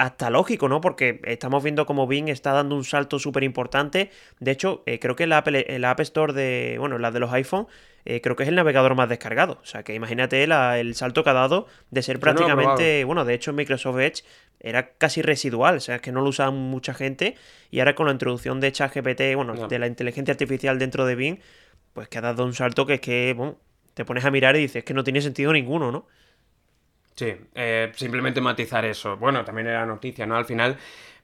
hasta 0.00 0.30
lógico, 0.30 0.68
¿no? 0.68 0.80
Porque 0.80 1.20
estamos 1.24 1.62
viendo 1.62 1.84
como 1.84 2.06
Bing 2.06 2.28
está 2.28 2.52
dando 2.52 2.74
un 2.74 2.84
salto 2.84 3.18
súper 3.18 3.44
importante. 3.44 4.10
De 4.38 4.50
hecho, 4.50 4.82
eh, 4.86 4.98
creo 4.98 5.14
que 5.14 5.24
el, 5.24 5.32
Apple, 5.34 5.66
el 5.68 5.84
App 5.84 6.00
Store 6.00 6.32
de, 6.32 6.76
bueno, 6.78 6.96
la 6.96 7.10
de 7.10 7.20
los 7.20 7.30
iPhone, 7.32 7.66
eh, 8.04 8.20
creo 8.20 8.36
que 8.36 8.44
es 8.44 8.48
el 8.48 8.54
navegador 8.54 8.94
más 8.94 9.08
descargado. 9.08 9.58
O 9.62 9.66
sea, 9.66 9.82
que 9.82 9.94
imagínate 9.94 10.42
el 10.42 10.94
salto 10.94 11.24
que 11.24 11.30
ha 11.30 11.34
dado 11.34 11.66
de 11.90 12.02
ser 12.02 12.20
prácticamente, 12.20 13.04
bueno, 13.04 13.24
de 13.24 13.34
hecho 13.34 13.52
Microsoft 13.52 13.98
Edge 13.98 14.24
era 14.60 14.92
casi 14.92 15.22
residual, 15.22 15.76
o 15.76 15.80
sea, 15.80 15.96
es 15.96 16.02
que 16.02 16.12
no 16.12 16.20
lo 16.20 16.28
usa 16.28 16.50
mucha 16.50 16.94
gente. 16.94 17.36
Y 17.70 17.80
ahora 17.80 17.94
con 17.94 18.06
la 18.06 18.12
introducción 18.12 18.60
de 18.60 18.72
ChatGPT, 18.72 19.34
bueno, 19.34 19.68
de 19.68 19.78
la 19.78 19.86
inteligencia 19.86 20.32
artificial 20.32 20.78
dentro 20.78 21.06
de 21.06 21.14
Bing, 21.14 21.38
pues 21.92 22.08
que 22.08 22.18
ha 22.18 22.20
dado 22.20 22.44
un 22.44 22.54
salto 22.54 22.86
que 22.86 22.94
es 22.94 23.00
que, 23.00 23.34
bueno, 23.36 23.58
te 23.94 24.04
pones 24.04 24.24
a 24.24 24.30
mirar 24.30 24.56
y 24.56 24.60
dices 24.60 24.84
que 24.84 24.94
no 24.94 25.04
tiene 25.04 25.20
sentido 25.20 25.52
ninguno, 25.52 25.90
¿no? 25.90 26.06
Sí, 27.14 27.34
eh, 27.54 27.92
simplemente 27.96 28.40
matizar 28.40 28.84
eso. 28.84 29.16
Bueno, 29.16 29.44
también 29.44 29.66
era 29.66 29.84
noticia, 29.84 30.26
¿no? 30.26 30.36
Al 30.36 30.46
final, 30.46 30.78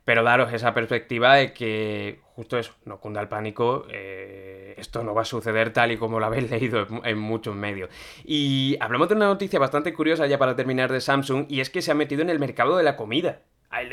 pero 0.06 0.22
daros 0.22 0.52
esa 0.52 0.72
perspectiva 0.72 1.34
de 1.34 1.52
que 1.52 2.20
justo 2.36 2.56
eso, 2.56 2.72
no 2.84 3.00
cunda 3.00 3.20
el 3.20 3.26
pánico, 3.26 3.86
eh, 3.90 4.74
esto 4.78 5.02
no 5.02 5.14
va 5.14 5.22
a 5.22 5.24
suceder 5.24 5.72
tal 5.72 5.90
y 5.90 5.96
como 5.96 6.20
lo 6.20 6.26
habéis 6.26 6.48
leído 6.50 6.86
en, 7.02 7.18
muchos 7.18 7.56
medios. 7.56 7.90
Y 8.24 8.76
hablamos 8.78 9.08
de 9.08 9.16
una 9.16 9.26
noticia 9.26 9.58
bastante 9.58 9.92
curiosa 9.92 10.28
ya 10.28 10.38
para 10.38 10.54
terminar 10.54 10.92
de 10.92 11.00
Samsung, 11.00 11.46
y 11.48 11.58
es 11.58 11.70
que 11.70 11.82
se 11.82 11.90
ha 11.90 11.94
metido 11.94 12.22
en 12.22 12.30
el 12.30 12.38
mercado 12.38 12.76
de 12.76 12.84
la 12.84 12.96
comida. 12.96 13.40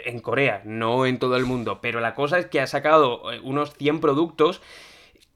En 0.05 0.19
Corea, 0.19 0.61
no 0.65 1.07
en 1.07 1.17
todo 1.17 1.35
el 1.35 1.45
mundo, 1.45 1.79
pero 1.81 1.99
la 1.99 2.13
cosa 2.13 2.37
es 2.37 2.45
que 2.45 2.61
ha 2.61 2.67
sacado 2.67 3.33
eh, 3.33 3.39
unos 3.43 3.73
100 3.73 3.99
productos 3.99 4.61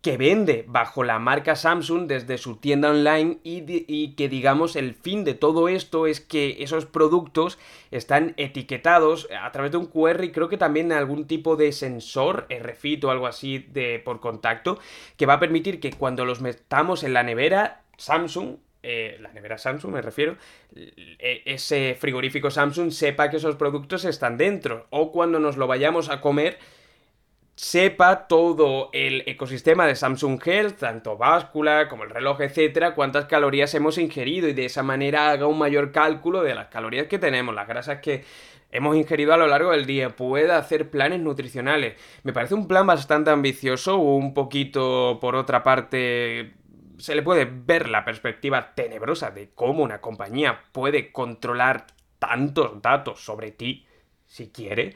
que 0.01 0.17
vende 0.17 0.63
bajo 0.67 1.03
la 1.03 1.19
marca 1.19 1.55
Samsung 1.55 2.07
desde 2.07 2.37
su 2.37 2.57
tienda 2.57 2.91
online 2.91 3.39
y, 3.43 4.13
que 4.15 4.29
digamos 4.29 4.75
el 4.75 4.93
fin 4.93 5.23
de 5.23 5.33
todo 5.33 5.69
esto 5.69 6.07
es 6.07 6.21
que 6.21 6.57
esos 6.59 6.85
productos 6.85 7.57
están 7.91 8.33
etiquetados 8.37 9.27
a 9.39 9.51
través 9.51 9.71
de 9.71 9.77
un 9.77 9.87
QR 9.87 10.23
y 10.23 10.31
creo 10.31 10.49
que 10.49 10.57
también 10.57 10.91
algún 10.91 11.25
tipo 11.25 11.55
de 11.55 11.71
sensor, 11.71 12.47
RFID 12.49 13.05
o 13.05 13.11
algo 13.11 13.27
así 13.27 13.59
de 13.59 13.99
por 13.99 14.19
contacto 14.19 14.79
que 15.17 15.25
va 15.25 15.33
a 15.33 15.39
permitir 15.39 15.79
que 15.79 15.91
cuando 15.91 16.25
los 16.25 16.41
metamos 16.41 17.03
en 17.03 17.13
la 17.13 17.23
nevera 17.23 17.81
Samsung 17.97 18.57
eh, 18.83 19.17
la 19.19 19.33
nevera 19.33 19.57
Samsung 19.57 19.95
me 19.95 20.01
refiero, 20.01 20.37
e, 20.73 21.41
ese 21.45 21.97
frigorífico 21.99 22.49
Samsung 22.49 22.91
sepa 22.91 23.29
que 23.29 23.35
esos 23.35 23.57
productos 23.57 24.05
están 24.05 24.37
dentro. 24.37 24.87
O 24.91 25.11
cuando 25.11 25.39
nos 25.39 25.57
lo 25.57 25.67
vayamos 25.67 26.09
a 26.09 26.21
comer, 26.21 26.57
sepa 27.57 28.27
todo 28.27 28.91
el 28.93 29.23
ecosistema 29.25 29.87
de 29.87 29.95
Samsung 29.95 30.39
Health, 30.45 30.77
tanto 30.77 31.17
báscula 31.17 31.89
como 31.89 32.03
el 32.03 32.11
reloj, 32.11 32.39
etcétera, 32.41 32.93
cuántas 32.93 33.25
calorías 33.25 33.73
hemos 33.73 33.97
ingerido 33.97 34.47
y 34.47 34.53
de 34.53 34.65
esa 34.65 34.83
manera 34.83 35.31
haga 35.31 35.47
un 35.47 35.57
mayor 35.57 35.91
cálculo 35.91 36.43
de 36.43 36.53
las 36.53 36.67
calorías 36.67 37.07
que 37.07 37.17
tenemos, 37.17 37.55
las 37.55 37.67
grasas 37.67 37.99
que 37.99 38.23
hemos 38.71 38.95
ingerido 38.95 39.33
a 39.33 39.37
lo 39.37 39.47
largo 39.47 39.71
del 39.71 39.87
día, 39.87 40.15
pueda 40.15 40.59
hacer 40.59 40.91
planes 40.91 41.19
nutricionales. 41.19 41.99
Me 42.21 42.31
parece 42.31 42.53
un 42.53 42.67
plan 42.67 42.85
bastante 42.85 43.31
ambicioso, 43.31 43.97
un 43.97 44.35
poquito 44.35 45.17
por 45.19 45.35
otra 45.35 45.63
parte 45.63 46.53
se 46.99 47.15
le 47.15 47.23
puede 47.23 47.45
ver 47.45 47.89
la 47.89 48.05
perspectiva 48.05 48.75
tenebrosa 48.75 49.31
de 49.31 49.49
cómo 49.55 49.83
una 49.83 49.99
compañía 49.99 50.61
puede 50.71 51.11
controlar 51.11 51.87
tantos 52.19 52.81
datos 52.83 53.23
sobre 53.23 53.51
ti 53.51 53.87
si 54.27 54.49
quiere. 54.49 54.95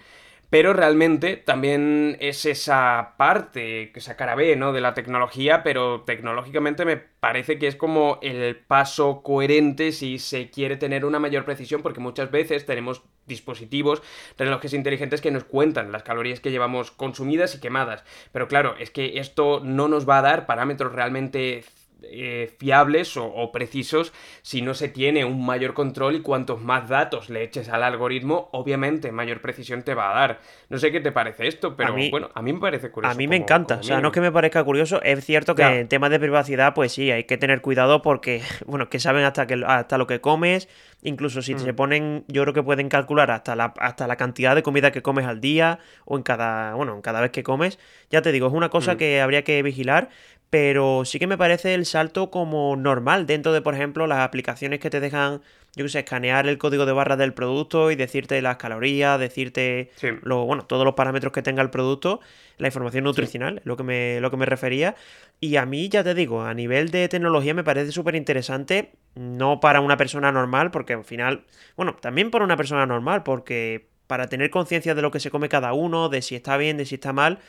Pero 0.52 0.74
realmente 0.74 1.38
también 1.38 2.18
es 2.20 2.46
esa 2.46 3.14
parte, 3.18 3.94
esa 3.96 4.18
cara 4.18 4.36
B, 4.36 4.58
¿no? 4.58 4.74
De 4.74 4.82
la 4.82 4.94
tecnología, 4.94 5.64
pero 5.64 6.02
tecnológicamente 6.02 6.84
me 6.84 6.98
parece 6.98 7.58
que 7.58 7.68
es 7.68 7.78
como 7.78 8.20
el 8.22 8.58
paso 8.58 9.24
coherente 9.24 9.94
si 9.94 10.20
se 10.20 10.50
quiere 10.50 10.76
tener 10.76 11.06
una 11.06 11.20
mayor 11.20 11.46
precisión, 11.46 11.82
porque 11.82 12.02
muchas 12.02 12.32
veces 12.32 12.66
tenemos 12.66 13.02
dispositivos, 13.28 14.04
relojes 14.38 14.74
inteligentes 14.74 15.22
que 15.22 15.32
nos 15.32 15.46
cuentan 15.46 15.94
las 15.94 16.04
calorías 16.04 16.42
que 16.42 16.52
llevamos 16.52 16.92
consumidas 16.92 17.56
y 17.56 17.62
quemadas. 17.62 18.04
Pero 18.34 18.50
claro, 18.50 18.76
es 18.78 18.92
que 18.92 19.20
esto 19.20 19.62
no 19.64 19.88
nos 19.88 20.08
va 20.08 20.18
a 20.18 20.22
dar 20.22 20.48
parámetros 20.48 20.92
realmente 20.92 21.64
eh, 22.04 22.54
fiables 22.58 23.16
o, 23.18 23.52
precisos 23.52 24.14
si 24.42 24.62
no 24.62 24.74
se 24.74 24.90
tiene 24.90 25.26
un 25.26 25.46
mayor 25.46 25.74
control 25.74 26.16
y 26.16 26.22
cuantos 26.22 26.62
más 26.62 26.90
datos 26.90 27.30
le 27.30 27.44
eches 27.44 27.70
al 27.70 27.84
algoritmo, 27.84 28.50
obviamente 28.54 29.12
mayor 29.12 29.42
precisión 29.42 29.84
te 29.84 29.94
va 29.94 30.12
a 30.12 30.20
dar. 30.20 30.40
No 30.70 30.78
sé 30.78 30.92
qué 30.92 31.00
te 31.00 31.12
parece 31.12 31.48
esto, 31.48 31.76
pero 31.76 31.94
bueno, 32.10 32.30
a 32.34 32.42
mí 32.42 32.54
me 32.54 32.60
parece 32.60 32.90
curioso. 32.92 33.14
A 33.14 33.18
mí 33.18 33.28
me 33.28 33.36
encanta, 33.36 33.76
o 33.76 33.84
sea, 33.84 34.02
no 34.02 34.08
es 34.08 34.14
que 34.14 34.22
me 34.22 34.32
parezca 34.32 34.64
curioso, 34.64 35.02
es 35.04 35.24
cierto 35.26 35.56
que 35.56 35.64
en 35.64 35.88
temas 35.88 36.10
de 36.10 36.20
privacidad, 36.20 36.74
pues 36.74 36.92
sí, 36.92 37.12
hay 37.12 37.26
que 37.26 37.38
tener 37.38 37.62
cuidado 37.62 38.02
porque, 38.02 38.42
bueno, 38.66 38.90
que 38.90 39.00
saben 39.00 39.24
hasta, 39.24 39.48
que, 39.48 39.62
hasta 39.66 39.98
lo 39.98 40.08
que 40.08 40.22
comes, 40.22 40.68
incluso 41.04 41.42
si 41.42 41.58
se 41.58 41.74
mm. 41.74 41.76
ponen, 41.76 42.26
yo 42.28 42.42
creo 42.44 42.54
que 42.54 42.64
pueden 42.64 42.90
calcular 42.90 43.32
hasta 43.32 43.56
la, 43.56 43.74
hasta 43.78 44.08
la 44.08 44.16
cantidad 44.16 44.56
de 44.56 44.64
comida 44.64 44.92
que 44.92 45.02
comes 45.02 45.26
al 45.26 45.42
día 45.42 45.80
o 46.06 46.18
en 46.18 46.24
cada, 46.24 46.74
bueno, 46.76 46.96
en 46.96 47.02
cada 47.02 47.22
vez 47.22 47.32
que 47.32 47.44
comes. 47.44 47.80
Ya 48.10 48.22
te 48.22 48.32
digo, 48.32 48.48
es 48.48 48.54
una 48.54 48.70
cosa 48.70 48.96
mm. 48.96 48.98
que 48.98 49.22
habría 49.22 49.44
que 49.44 49.62
vigilar, 49.64 50.10
pero 50.52 51.06
sí 51.06 51.18
que 51.18 51.28
me 51.28 51.38
parece 51.38 51.74
el 51.74 51.86
salto 51.86 52.30
como 52.30 52.76
normal 52.76 53.26
dentro 53.26 53.54
de, 53.54 53.62
por 53.62 53.74
ejemplo, 53.74 54.06
las 54.06 54.20
aplicaciones 54.20 54.82
que 54.82 54.90
te 54.90 55.00
dejan, 55.00 55.42
yo 55.78 55.86
qué 55.86 55.90
sé, 55.90 56.00
escanear 56.00 56.46
el 56.46 56.58
código 56.58 56.86
de 56.86 56.92
barras 56.92 57.18
del 57.18 57.34
producto 57.34 57.90
y 57.90 57.96
decirte 57.96 58.42
las 58.42 58.58
calorías, 58.58 59.18
decirte 59.18 59.92
lo, 60.24 60.46
bueno, 60.46 60.66
todos 60.66 60.84
los 60.84 60.94
parámetros 60.94 61.32
que 61.32 61.42
tenga 61.42 61.62
el 61.62 61.70
producto, 61.70 62.20
la 62.58 62.68
información 62.68 63.06
nutricional, 63.06 63.62
lo, 63.64 63.78
que 63.78 63.84
me, 63.84 64.20
lo 64.20 64.30
que 64.30 64.36
me 64.36 64.46
refería. 64.46 64.96
Y 65.40 65.56
a 65.56 65.66
mí, 65.66 65.88
ya 65.88 66.04
te 66.04 66.14
digo, 66.14 66.42
a 66.44 66.54
nivel 66.54 66.92
de 66.92 67.08
tecnología 67.08 67.54
me 67.54 67.64
parece 67.64 67.94
súper 67.94 68.16
interesante, 68.16 68.92
no 69.16 69.62
para 69.62 69.80
una 69.80 69.96
persona 69.96 70.34
normal, 70.34 70.70
porque 70.70 70.92
al 70.92 71.06
final, 71.06 71.46
bueno, 71.78 71.96
también 71.96 72.30
para 72.30 72.44
una 72.44 72.58
persona 72.58 72.86
normal, 72.86 73.24
porque 73.24 73.88
para 74.06 74.28
tener 74.28 74.50
conciencia 74.50 74.96
de 74.96 75.02
lo 75.02 75.12
que 75.12 75.22
se 75.22 75.32
come 75.32 75.48
cada 75.48 75.72
uno, 75.72 76.10
de 76.10 76.22
si 76.22 76.36
está 76.36 76.58
bien, 76.58 76.76
de 76.76 76.86
si 76.86 76.96
está 76.96 77.14
mal, 77.14 77.40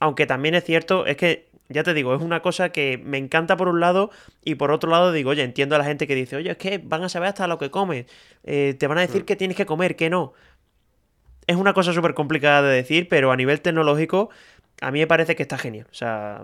aunque 0.00 0.24
también 0.24 0.54
es 0.54 0.64
cierto, 0.64 1.04
es 1.04 1.18
que 1.18 1.50
ya 1.68 1.82
te 1.82 1.94
digo, 1.94 2.14
es 2.14 2.22
una 2.22 2.40
cosa 2.40 2.70
que 2.70 2.98
me 3.04 3.18
encanta 3.18 3.56
por 3.56 3.68
un 3.68 3.80
lado 3.80 4.10
y 4.44 4.54
por 4.56 4.70
otro 4.70 4.90
lado 4.90 5.12
digo, 5.12 5.30
oye, 5.30 5.42
entiendo 5.42 5.74
a 5.74 5.78
la 5.78 5.84
gente 5.84 6.06
que 6.06 6.14
dice, 6.14 6.36
oye, 6.36 6.50
es 6.50 6.56
que 6.56 6.78
van 6.78 7.02
a 7.02 7.08
saber 7.08 7.28
hasta 7.28 7.46
lo 7.46 7.58
que 7.58 7.70
comes, 7.70 8.06
eh, 8.44 8.74
te 8.78 8.86
van 8.86 8.98
a 8.98 9.00
decir 9.02 9.22
mm. 9.22 9.26
que 9.26 9.36
tienes 9.36 9.56
que 9.56 9.66
comer, 9.66 9.96
que 9.96 10.10
no. 10.10 10.32
Es 11.46 11.56
una 11.56 11.74
cosa 11.74 11.92
súper 11.92 12.14
complicada 12.14 12.62
de 12.62 12.74
decir, 12.74 13.08
pero 13.08 13.30
a 13.30 13.36
nivel 13.36 13.60
tecnológico 13.60 14.30
a 14.80 14.90
mí 14.90 14.98
me 14.98 15.06
parece 15.06 15.36
que 15.36 15.42
está 15.42 15.58
genial. 15.58 15.86
O 15.90 15.94
sea, 15.94 16.42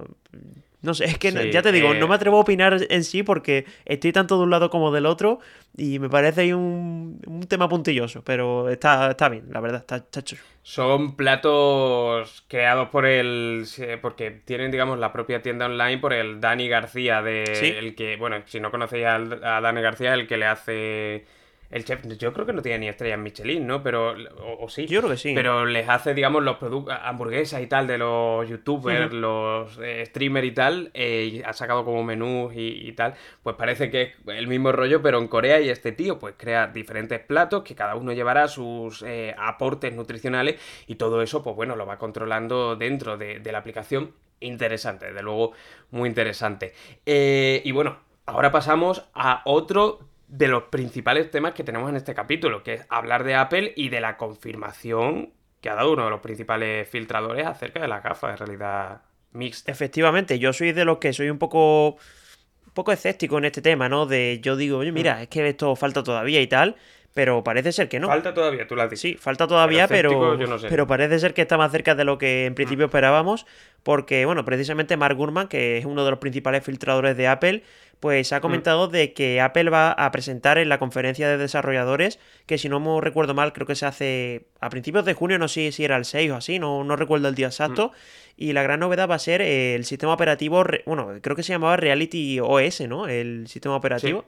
no 0.82 0.94
sé, 0.94 1.04
es 1.04 1.18
que 1.18 1.50
ya 1.52 1.62
te 1.62 1.70
digo, 1.70 1.94
no 1.94 2.08
me 2.08 2.14
eh, 2.14 2.16
atrevo 2.16 2.38
a 2.38 2.40
opinar 2.40 2.76
en 2.88 3.04
sí 3.04 3.22
porque 3.22 3.66
estoy 3.84 4.12
tanto 4.12 4.36
de 4.36 4.42
un 4.42 4.50
lado 4.50 4.68
como 4.68 4.90
del 4.90 5.06
otro 5.06 5.38
y 5.76 6.00
me 6.00 6.10
parece 6.10 6.42
ahí 6.42 6.52
un, 6.52 7.20
tema 7.48 7.68
puntilloso, 7.68 8.22
pero 8.24 8.68
está, 8.68 9.10
está 9.10 9.28
bien, 9.28 9.46
la 9.50 9.60
verdad, 9.60 9.80
está, 9.80 9.96
está 9.96 10.22
chulo. 10.22 10.42
Son 10.62 11.16
platos 11.16 12.44
creados 12.48 12.88
por 12.88 13.06
el. 13.06 13.64
porque 14.00 14.30
tienen, 14.30 14.70
digamos, 14.70 14.98
la 14.98 15.12
propia 15.12 15.42
tienda 15.42 15.66
online 15.66 15.98
por 15.98 16.12
el 16.12 16.40
Dani 16.40 16.68
García, 16.68 17.22
de. 17.22 17.78
El 17.78 17.94
que, 17.94 18.16
bueno, 18.16 18.42
si 18.46 18.60
no 18.60 18.70
conocéis 18.70 19.06
a, 19.06 19.16
a 19.16 19.60
Dani 19.60 19.82
García, 19.82 20.14
el 20.14 20.26
que 20.26 20.36
le 20.36 20.46
hace 20.46 21.24
el 21.72 21.86
chef, 21.86 22.06
yo 22.18 22.34
creo 22.34 22.44
que 22.44 22.52
no 22.52 22.60
tiene 22.60 22.80
ni 22.80 22.88
estrellas 22.88 23.18
Michelin, 23.18 23.66
¿no? 23.66 23.82
Pero, 23.82 24.14
o, 24.60 24.68
sí. 24.68 24.86
Yo 24.86 25.00
creo 25.00 25.10
que 25.12 25.16
sí. 25.16 25.32
Pero 25.34 25.64
les 25.64 25.88
hace, 25.88 26.12
digamos, 26.12 26.42
los 26.42 26.58
productos, 26.58 26.94
hamburguesas 27.02 27.62
y 27.62 27.66
tal 27.66 27.86
de 27.86 27.96
los 27.96 28.46
youtubers, 28.46 29.10
los 29.10 29.78
eh, 29.82 30.04
streamers 30.04 30.46
y 30.46 30.50
tal, 30.52 30.90
eh, 30.92 31.30
y 31.32 31.42
ha 31.42 31.54
sacado 31.54 31.82
como 31.86 32.04
menús 32.04 32.52
y, 32.54 32.92
tal. 32.92 33.14
Pues 33.42 33.56
parece 33.56 33.90
que 33.90 34.02
es 34.02 34.12
el 34.26 34.48
mismo 34.48 34.70
rollo, 34.70 35.00
pero 35.00 35.18
en 35.18 35.28
Corea 35.28 35.62
y 35.62 35.70
este 35.70 35.92
tío, 35.92 36.18
pues 36.18 36.34
crea 36.36 36.66
diferentes 36.66 37.20
platos 37.20 37.62
que 37.62 37.74
cada 37.74 37.96
uno 37.96 38.12
llevará 38.12 38.48
sus 38.48 39.02
eh, 39.02 39.34
aportes 39.38 39.94
nutricionales 39.94 40.60
y 40.86 40.96
todo 40.96 41.22
eso, 41.22 41.42
pues 41.42 41.56
bueno, 41.56 41.74
lo 41.74 41.86
va 41.86 41.96
controlando 41.96 42.76
dentro 42.76 43.16
de, 43.16 43.38
de 43.38 43.50
la 43.50 43.58
aplicación. 43.58 44.12
Interesante, 44.40 45.06
desde 45.06 45.22
luego, 45.22 45.52
muy 45.90 46.08
interesante. 46.08 46.74
y 47.06 47.72
bueno, 47.72 47.96
ahora 48.26 48.52
pasamos 48.52 49.08
a 49.14 49.40
otro 49.46 50.11
de 50.32 50.48
los 50.48 50.64
principales 50.64 51.30
temas 51.30 51.52
que 51.52 51.62
tenemos 51.62 51.90
en 51.90 51.96
este 51.96 52.14
capítulo, 52.14 52.62
que 52.62 52.74
es 52.74 52.86
hablar 52.88 53.22
de 53.22 53.34
Apple 53.34 53.74
y 53.76 53.90
de 53.90 54.00
la 54.00 54.16
confirmación 54.16 55.34
que 55.60 55.68
ha 55.68 55.74
dado 55.74 55.92
uno 55.92 56.06
de 56.06 56.10
los 56.10 56.20
principales 56.20 56.88
filtradores 56.88 57.46
acerca 57.46 57.80
de 57.80 57.88
la 57.88 58.00
gafas 58.00 58.32
de 58.32 58.46
realidad 58.46 59.02
mixta. 59.32 59.70
Efectivamente, 59.70 60.38
yo 60.38 60.54
soy 60.54 60.72
de 60.72 60.86
los 60.86 60.98
que 60.98 61.12
soy 61.12 61.28
un 61.28 61.38
poco, 61.38 61.90
un 61.90 62.72
poco 62.72 62.92
escéptico 62.92 63.36
en 63.36 63.44
este 63.44 63.60
tema, 63.60 63.90
¿no? 63.90 64.06
De 64.06 64.40
yo 64.42 64.56
digo, 64.56 64.78
oye, 64.78 64.90
mira, 64.90 65.16
mm. 65.16 65.20
es 65.20 65.28
que 65.28 65.46
esto 65.46 65.76
falta 65.76 66.02
todavía 66.02 66.40
y 66.40 66.46
tal. 66.46 66.76
Pero 67.14 67.44
parece 67.44 67.72
ser 67.72 67.90
que 67.90 68.00
no. 68.00 68.06
Falta 68.06 68.32
todavía, 68.32 68.66
tú 68.66 68.74
lo 68.74 68.80
has 68.80 68.88
dicho. 68.88 69.02
Sí, 69.02 69.16
falta 69.20 69.46
todavía, 69.46 69.86
pero, 69.86 70.38
pero, 70.66 70.86
parece 70.86 71.18
ser 71.18 71.34
que 71.34 71.42
está 71.42 71.58
más 71.58 71.70
cerca 71.70 71.94
de 71.94 72.04
lo 72.04 72.16
que 72.16 72.46
en 72.46 72.54
principio 72.54 72.86
mm. 72.86 72.88
esperábamos, 72.88 73.46
porque, 73.82 74.24
bueno, 74.24 74.46
precisamente 74.46 74.96
Mark 74.96 75.14
Gurman, 75.14 75.48
que 75.48 75.76
es 75.76 75.84
uno 75.84 76.06
de 76.06 76.10
los 76.10 76.20
principales 76.20 76.64
filtradores 76.64 77.14
de 77.18 77.28
Apple, 77.28 77.64
pues 78.02 78.32
ha 78.32 78.40
mm. 78.40 78.42
comentado 78.42 78.88
de 78.88 79.12
que 79.12 79.40
Apple 79.40 79.70
va 79.70 79.92
a 79.92 80.10
presentar 80.10 80.58
en 80.58 80.68
la 80.68 80.80
conferencia 80.80 81.28
de 81.28 81.38
desarrolladores, 81.38 82.18
que 82.46 82.58
si 82.58 82.68
no 82.68 82.80
me 82.80 83.00
recuerdo 83.00 83.32
mal, 83.32 83.52
creo 83.52 83.64
que 83.64 83.76
se 83.76 83.86
hace 83.86 84.48
a 84.60 84.70
principios 84.70 85.04
de 85.04 85.14
junio, 85.14 85.38
no 85.38 85.46
sé 85.46 85.70
si 85.70 85.84
era 85.84 85.96
el 85.96 86.04
6 86.04 86.32
o 86.32 86.34
así, 86.34 86.58
no, 86.58 86.82
no 86.82 86.96
recuerdo 86.96 87.28
el 87.28 87.36
día 87.36 87.46
exacto, 87.46 87.90
mm. 87.90 88.32
y 88.38 88.52
la 88.54 88.64
gran 88.64 88.80
novedad 88.80 89.08
va 89.08 89.14
a 89.14 89.20
ser 89.20 89.40
el 89.40 89.84
sistema 89.84 90.12
operativo, 90.12 90.64
bueno, 90.84 91.12
creo 91.22 91.36
que 91.36 91.44
se 91.44 91.52
llamaba 91.52 91.76
Reality 91.76 92.40
OS, 92.40 92.80
¿no? 92.88 93.06
El 93.06 93.46
sistema 93.46 93.76
operativo. 93.76 94.24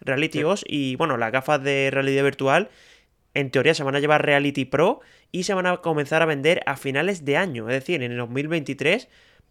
Reality 0.00 0.42
OS 0.42 0.64
y 0.66 0.96
bueno, 0.96 1.16
las 1.16 1.30
gafas 1.30 1.62
de 1.62 1.90
realidad 1.92 2.24
virtual 2.24 2.70
en 3.34 3.52
teoría 3.52 3.72
se 3.72 3.84
van 3.84 3.94
a 3.94 4.00
llevar 4.00 4.26
Reality 4.26 4.64
Pro 4.64 5.00
y 5.30 5.44
se 5.44 5.54
van 5.54 5.66
a 5.66 5.76
comenzar 5.76 6.22
a 6.22 6.26
vender 6.26 6.60
a 6.66 6.76
finales 6.76 7.24
de 7.24 7.36
año, 7.36 7.68
es 7.68 7.74
decir, 7.76 8.02
en 8.02 8.10
el 8.10 8.18
2023. 8.18 9.08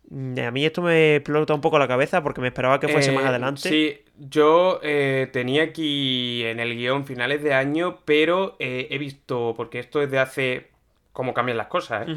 Mm, 0.10 0.40
a 0.40 0.52
mí 0.52 0.66
esto 0.66 0.82
me 0.82 1.16
explota 1.16 1.54
un 1.54 1.62
poco 1.62 1.80
la 1.80 1.88
cabeza 1.88 2.22
porque 2.24 2.42
me 2.42 2.48
esperaba 2.48 2.80
que 2.80 2.88
fuese 2.88 3.12
más 3.12 3.24
eh, 3.24 3.28
adelante. 3.28 3.70
Sí, 3.70 4.02
yo 4.18 4.80
eh, 4.84 5.30
tenía 5.32 5.64
aquí 5.64 6.44
en 6.46 6.60
el 6.60 6.76
guion 6.76 7.06
finales 7.06 7.42
de 7.44 7.54
año, 7.54 8.00
pero 8.06 8.56
eh, 8.60 8.88
he 8.92 8.98
visto, 8.98 9.54
porque 9.56 9.80
esto 9.80 10.02
es 10.02 10.12
de 10.12 10.20
hace 10.20 10.72
cómo 11.14 11.34
cambian 11.34 11.58
las 11.58 11.68
cosas, 11.68 12.08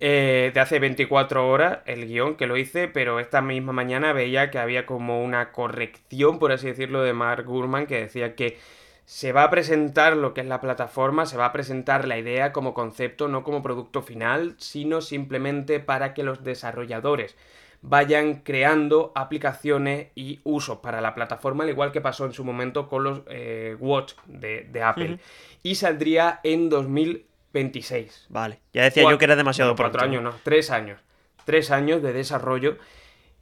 eh, 0.00 0.50
de 0.52 0.60
hace 0.60 0.78
24 0.78 1.48
horas 1.48 1.78
el 1.86 2.06
guion 2.06 2.36
que 2.36 2.46
lo 2.46 2.56
hice, 2.56 2.88
pero 2.88 3.20
esta 3.20 3.40
misma 3.40 3.72
mañana 3.72 4.12
veía 4.12 4.50
que 4.50 4.58
había 4.58 4.84
como 4.84 5.22
una 5.22 5.52
corrección, 5.52 6.38
por 6.38 6.52
así 6.52 6.66
decirlo, 6.66 7.02
de 7.02 7.12
Mark 7.12 7.44
Gurman 7.46 7.86
que 7.86 8.00
decía 8.00 8.34
que 8.34 8.58
se 9.04 9.32
va 9.32 9.44
a 9.44 9.50
presentar 9.50 10.16
lo 10.16 10.34
que 10.34 10.40
es 10.40 10.46
la 10.46 10.60
plataforma, 10.60 11.26
se 11.26 11.36
va 11.36 11.46
a 11.46 11.52
presentar 11.52 12.06
la 12.06 12.18
idea 12.18 12.52
como 12.52 12.74
concepto, 12.74 13.28
no 13.28 13.42
como 13.42 13.62
producto 13.62 14.02
final, 14.02 14.54
sino 14.58 15.00
simplemente 15.00 15.80
para 15.80 16.14
que 16.14 16.22
los 16.22 16.44
desarrolladores 16.44 17.36
vayan 17.84 18.36
creando 18.36 19.10
aplicaciones 19.16 20.08
y 20.14 20.40
usos 20.44 20.78
para 20.78 21.00
la 21.00 21.14
plataforma, 21.14 21.64
al 21.64 21.70
igual 21.70 21.90
que 21.90 22.00
pasó 22.00 22.26
en 22.26 22.32
su 22.32 22.44
momento 22.44 22.88
con 22.88 23.02
los 23.02 23.22
eh, 23.26 23.76
Watch 23.80 24.14
de, 24.26 24.82
Apple. 24.82 25.18
Y 25.64 25.74
saldría 25.74 26.40
en 26.44 26.68
2020 26.70 27.32
26. 27.52 28.26
Vale, 28.28 28.60
ya 28.72 28.84
decía 28.84 29.08
yo 29.08 29.18
que 29.18 29.24
era 29.24 29.36
demasiado 29.36 29.74
pronto. 29.76 29.92
Cuatro 29.92 30.08
años, 30.08 30.22
no, 30.22 30.34
tres 30.42 30.70
años. 30.70 31.00
Tres 31.44 31.70
años 31.70 32.02
de 32.02 32.12
desarrollo 32.12 32.78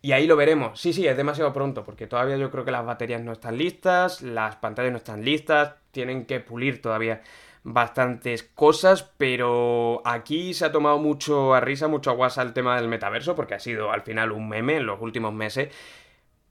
y 0.03 0.13
ahí 0.13 0.27
lo 0.27 0.37
veremos. 0.37 0.81
Sí, 0.81 0.93
sí, 0.93 1.07
es 1.07 1.17
demasiado 1.17 1.53
pronto 1.53 1.85
porque 1.85 2.07
todavía 2.07 2.37
yo 2.37 2.51
creo 2.51 2.65
que 2.65 2.71
las 2.71 2.85
baterías 2.85 3.23
no 3.23 3.33
están 3.33 3.59
listas, 3.59 4.23
las 4.23 4.57
pantallas 4.57 4.93
no 4.93 4.99
están 4.99 5.25
listas, 5.25 5.75
tienen 5.91 6.27
que 6.27 6.41
pulir 6.41 6.81
todavía 6.83 7.23
bastantes 7.63 8.43
cosas, 8.43 9.03
pero 9.19 10.01
aquí 10.05 10.55
se 10.55 10.65
ha 10.65 10.73
tomado 10.73 10.99
mucho 10.99 11.55
a 11.55 11.61
risa, 11.61 11.89
mucho 11.89 12.11
a 12.11 12.15
guasa 12.15 12.43
el 12.43 12.55
tema 12.55 12.77
del 12.77 12.89
metaverso 12.89 13.37
porque 13.37 13.55
ha 13.55 13.61
sido 13.61 13.93
al 13.93 14.03
final 14.03 14.33
un 14.33 14.49
meme 14.49 14.77
en 14.77 14.87
los 14.87 15.01
últimos 15.01 15.35
meses 15.35 15.69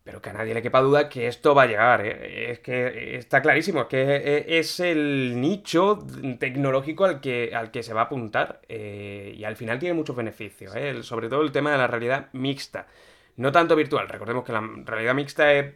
pero 0.10 0.24
que 0.24 0.32
a 0.32 0.34
nadie 0.34 0.56
le 0.56 0.64
quepa 0.64 0.82
duda 0.82 1.08
que 1.08 1.28
esto 1.28 1.54
va 1.54 1.64
a 1.64 1.68
llegar. 1.68 2.04
¿eh? 2.04 2.52
Es 2.52 2.60
que 2.62 3.16
está 3.18 3.43
clarísimo, 3.43 3.82
es 3.82 3.88
que 3.88 4.45
es 4.47 4.80
el 4.80 5.39
nicho 5.39 6.00
tecnológico 6.39 7.06
al 7.06 7.22
que, 7.22 7.52
al 7.54 7.70
que 7.70 7.84
se 7.84 7.93
va 7.93 8.02
a 8.02 8.04
apuntar. 8.06 8.60
Eh, 8.68 9.36
y 9.38 9.43
al 9.43 9.56
final 9.56 9.78
tiene 9.78 9.93
muchos 9.93 10.16
beneficios, 10.16 10.76
¿eh? 10.76 11.04
sobre 11.04 11.30
todo 11.30 11.43
el 11.43 11.52
tema 11.52 11.72
de 11.72 11.78
la 11.78 11.86
realidad 11.86 12.30
mixta. 12.34 12.88
No 13.40 13.52
tanto 13.52 13.76
virtual, 13.76 14.08
recordemos 14.08 14.44
que 14.44 14.52
la 14.52 14.62
realidad 14.86 15.16
mixta 15.16 15.54
es 15.54 15.76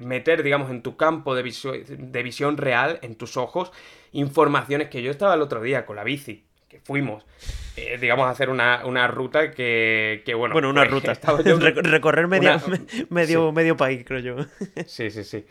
meter, 0.00 0.42
digamos, 0.42 0.70
en 0.70 0.82
tu 0.82 0.96
campo 0.96 1.34
de, 1.34 1.42
de 1.42 2.22
visión 2.22 2.56
real, 2.56 2.98
en 3.02 3.14
tus 3.14 3.36
ojos, 3.36 3.72
informaciones 4.12 4.88
que 4.90 5.02
yo 5.02 5.10
estaba 5.10 5.34
el 5.34 5.40
otro 5.40 5.62
día 5.62 5.86
con 5.86 5.96
la 5.96 6.04
bici 6.04 6.44
fuimos, 6.82 7.24
eh, 7.76 7.98
digamos, 8.00 8.26
a 8.26 8.30
hacer 8.30 8.50
una, 8.50 9.06
ruta 9.08 9.50
que, 9.52 10.22
bueno. 10.36 10.52
Bueno, 10.52 10.70
una 10.70 10.84
ruta. 10.84 11.14
Recorrer 11.44 12.26
medio, 12.28 12.60
medio, 13.10 13.52
medio 13.52 13.76
país, 13.76 14.04
creo 14.04 14.20
yo. 14.20 14.36
sí, 14.86 15.10
sí, 15.10 15.24
sí. 15.24 15.44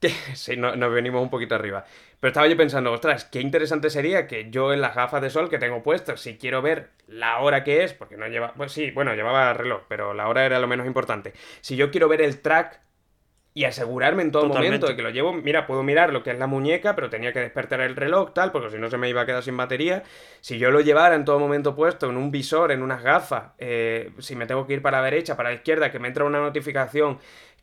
sí, 0.34 0.56
nos 0.56 0.92
venimos 0.92 1.22
un 1.22 1.30
poquito 1.30 1.54
arriba. 1.54 1.84
Pero 2.20 2.30
estaba 2.30 2.46
yo 2.46 2.56
pensando, 2.56 2.92
ostras, 2.92 3.24
qué 3.24 3.40
interesante 3.40 3.90
sería 3.90 4.26
que 4.26 4.50
yo 4.50 4.72
en 4.72 4.80
las 4.80 4.94
gafas 4.94 5.20
de 5.22 5.30
sol 5.30 5.50
que 5.50 5.58
tengo 5.58 5.82
puestas, 5.82 6.20
si 6.20 6.38
quiero 6.38 6.62
ver 6.62 6.90
la 7.06 7.40
hora 7.40 7.62
que 7.62 7.84
es, 7.84 7.92
porque 7.92 8.16
no 8.16 8.26
lleva. 8.26 8.54
Pues 8.54 8.72
sí, 8.72 8.90
bueno, 8.90 9.14
llevaba 9.14 9.52
reloj, 9.52 9.82
pero 9.88 10.14
la 10.14 10.28
hora 10.28 10.46
era 10.46 10.58
lo 10.58 10.66
menos 10.66 10.86
importante. 10.86 11.32
Si 11.60 11.76
yo 11.76 11.90
quiero 11.90 12.08
ver 12.08 12.22
el 12.22 12.40
track 12.40 12.80
y 13.56 13.64
asegurarme 13.64 14.22
en 14.22 14.32
todo 14.32 14.48
momento 14.48 14.86
de 14.86 14.96
que 14.96 15.02
lo 15.02 15.08
llevo. 15.08 15.32
Mira, 15.32 15.66
puedo 15.66 15.82
mirar 15.82 16.12
lo 16.12 16.22
que 16.22 16.30
es 16.30 16.38
la 16.38 16.46
muñeca, 16.46 16.94
pero 16.94 17.08
tenía 17.08 17.32
que 17.32 17.40
despertar 17.40 17.80
el 17.80 17.96
reloj, 17.96 18.34
tal, 18.34 18.52
porque 18.52 18.68
si 18.68 18.76
no 18.76 18.90
se 18.90 18.98
me 18.98 19.08
iba 19.08 19.22
a 19.22 19.24
quedar 19.24 19.42
sin 19.42 19.56
batería. 19.56 20.02
Si 20.42 20.58
yo 20.58 20.70
lo 20.70 20.82
llevara 20.82 21.14
en 21.14 21.24
todo 21.24 21.38
momento 21.38 21.74
puesto 21.74 22.10
en 22.10 22.18
un 22.18 22.30
visor, 22.30 22.70
en 22.70 22.82
unas 22.82 23.02
gafas, 23.02 23.52
eh, 23.56 24.10
si 24.18 24.36
me 24.36 24.44
tengo 24.44 24.66
que 24.66 24.74
ir 24.74 24.82
para 24.82 24.98
la 24.98 25.04
derecha, 25.04 25.38
para 25.38 25.48
la 25.48 25.54
izquierda, 25.54 25.90
que 25.90 25.98
me 25.98 26.08
entra 26.08 26.24
una 26.26 26.38
notificación 26.38 27.18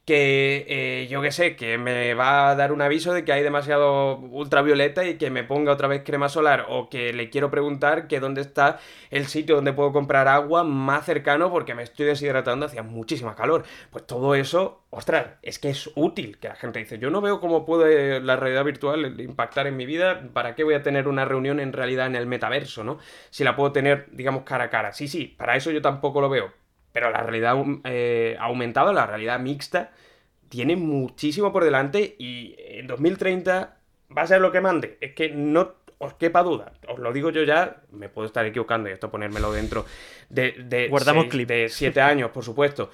que 0.05 0.65
eh, 0.67 1.07
yo 1.07 1.21
qué 1.21 1.31
sé, 1.31 1.55
que 1.55 1.77
me 1.77 2.13
va 2.13 2.49
a 2.49 2.55
dar 2.55 2.73
un 2.73 2.81
aviso 2.81 3.13
de 3.13 3.23
que 3.23 3.31
hay 3.31 3.41
demasiado 3.41 4.17
ultravioleta 4.17 5.05
y 5.05 5.17
que 5.17 5.29
me 5.29 5.43
ponga 5.45 5.71
otra 5.71 5.87
vez 5.87 6.03
crema 6.03 6.27
solar 6.27 6.65
o 6.69 6.89
que 6.89 7.13
le 7.13 7.29
quiero 7.29 7.49
preguntar 7.49 8.07
que 8.07 8.19
dónde 8.19 8.41
está 8.41 8.79
el 9.11 9.27
sitio 9.27 9.55
donde 9.55 9.71
puedo 9.71 9.93
comprar 9.93 10.27
agua 10.27 10.63
más 10.65 11.05
cercano 11.05 11.49
porque 11.51 11.73
me 11.73 11.83
estoy 11.83 12.05
deshidratando, 12.05 12.65
hacía 12.65 12.83
muchísima 12.83 13.35
calor. 13.35 13.63
Pues 13.91 14.05
todo 14.05 14.35
eso, 14.35 14.83
ostras, 14.89 15.37
es 15.41 15.57
que 15.59 15.69
es 15.69 15.89
útil 15.95 16.37
que 16.37 16.49
la 16.49 16.55
gente 16.55 16.79
dice, 16.79 16.99
yo 16.99 17.09
no 17.09 17.21
veo 17.21 17.39
cómo 17.39 17.65
puede 17.65 18.19
la 18.19 18.35
realidad 18.35 18.65
virtual 18.65 19.19
impactar 19.21 19.67
en 19.67 19.77
mi 19.77 19.85
vida, 19.85 20.29
¿para 20.33 20.55
qué 20.55 20.63
voy 20.63 20.73
a 20.73 20.83
tener 20.83 21.07
una 21.07 21.25
reunión 21.25 21.59
en 21.61 21.71
realidad 21.73 22.07
en 22.07 22.15
el 22.15 22.25
metaverso, 22.27 22.83
no? 22.83 22.99
Si 23.29 23.43
la 23.45 23.55
puedo 23.55 23.71
tener, 23.71 24.07
digamos, 24.11 24.43
cara 24.43 24.65
a 24.65 24.69
cara. 24.69 24.91
Sí, 24.93 25.07
sí, 25.07 25.27
para 25.27 25.55
eso 25.55 25.71
yo 25.71 25.81
tampoco 25.81 26.21
lo 26.21 26.29
veo, 26.29 26.51
pero 26.93 27.11
la 27.11 27.21
realidad 27.21 27.57
eh, 27.83 28.37
aumentada, 28.39 28.93
la 28.93 29.05
realidad 29.05 29.39
mixta, 29.39 29.91
tiene 30.47 30.75
muchísimo 30.75 31.51
por 31.51 31.65
delante 31.65 32.15
y 32.17 32.55
en 32.59 32.87
2030 32.87 33.77
va 34.15 34.21
a 34.21 34.27
ser 34.27 34.39
lo 34.39 34.51
que 34.51 34.61
mande. 34.61 34.97
Es 35.01 35.13
que 35.13 35.29
no 35.29 35.73
os 35.97 36.13
quepa 36.13 36.43
duda. 36.43 36.73
Os 36.87 36.99
lo 36.99 37.11
digo 37.11 37.31
yo 37.31 37.43
ya, 37.43 37.81
me 37.91 38.07
puedo 38.07 38.27
estar 38.27 38.45
equivocando 38.45 38.87
y 38.87 38.93
esto 38.93 39.09
ponérmelo 39.09 39.51
dentro 39.51 39.85
de, 40.29 40.51
de, 40.65 40.87
Guardamos 40.89 41.27
de 41.29 41.67
siete 41.69 42.01
años, 42.01 42.29
por 42.31 42.43
supuesto. 42.43 42.91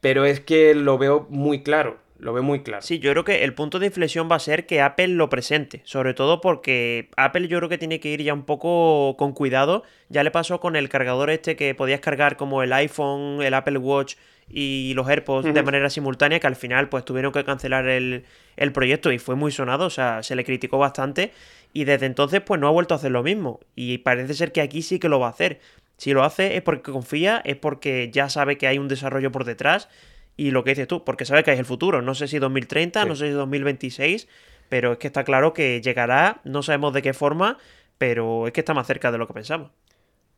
Pero 0.00 0.24
es 0.24 0.40
que 0.40 0.74
lo 0.74 0.98
veo 0.98 1.26
muy 1.30 1.62
claro. 1.62 1.98
Lo 2.18 2.32
veo 2.32 2.42
muy 2.42 2.62
claro. 2.62 2.82
Sí, 2.82 2.98
yo 2.98 3.10
creo 3.12 3.24
que 3.24 3.44
el 3.44 3.52
punto 3.54 3.78
de 3.78 3.86
inflexión 3.86 4.28
va 4.30 4.36
a 4.36 4.40
ser 4.40 4.66
que 4.66 4.80
Apple 4.80 5.08
lo 5.08 5.28
presente. 5.28 5.82
Sobre 5.84 6.14
todo 6.14 6.40
porque 6.40 7.10
Apple 7.16 7.48
yo 7.48 7.58
creo 7.58 7.68
que 7.68 7.78
tiene 7.78 8.00
que 8.00 8.08
ir 8.08 8.22
ya 8.22 8.32
un 8.32 8.44
poco 8.44 9.16
con 9.18 9.32
cuidado. 9.32 9.82
Ya 10.08 10.22
le 10.22 10.30
pasó 10.30 10.58
con 10.60 10.76
el 10.76 10.88
cargador 10.88 11.30
este 11.30 11.56
que 11.56 11.74
podías 11.74 12.00
cargar 12.00 12.36
como 12.36 12.62
el 12.62 12.72
iPhone, 12.72 13.42
el 13.42 13.54
Apple 13.54 13.78
Watch 13.78 14.14
y 14.48 14.92
los 14.94 15.08
AirPods 15.08 15.52
de 15.52 15.62
manera 15.62 15.90
simultánea, 15.90 16.38
que 16.38 16.46
al 16.46 16.54
final 16.54 16.88
pues 16.88 17.04
tuvieron 17.04 17.32
que 17.32 17.44
cancelar 17.44 17.88
el, 17.88 18.24
el 18.56 18.72
proyecto 18.72 19.10
y 19.10 19.18
fue 19.18 19.34
muy 19.34 19.50
sonado, 19.50 19.86
o 19.86 19.90
sea, 19.90 20.22
se 20.22 20.36
le 20.36 20.44
criticó 20.44 20.78
bastante. 20.78 21.32
Y 21.72 21.84
desde 21.84 22.06
entonces 22.06 22.40
pues 22.40 22.60
no 22.60 22.68
ha 22.68 22.70
vuelto 22.70 22.94
a 22.94 22.96
hacer 22.96 23.10
lo 23.10 23.22
mismo. 23.22 23.60
Y 23.74 23.98
parece 23.98 24.34
ser 24.34 24.52
que 24.52 24.62
aquí 24.62 24.82
sí 24.82 24.98
que 24.98 25.08
lo 25.08 25.20
va 25.20 25.26
a 25.26 25.30
hacer. 25.30 25.60
Si 25.98 26.12
lo 26.12 26.24
hace 26.24 26.56
es 26.56 26.62
porque 26.62 26.92
confía, 26.92 27.42
es 27.44 27.56
porque 27.56 28.10
ya 28.12 28.28
sabe 28.28 28.56
que 28.56 28.66
hay 28.66 28.78
un 28.78 28.88
desarrollo 28.88 29.32
por 29.32 29.44
detrás 29.44 29.88
y 30.36 30.50
lo 30.50 30.64
que 30.64 30.70
dices 30.70 30.88
tú, 30.88 31.04
porque 31.04 31.24
sabe 31.24 31.44
que 31.44 31.52
es 31.52 31.58
el 31.58 31.64
futuro. 31.64 32.02
No 32.02 32.14
sé 32.14 32.28
si 32.28 32.38
2030, 32.38 33.04
no 33.04 33.16
sé 33.16 33.28
si 33.28 33.32
2026, 33.32 34.28
pero 34.68 34.92
es 34.92 34.98
que 34.98 35.06
está 35.06 35.24
claro 35.24 35.52
que 35.52 35.80
llegará, 35.80 36.40
no 36.44 36.62
sabemos 36.62 36.92
de 36.92 37.02
qué 37.02 37.14
forma, 37.14 37.58
pero 37.98 38.46
es 38.46 38.52
que 38.52 38.60
está 38.60 38.74
más 38.74 38.86
cerca 38.86 39.10
de 39.10 39.18
lo 39.18 39.26
que 39.26 39.34
pensamos. 39.34 39.70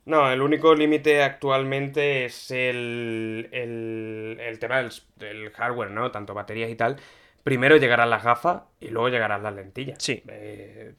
No, 0.04 0.30
el 0.30 0.40
único 0.40 0.74
límite 0.74 1.22
actualmente 1.22 2.24
es 2.24 2.50
el, 2.50 3.48
el, 3.52 4.58
tema 4.58 4.78
del, 4.78 4.90
del, 5.16 5.50
hardware, 5.50 5.90
¿no? 5.90 6.10
Tanto 6.10 6.32
baterías 6.32 6.70
y 6.70 6.76
tal 6.76 6.96
primero 7.48 7.76
llegarán 7.76 8.10
las 8.10 8.22
gafas 8.22 8.62
y 8.80 8.88
luego 8.88 9.08
llegarán 9.08 9.42
las 9.42 9.54
lentillas. 9.54 9.98
Sí. 10.00 10.22
Eh, 10.28 10.92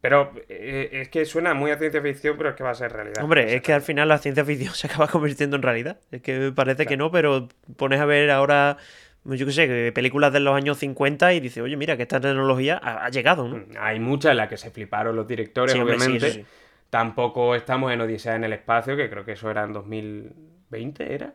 pero 0.00 0.32
eh, 0.48 0.90
es 0.92 1.08
que 1.08 1.24
suena 1.24 1.54
muy 1.54 1.70
a 1.70 1.78
ciencia 1.78 2.02
ficción, 2.02 2.36
pero 2.36 2.50
es 2.50 2.56
que 2.56 2.62
va 2.62 2.70
a 2.70 2.74
ser 2.74 2.92
realidad. 2.92 3.22
Hombre, 3.22 3.54
es 3.54 3.62
que 3.62 3.72
al 3.72 3.82
final 3.82 4.08
la 4.08 4.18
ciencia 4.18 4.44
ficción 4.44 4.74
se 4.74 4.86
acaba 4.86 5.08
convirtiendo 5.08 5.56
en 5.56 5.62
realidad. 5.62 5.98
Es 6.10 6.22
que 6.22 6.52
parece 6.54 6.86
que 6.86 6.96
no, 6.96 7.10
pero 7.10 7.48
pones 7.76 8.00
a 8.00 8.04
ver 8.04 8.30
ahora, 8.30 8.76
yo 9.24 9.46
qué 9.46 9.52
sé, 9.52 9.92
películas 9.92 10.32
de 10.32 10.40
los 10.40 10.54
años 10.54 10.78
50 10.78 11.32
y 11.32 11.40
dices, 11.40 11.62
oye, 11.62 11.76
mira, 11.76 11.96
que 11.96 12.02
esta 12.02 12.20
tecnología 12.20 12.76
ha, 12.76 13.08
llegado, 13.08 13.48
¿no? 13.48 13.56
Mm, 13.56 13.76
hay 13.78 13.98
muchas 14.00 14.32
en 14.32 14.36
las 14.36 14.48
que 14.48 14.56
se 14.56 14.70
fliparon 14.70 15.16
los 15.16 15.26
directores, 15.26 15.74
obviamente. 15.74 16.44
Tampoco 16.90 17.56
estamos 17.56 17.92
en 17.92 18.00
Odisea 18.02 18.36
en 18.36 18.44
el 18.44 18.52
espacio, 18.52 18.96
que 18.96 19.10
creo 19.10 19.24
que 19.24 19.32
eso 19.32 19.50
era 19.50 19.64
en 19.64 19.72
2020, 19.72 21.14
¿era? 21.14 21.34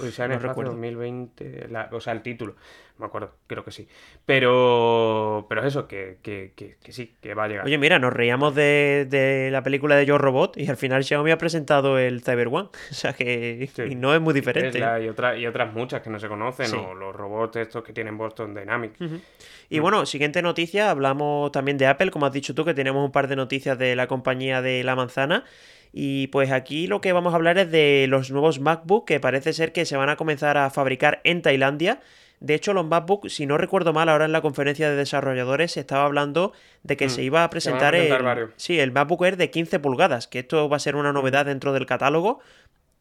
Odisea 0.00 0.26
en 0.26 0.32
el 0.32 0.38
espacio 0.38 0.64
2020, 0.64 1.68
o 1.92 2.00
sea, 2.00 2.12
el 2.12 2.22
título 2.22 2.56
me 3.00 3.06
acuerdo, 3.06 3.32
creo 3.46 3.64
que 3.64 3.72
sí. 3.72 3.88
Pero, 4.26 5.46
pero 5.48 5.62
es 5.62 5.68
eso, 5.68 5.88
que, 5.88 6.18
que, 6.22 6.52
que, 6.54 6.92
sí, 6.92 7.16
que 7.20 7.34
va 7.34 7.44
a 7.44 7.48
llegar. 7.48 7.64
Oye, 7.64 7.78
mira, 7.78 7.98
nos 7.98 8.12
reíamos 8.12 8.54
de, 8.54 9.48
la 9.50 9.62
película 9.62 9.96
de 9.96 10.06
Yo 10.06 10.18
Robot 10.18 10.56
y 10.58 10.68
al 10.68 10.76
final 10.76 11.02
Xiaomi 11.02 11.30
ha 11.30 11.38
presentado 11.38 11.98
el 11.98 12.22
Cyber 12.22 12.48
One. 12.48 12.68
O 12.90 12.94
sea 12.94 13.14
que 13.14 13.70
no 13.96 14.14
es 14.14 14.20
muy 14.20 14.34
diferente. 14.34 14.78
y, 14.78 15.08
otra, 15.08 15.36
y 15.38 15.46
otras 15.46 15.72
muchas 15.72 16.02
que 16.02 16.10
no 16.10 16.20
se 16.20 16.28
conocen, 16.28 16.72
o 16.74 16.94
los 16.94 17.16
robots 17.16 17.56
estos 17.56 17.82
que 17.82 17.92
tienen 17.92 18.18
Boston 18.18 18.54
Dynamics. 18.54 18.98
Y 19.70 19.78
mm. 19.78 19.82
bueno, 19.82 20.04
siguiente 20.04 20.42
noticia, 20.42 20.90
hablamos 20.90 21.50
también 21.50 21.78
de 21.78 21.86
Apple, 21.86 22.10
como 22.10 22.26
has 22.26 22.32
dicho 22.32 22.54
tú, 22.54 22.64
que 22.64 22.74
tenemos 22.74 23.02
un 23.02 23.12
par 23.12 23.26
de 23.28 23.36
noticias 23.36 23.78
de 23.78 23.96
la 23.96 24.06
compañía 24.06 24.60
de 24.60 24.84
la 24.84 24.94
manzana. 24.94 25.44
Y 25.92 26.28
pues 26.28 26.50
aquí 26.52 26.86
lo 26.86 27.00
que 27.00 27.12
vamos 27.12 27.32
a 27.32 27.36
hablar 27.36 27.58
es 27.58 27.70
de 27.70 28.06
los 28.08 28.30
nuevos 28.30 28.60
MacBook 28.60 29.06
que 29.06 29.20
parece 29.20 29.52
ser 29.52 29.72
que 29.72 29.84
se 29.84 29.96
van 29.96 30.08
a 30.08 30.16
comenzar 30.16 30.56
a 30.56 30.70
fabricar 30.70 31.20
en 31.24 31.42
Tailandia. 31.42 32.00
De 32.40 32.54
hecho, 32.54 32.72
los 32.72 32.86
MacBook, 32.86 33.28
si 33.28 33.44
no 33.44 33.58
recuerdo 33.58 33.92
mal, 33.92 34.08
ahora 34.08 34.24
en 34.24 34.32
la 34.32 34.40
conferencia 34.40 34.88
de 34.88 34.96
desarrolladores 34.96 35.72
se 35.72 35.80
estaba 35.80 36.04
hablando 36.04 36.52
de 36.82 36.96
que 36.96 37.06
mm, 37.06 37.10
se 37.10 37.22
iba 37.22 37.44
a 37.44 37.50
presentar, 37.50 37.94
el, 37.94 38.14
sí, 38.56 38.80
el 38.80 38.92
MacBook 38.92 39.22
Air 39.24 39.36
de 39.36 39.50
15 39.50 39.78
pulgadas, 39.78 40.26
que 40.26 40.38
esto 40.38 40.66
va 40.68 40.76
a 40.76 40.80
ser 40.80 40.96
una 40.96 41.12
novedad 41.12 41.44
dentro 41.44 41.74
del 41.74 41.84
catálogo. 41.84 42.40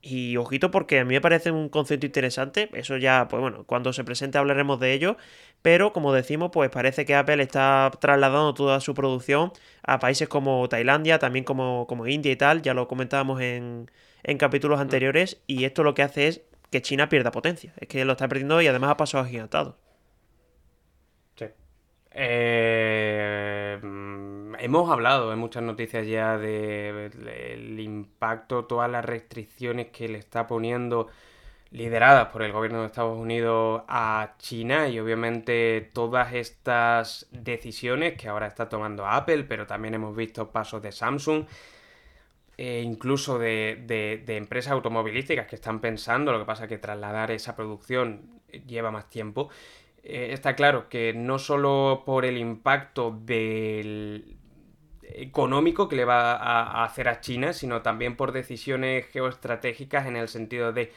Y 0.02 0.38
ojito 0.38 0.72
porque 0.72 1.00
a 1.00 1.06
mí 1.06 1.16
me 1.16 1.22
parece 1.22 1.52
un 1.52 1.68
concepto 1.68 2.06
interesante, 2.06 2.70
eso 2.74 2.96
ya, 2.96 3.28
pues 3.28 3.42
bueno, 3.42 3.66
cuando 3.66 3.92
se 3.92 4.06
presente 4.06 4.38
hablaremos 4.38 4.80
de 4.80 4.94
ello, 4.94 5.18
pero 5.62 5.92
como 5.92 6.14
decimos, 6.14 6.52
pues 6.54 6.70
parece 6.70 7.06
que 7.06 7.16
Apple 7.16 7.44
está 7.44 7.92
trasladando 8.00 8.54
toda 8.54 8.80
su 8.80 8.94
producción 8.94 9.52
a 9.84 10.00
países 10.00 10.30
como 10.30 10.70
Tailandia, 10.70 11.20
también 11.20 11.44
como, 11.44 11.86
como 11.88 12.08
India 12.08 12.32
y 12.32 12.38
tal, 12.38 12.62
ya 12.62 12.74
lo 12.74 12.88
comentábamos 12.88 13.42
en, 13.42 13.92
en 14.24 14.38
capítulos 14.38 14.80
mm. 14.80 14.82
anteriores, 14.82 15.42
y 15.48 15.66
esto 15.66 15.84
lo 15.84 15.94
que 15.94 16.04
hace 16.04 16.28
es 16.30 16.42
que 16.72 16.82
China 16.82 17.10
pierda 17.10 17.32
potencia. 17.32 17.74
Es 17.78 17.88
que 17.88 18.06
lo 18.06 18.14
está 18.14 18.28
perdiendo 18.28 18.62
y 18.62 18.68
además 18.68 18.92
ha 18.92 18.98
pasado 18.98 19.24
agigantado. 19.24 19.78
Sí. 21.36 21.46
Eh, 22.12 23.80
hemos 24.60 24.90
hablado 24.92 25.32
en 25.34 25.40
muchas 25.40 25.64
noticias 25.64 26.08
ya 26.08 26.38
del 26.38 27.80
impacto, 27.80 28.66
todas 28.66 28.90
las 28.90 29.06
restricciones 29.06 29.88
que 29.88 30.08
le 30.08 30.18
está 30.18 30.48
poniendo 30.48 31.08
lideradas 31.72 32.30
por 32.30 32.42
el 32.42 32.52
gobierno 32.52 32.82
de 32.82 32.88
Estados 32.88 33.18
Unidos 33.18 33.84
a 33.88 34.34
China 34.40 34.88
y 34.88 35.00
obviamente 35.00 35.90
todas 35.94 36.34
estas 36.34 37.28
decisiones 37.32 38.16
que 38.16 38.28
ahora 38.28 38.48
está 38.48 38.70
tomando 38.70 39.06
Apple, 39.06 39.44
pero 39.44 39.68
también 39.68 39.94
hemos 39.94 40.16
visto 40.16 40.50
pasos 40.50 40.82
de 40.82 40.92
Samsung, 40.92 41.46
e 42.58 42.82
incluso 42.82 43.40
de, 43.40 44.24
empresas 44.28 44.74
automovilísticas 44.74 45.48
que 45.48 45.56
están 45.56 45.80
pensando, 45.80 46.32
lo 46.34 46.40
que 46.40 46.46
pasa 46.46 46.64
es 46.64 46.70
que 46.70 46.78
trasladar 46.78 47.32
esa 47.32 47.56
producción 47.56 48.42
lleva 48.68 48.92
más 48.92 49.10
tiempo. 49.10 49.50
Eh, 50.04 50.30
está 50.34 50.56
claro 50.56 50.90
que 50.90 51.14
no 51.14 51.40
solo 51.40 52.04
por 52.06 52.26
el 52.26 52.38
impacto 52.38 53.12
del 53.12 54.39
económico 55.16 55.88
que 55.88 55.96
le 55.96 56.06
va 56.06 56.34
a 56.34 56.84
hacer 56.84 57.08
a 57.08 57.22
China, 57.22 57.54
sino 57.54 57.82
también 57.82 58.16
por 58.16 58.32
decisiones 58.32 59.08
geoestratégicas 59.08 60.08
en 60.08 60.16
el 60.16 60.28
sentido 60.28 60.72
de 60.72 60.92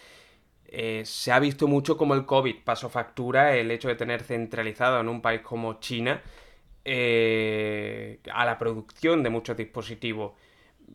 eh, 0.75 1.03
se 1.05 1.31
ha 1.33 1.39
visto 1.39 1.69
mucho 1.69 1.99
como 1.99 2.15
el 2.15 2.25
COVID 2.25 2.57
pasó 2.65 2.89
factura 2.89 3.55
el 3.55 3.71
hecho 3.71 3.89
de 3.89 3.95
tener 3.95 4.23
centralizado 4.23 5.01
en 5.01 5.09
un 5.11 5.21
país 5.21 5.43
como 5.43 5.81
China 5.81 6.23
eh, 6.83 8.21
a 8.33 8.47
la 8.47 8.59
producción 8.59 9.23
de 9.23 9.29
muchos 9.29 9.55
dispositivos. 9.55 10.33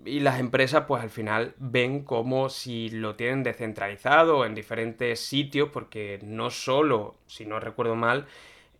Y 0.03 0.21
las 0.21 0.39
empresas 0.39 0.85
pues 0.87 1.03
al 1.03 1.11
final 1.11 1.53
ven 1.59 2.03
como 2.03 2.49
si 2.49 2.89
lo 2.89 3.15
tienen 3.15 3.43
descentralizado 3.43 4.45
en 4.45 4.55
diferentes 4.55 5.19
sitios, 5.19 5.69
porque 5.71 6.19
no 6.23 6.49
solo, 6.49 7.15
si 7.27 7.45
no 7.45 7.59
recuerdo 7.59 7.95
mal, 7.95 8.25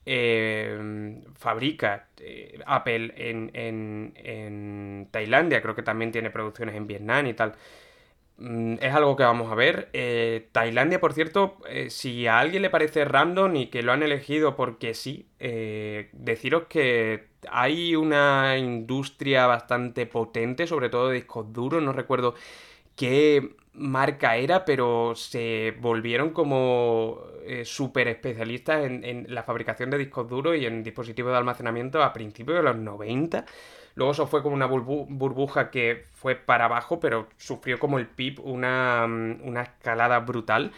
eh, 0.08 1.22
fabrica 1.36 2.08
Apple 2.66 3.14
en, 3.18 3.52
en 3.54 5.08
Tailandia, 5.12 5.62
creo 5.62 5.76
que 5.76 5.84
también 5.84 6.12
tiene 6.12 6.30
producciones 6.32 6.76
en 6.76 6.88
Vietnam 6.88 7.28
y 7.28 7.34
tal. 7.34 7.56
Mm, 8.38 8.76
es 8.82 8.94
algo 8.94 9.16
que 9.16 9.24
vamos 9.24 9.52
a 9.52 9.56
ver. 9.56 9.90
Eh, 9.94 10.50
Tailandia, 10.52 11.00
por 11.00 11.14
cierto, 11.14 11.58
eh, 11.70 11.90
si 11.90 12.28
a 12.28 12.40
alguien 12.40 12.62
le 12.62 12.70
parece 12.70 13.06
random 13.06 13.56
y 13.56 13.68
que 13.68 13.82
lo 13.84 13.92
han 13.92 14.04
elegido 14.04 14.56
porque 14.56 14.94
sí, 14.94 15.28
eh, 15.40 16.10
deciros 16.14 16.66
que 16.70 17.28
hay 17.50 17.96
una 17.96 18.58
industria 18.58 19.48
bastante 19.48 20.06
potente, 20.06 20.68
sobre 20.68 20.90
todo 20.90 21.10
de 21.10 21.16
discos 21.16 21.52
duros, 21.54 21.82
no 21.82 21.94
recuerdo 21.94 22.36
qué 22.96 23.56
marca 23.78 24.36
era, 24.36 24.66
pero 24.66 25.14
se 25.16 25.76
volvieron 25.80 26.32
como 26.32 27.22
súper 27.64 28.10
especialistas 28.10 28.86
en, 28.86 29.06
en, 29.06 29.34
la 29.34 29.44
fabricación 29.44 29.90
de 29.90 29.98
discos 29.98 30.28
duros 30.28 30.58
y 30.58 30.66
en 30.66 30.84
dispositivos 30.84 31.32
de 31.32 31.38
almacenamiento 31.38 32.04
a 32.04 32.12
principios 32.12 32.58
de 32.58 32.64
los 32.64 32.76
90. 32.76 33.46
Luego 33.98 34.12
eso 34.12 34.28
fue 34.28 34.44
como 34.44 34.56
una 34.56 34.68
burbuja 34.68 35.72
que 35.72 36.06
fue 36.14 36.36
para 36.36 36.66
abajo, 36.66 37.00
pero 37.00 37.28
sufrió 37.38 37.80
como 37.80 37.98
el 37.98 38.06
PIB 38.06 38.40
una, 38.44 39.08
mm, 39.08 39.42
una 39.44 39.64
escalada 39.64 40.20
brutal. 40.20 40.72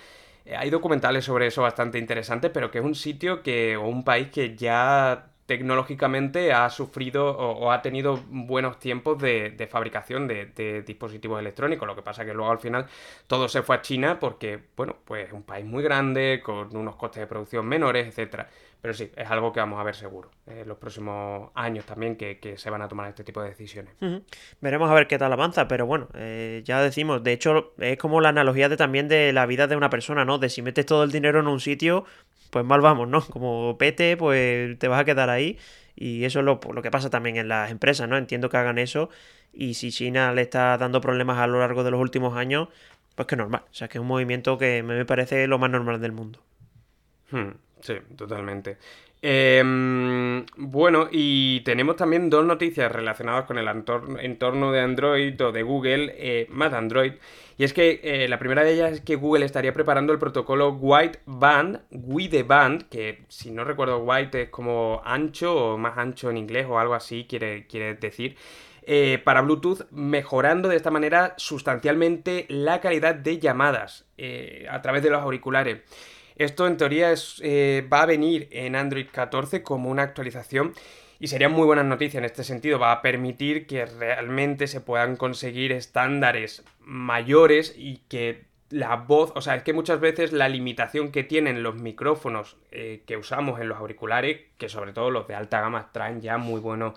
Eh, 0.45 0.55
hay 0.55 0.69
documentales 0.69 1.25
sobre 1.25 1.47
eso 1.47 1.61
bastante 1.61 1.99
interesantes, 1.99 2.49
pero 2.53 2.71
que 2.71 2.79
es 2.79 2.85
un 2.85 2.95
sitio 2.95 3.43
que, 3.43 3.75
o 3.75 3.87
un 3.87 4.05
país 4.05 4.29
que 4.29 4.55
ya 4.55 5.28
tecnológicamente 5.49 6.53
ha 6.53 6.69
sufrido 6.69 7.27
o, 7.35 7.71
ha 7.71 7.81
tenido 7.81 8.19
buenos 8.29 8.77
tiempos 8.77 9.17
de, 9.17 9.67
fabricación 9.67 10.27
de, 10.27 10.83
dispositivos 10.85 11.39
electrónicos. 11.39 11.87
Lo 11.87 11.95
que 11.95 12.03
pasa 12.03 12.23
que 12.23 12.35
luego 12.35 12.51
al 12.51 12.59
final 12.59 12.85
todo 13.25 13.49
se 13.49 13.63
fue 13.63 13.77
a 13.77 13.81
China 13.81 14.19
porque, 14.19 14.59
bueno, 14.77 14.97
pues 15.03 15.25
es 15.25 15.33
un 15.33 15.41
país 15.41 15.65
muy 15.65 15.81
grande, 15.81 16.39
con 16.43 16.77
unos 16.77 16.95
costes 16.97 17.21
de 17.21 17.25
producción 17.25 17.65
menores, 17.65 18.05
etcétera. 18.05 18.47
Pero 18.79 18.93
sí, 18.93 19.11
es 19.15 19.29
algo 19.29 19.51
que 19.51 19.59
vamos 19.59 19.79
a 19.79 19.83
ver 19.83 19.95
seguro 19.95 20.29
en 20.45 20.67
los 20.67 20.77
próximos 20.77 21.49
años 21.55 21.83
también 21.85 22.15
que, 22.15 22.53
se 22.55 22.69
van 22.69 22.83
a 22.83 22.87
tomar 22.87 23.09
este 23.09 23.23
tipo 23.23 23.41
de 23.41 23.49
decisiones. 23.49 23.93
Veremos 24.61 24.89
a 24.89 24.93
ver 24.93 25.07
qué 25.07 25.17
tal 25.17 25.33
avanza, 25.33 25.67
pero 25.67 25.87
bueno, 25.87 26.09
eh, 26.13 26.61
ya 26.63 26.81
decimos, 26.81 27.23
de 27.23 27.33
hecho 27.33 27.73
es 27.79 27.97
como 27.97 28.21
la 28.21 28.29
analogía 28.29 28.69
de 28.69 28.77
también 28.77 29.07
de 29.07 29.33
la 29.33 29.47
vida 29.47 29.67
de 29.67 29.75
una 29.75 29.89
persona, 29.89 30.25
¿no? 30.25 30.37
De 30.37 30.49
si 30.49 30.61
metes 30.61 30.85
todo 30.85 31.03
el 31.03 31.11
dinero 31.11 31.39
en 31.39 31.47
un 31.47 31.59
sitio, 31.59 32.05
pues 32.49 32.65
mal 32.65 32.81
vamos, 32.81 33.07
¿no? 33.07 33.21
Como 33.21 33.77
pete, 33.77 34.17
pues 34.17 34.77
te 34.79 34.87
vas 34.87 35.01
a 35.01 35.05
quedar 35.05 35.29
ahí. 35.29 35.57
Y 35.95 36.23
eso 36.23 36.39
es 36.39 36.45
lo, 36.45 36.59
lo 36.73 36.81
que 36.81 36.91
pasa 36.91 37.09
también 37.09 37.37
en 37.37 37.47
las 37.47 37.71
empresas, 37.71 38.07
¿no? 38.07 38.17
Entiendo 38.17 38.49
que 38.49 38.57
hagan 38.57 38.77
eso. 38.77 39.09
Y 39.51 39.73
si 39.73 39.91
China 39.91 40.33
le 40.33 40.41
está 40.43 40.77
dando 40.77 41.01
problemas 41.01 41.37
a 41.39 41.47
lo 41.47 41.59
largo 41.59 41.83
de 41.83 41.91
los 41.91 41.99
últimos 41.99 42.37
años, 42.37 42.69
pues 43.15 43.27
que 43.27 43.35
normal. 43.35 43.63
O 43.69 43.73
sea, 43.73 43.87
que 43.87 43.97
es 43.97 44.01
un 44.01 44.07
movimiento 44.07 44.57
que 44.57 44.83
me 44.83 45.05
parece 45.05 45.47
lo 45.47 45.59
más 45.59 45.69
normal 45.69 45.99
del 45.99 46.11
mundo. 46.11 46.39
Hmm. 47.31 47.51
Sí, 47.81 47.95
totalmente. 48.15 48.77
Em, 49.21 50.45
bueno, 50.55 51.09
y 51.11 51.59
tenemos 51.61 51.97
también 51.97 52.29
dos 52.29 52.45
noticias 52.45 52.89
relacionadas 52.89 53.45
con 53.45 53.57
el 53.57 53.67
entorno 53.67 54.71
de 54.71 54.79
Android 54.79 55.41
o 55.43 55.51
de 55.51 55.61
Google, 55.63 56.13
eh, 56.17 56.47
más 56.49 56.73
Android. 56.73 57.13
Y 57.57 57.65
es 57.65 57.73
que 57.73 57.99
eh, 58.01 58.29
la 58.29 58.39
primera 58.39 58.63
de 58.63 58.73
ellas 58.73 58.93
es 58.93 59.01
que 59.01 59.17
Google 59.17 59.45
estaría 59.45 59.73
preparando 59.73 60.13
el 60.13 60.19
protocolo 60.19 60.69
White 60.69 61.19
Band, 61.25 61.81
Band, 62.47 62.87
que 62.89 63.25
si 63.27 63.51
no 63.51 63.65
recuerdo 63.65 63.99
White 63.99 64.43
es 64.43 64.49
como 64.49 65.01
ancho 65.03 65.73
o 65.73 65.77
más 65.77 65.97
ancho 65.97 66.29
en 66.29 66.37
inglés 66.37 66.65
o 66.69 66.79
algo 66.79 66.93
así 66.93 67.25
quiere, 67.27 67.67
quiere 67.67 67.95
decir. 67.95 68.37
Eh, 68.83 69.21
para 69.23 69.41
Bluetooth, 69.41 69.81
mejorando 69.91 70.69
de 70.69 70.77
esta 70.77 70.91
manera 70.91 71.33
sustancialmente 71.37 72.45
la 72.47 72.79
calidad 72.79 73.15
de 73.15 73.37
llamadas 73.37 74.05
a 74.69 74.81
través 74.81 75.03
de 75.03 75.09
los 75.09 75.21
auriculares. 75.21 75.81
Esto 76.39 76.67
en 76.67 76.77
teoría 76.77 77.11
es, 77.11 77.41
eh, 77.43 77.85
va 77.91 78.03
a 78.03 78.05
venir 78.05 78.47
en 78.51 78.77
Android 78.77 79.07
14 79.11 79.61
como 79.61 79.89
una 79.89 80.03
actualización 80.03 80.73
y 81.19 81.27
sería 81.27 81.49
muy 81.49 81.65
buena 81.65 81.83
noticia 81.83 82.17
en 82.17 82.23
este 82.23 82.45
sentido. 82.45 82.79
Va 82.79 82.93
a 82.93 83.01
permitir 83.01 83.67
que 83.67 83.85
realmente 83.85 84.67
se 84.67 84.79
puedan 84.79 85.17
conseguir 85.17 85.73
estándares 85.73 86.63
mayores 86.79 87.75
y 87.77 87.97
que 88.07 88.45
la 88.69 88.95
voz, 88.95 89.33
o 89.35 89.41
sea, 89.41 89.55
es 89.55 89.63
que 89.63 89.73
muchas 89.73 89.99
veces 89.99 90.31
la 90.31 90.47
limitación 90.47 91.11
que 91.11 91.25
tienen 91.25 91.61
los 91.61 91.75
micrófonos 91.75 92.55
eh, 92.71 93.03
que 93.05 93.17
usamos 93.17 93.59
en 93.59 93.67
los 93.67 93.77
auriculares, 93.77 94.39
que 94.57 94.69
sobre 94.69 94.93
todo 94.93 95.11
los 95.11 95.27
de 95.27 95.35
alta 95.35 95.59
gama 95.59 95.89
traen 95.91 96.21
ya 96.21 96.37
muy 96.37 96.61
buenos 96.61 96.93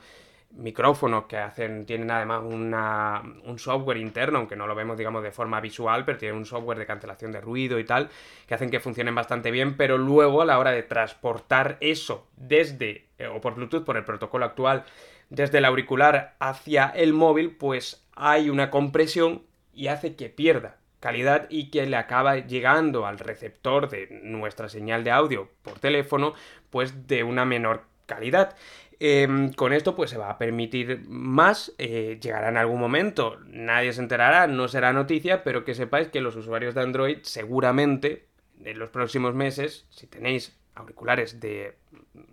micrófonos 0.54 1.24
que 1.24 1.38
hacen, 1.38 1.86
tienen 1.86 2.10
además 2.10 2.42
un 2.44 3.58
software 3.58 3.96
interno, 3.96 4.38
aunque 4.38 4.56
no 4.56 4.66
lo 4.66 4.74
vemos 4.74 4.96
digamos 4.98 5.22
de 5.22 5.30
forma 5.30 5.60
visual, 5.60 6.04
pero 6.04 6.18
tienen 6.18 6.36
un 6.36 6.46
software 6.46 6.78
de 6.78 6.86
cancelación 6.86 7.32
de 7.32 7.40
ruido 7.40 7.78
y 7.78 7.84
tal, 7.84 8.10
que 8.46 8.54
hacen 8.54 8.70
que 8.70 8.80
funcionen 8.80 9.14
bastante 9.14 9.50
bien, 9.50 9.76
pero 9.76 9.98
luego 9.98 10.42
a 10.42 10.44
la 10.44 10.58
hora 10.58 10.70
de 10.70 10.82
transportar 10.82 11.78
eso 11.80 12.28
desde, 12.36 13.08
eh, 13.18 13.26
o 13.26 13.40
por 13.40 13.54
Bluetooth, 13.54 13.84
por 13.84 13.96
el 13.96 14.04
protocolo 14.04 14.44
actual, 14.44 14.84
desde 15.30 15.58
el 15.58 15.64
auricular 15.64 16.34
hacia 16.38 16.86
el 16.86 17.14
móvil, 17.14 17.56
pues 17.56 18.06
hay 18.14 18.50
una 18.50 18.70
compresión 18.70 19.42
y 19.72 19.86
hace 19.86 20.14
que 20.14 20.28
pierda 20.28 20.76
calidad 21.00 21.48
y 21.50 21.70
que 21.70 21.84
le 21.84 21.96
acaba 21.96 22.36
llegando 22.38 23.06
al 23.06 23.18
receptor 23.18 23.90
de 23.90 24.20
nuestra 24.22 24.68
señal 24.68 25.02
de 25.02 25.10
audio 25.10 25.50
por 25.62 25.80
teléfono, 25.80 26.34
pues 26.70 27.08
de 27.08 27.24
una 27.24 27.44
menor 27.44 27.82
calidad. 28.06 28.54
Em, 29.00 29.52
con 29.52 29.72
esto 29.72 29.94
pues 29.94 30.10
se 30.10 30.18
va 30.18 30.30
a 30.30 30.38
permitir 30.38 31.04
más, 31.08 31.72
eh, 31.78 32.18
llegará 32.20 32.48
en 32.48 32.56
algún 32.56 32.80
momento, 32.80 33.38
nadie 33.46 33.92
se 33.92 34.00
enterará, 34.00 34.46
no 34.46 34.68
será 34.68 34.92
noticia, 34.92 35.44
pero 35.44 35.64
que 35.64 35.74
sepáis 35.74 36.08
que 36.08 36.20
los 36.20 36.36
usuarios 36.36 36.74
de 36.74 36.82
Android 36.82 37.18
seguramente 37.22 38.26
en 38.64 38.78
los 38.78 38.90
próximos 38.90 39.34
meses, 39.34 39.86
si 39.90 40.06
tenéis 40.06 40.56
auriculares 40.74 41.40
de, 41.40 41.74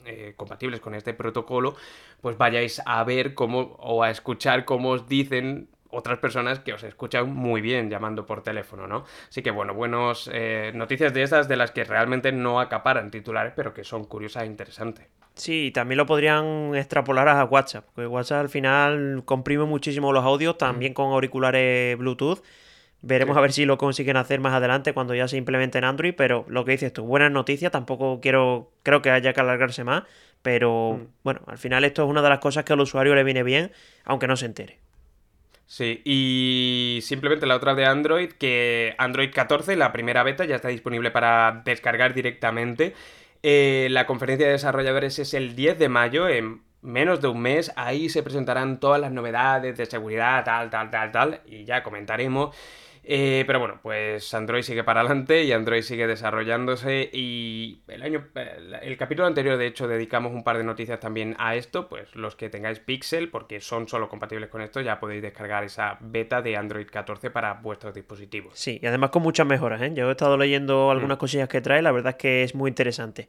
eh, 0.06 0.34
compatibles 0.38 0.80
con 0.80 0.96
este 0.96 1.14
protocolo, 1.14 1.76
pues 2.22 2.38
vayáis 2.38 2.82
a 2.86 3.04
ver 3.04 3.34
cómo 3.34 3.76
o 3.80 4.04
a 4.04 4.10
escuchar 4.10 4.66
cómo 4.66 4.92
os 4.92 5.08
dicen 5.08 5.70
otras 5.90 6.20
personas 6.20 6.60
que 6.60 6.74
os 6.74 6.84
escuchan 6.84 7.34
muy 7.34 7.62
bien 7.62 7.90
llamando 7.90 8.26
por 8.26 8.44
teléfono, 8.44 8.88
¿no? 8.88 9.06
Así 9.28 9.42
que 9.42 9.52
bueno, 9.52 9.74
buenas 9.74 10.30
eh, 10.32 10.72
noticias 10.76 11.14
de 11.14 11.24
esas 11.24 11.48
de 11.48 11.56
las 11.56 11.72
que 11.72 11.84
realmente 11.84 12.32
no 12.32 12.60
acaparan 12.60 13.12
titulares, 13.12 13.54
pero 13.56 13.74
que 13.74 13.84
son 13.84 14.06
curiosas 14.06 14.44
e 14.44 14.46
interesantes. 14.46 15.08
Sí, 15.36 15.72
también 15.74 15.98
lo 15.98 16.06
podrían 16.06 16.76
extrapolar 16.76 17.30
a 17.30 17.46
WhatsApp, 17.46 17.86
porque 17.96 18.08
WhatsApp 18.08 18.42
al 18.42 18.50
final 18.50 19.22
comprime 19.26 19.64
muchísimo 19.64 20.12
los 20.12 20.26
audios, 20.26 20.58
también 20.58 20.94
con 20.94 21.12
auriculares 21.12 21.98
Bluetooth. 21.98 22.44
Veremos 23.02 23.38
a 23.38 23.40
ver 23.40 23.54
si 23.54 23.64
lo 23.64 23.78
consiguen 23.78 24.18
hacer 24.18 24.42
más 24.42 24.54
adelante 24.54 24.92
cuando 24.92 25.16
ya 25.16 25.30
se 25.30 25.38
implemente 25.38 25.78
en 25.78 25.86
Android, 25.86 26.14
pero 26.18 26.44
lo 26.50 26.66
que 26.66 26.74
dices 26.74 26.92
tú, 26.92 27.06
buenas 27.06 27.32
noticias, 27.32 27.72
tampoco 27.72 28.20
quiero, 28.20 28.72
creo 28.84 29.02
que 29.02 29.12
haya 29.12 29.32
que 29.32 29.40
alargarse 29.40 29.86
más, 29.86 30.04
pero 30.42 31.08
bueno, 31.24 31.40
al 31.48 31.58
final 31.58 31.86
esto 31.86 32.04
es 32.04 32.10
una 32.10 32.22
de 32.22 32.30
las 32.30 32.40
cosas 32.40 32.66
que 32.66 32.74
al 32.74 32.82
usuario 32.82 33.16
le 33.16 33.24
viene 33.24 33.44
bien, 33.44 33.72
aunque 34.04 34.28
no 34.28 34.36
se 34.36 34.46
entere. 34.46 34.80
Sí, 35.70 36.02
y 36.04 37.00
simplemente 37.04 37.46
la 37.46 37.56
otra 37.56 37.76
de 37.76 37.86
Android, 37.86 38.32
que 38.32 38.96
Android 38.98 39.30
14, 39.32 39.76
la 39.76 39.92
primera 39.92 40.24
beta, 40.24 40.44
ya 40.46 40.56
está 40.56 40.70
disponible 40.70 41.12
para 41.12 41.62
descargar 41.64 42.16
directamente. 42.16 42.96
Eh, 43.44 43.88
la 43.92 44.08
conferencia 44.08 44.48
de 44.48 44.54
desarrolladores 44.54 45.20
es 45.20 45.36
el 45.36 45.56
10 45.56 45.78
de 45.78 45.88
mayo, 45.88 46.28
en 46.28 46.64
menos 46.82 47.22
de 47.22 47.28
un 47.28 47.42
mes. 47.42 47.72
Ahí 47.76 48.10
se 48.10 48.24
presentarán 48.24 48.80
todas 48.80 49.00
las 49.00 49.12
novedades 49.12 49.78
de 49.78 49.86
seguridad, 49.86 50.44
tal, 50.44 50.72
tal, 50.72 50.90
tal, 50.90 51.12
tal, 51.12 51.42
y 51.46 51.66
ya 51.66 51.84
comentaremos. 51.84 52.56
Eh, 53.04 53.44
pero 53.48 53.60
bueno, 53.60 53.80
pues 53.82 54.34
Android 54.34 54.62
sigue 54.62 54.84
para 54.84 55.02
adelante 55.02 55.44
y 55.44 55.52
Android 55.52 55.82
sigue 55.82 56.06
desarrollándose 56.06 57.10
y 57.12 57.82
el 57.88 58.04
año, 58.04 58.28
el 58.82 58.98
capítulo 58.98 59.28
anterior 59.28 59.58
de 59.58 59.68
hecho 59.68 59.88
dedicamos 59.88 60.34
un 60.34 60.44
par 60.44 60.58
de 60.58 60.64
noticias 60.64 61.00
también 61.00 61.36
a 61.40 61.56
esto, 61.56 61.90
pues 61.90 62.16
los 62.16 62.36
que 62.36 62.50
tengáis 62.50 62.80
Pixel, 62.80 63.30
porque 63.30 63.62
son 63.62 63.88
solo 63.88 64.10
compatibles 64.10 64.50
con 64.50 64.62
esto, 64.62 64.82
ya 64.82 65.00
podéis 65.00 65.22
descargar 65.22 65.64
esa 65.64 65.98
beta 66.02 66.42
de 66.42 66.58
Android 66.58 66.88
14 66.88 67.32
para 67.32 67.54
vuestros 67.56 67.94
dispositivos. 67.94 68.60
Sí, 68.60 68.80
y 68.82 68.86
además 68.86 69.10
con 69.10 69.24
muchas 69.24 69.48
mejoras, 69.48 69.82
¿eh? 69.82 69.92
Yo 69.94 70.10
he 70.10 70.12
estado 70.12 70.38
leyendo 70.38 70.92
algunas 70.92 71.18
mm. 71.18 71.20
cosillas 71.20 71.50
que 71.50 71.62
trae, 71.62 71.82
la 71.82 71.92
verdad 71.92 72.12
es 72.12 72.18
que 72.18 72.44
es 72.44 72.54
muy 72.56 72.70
interesante. 72.70 73.28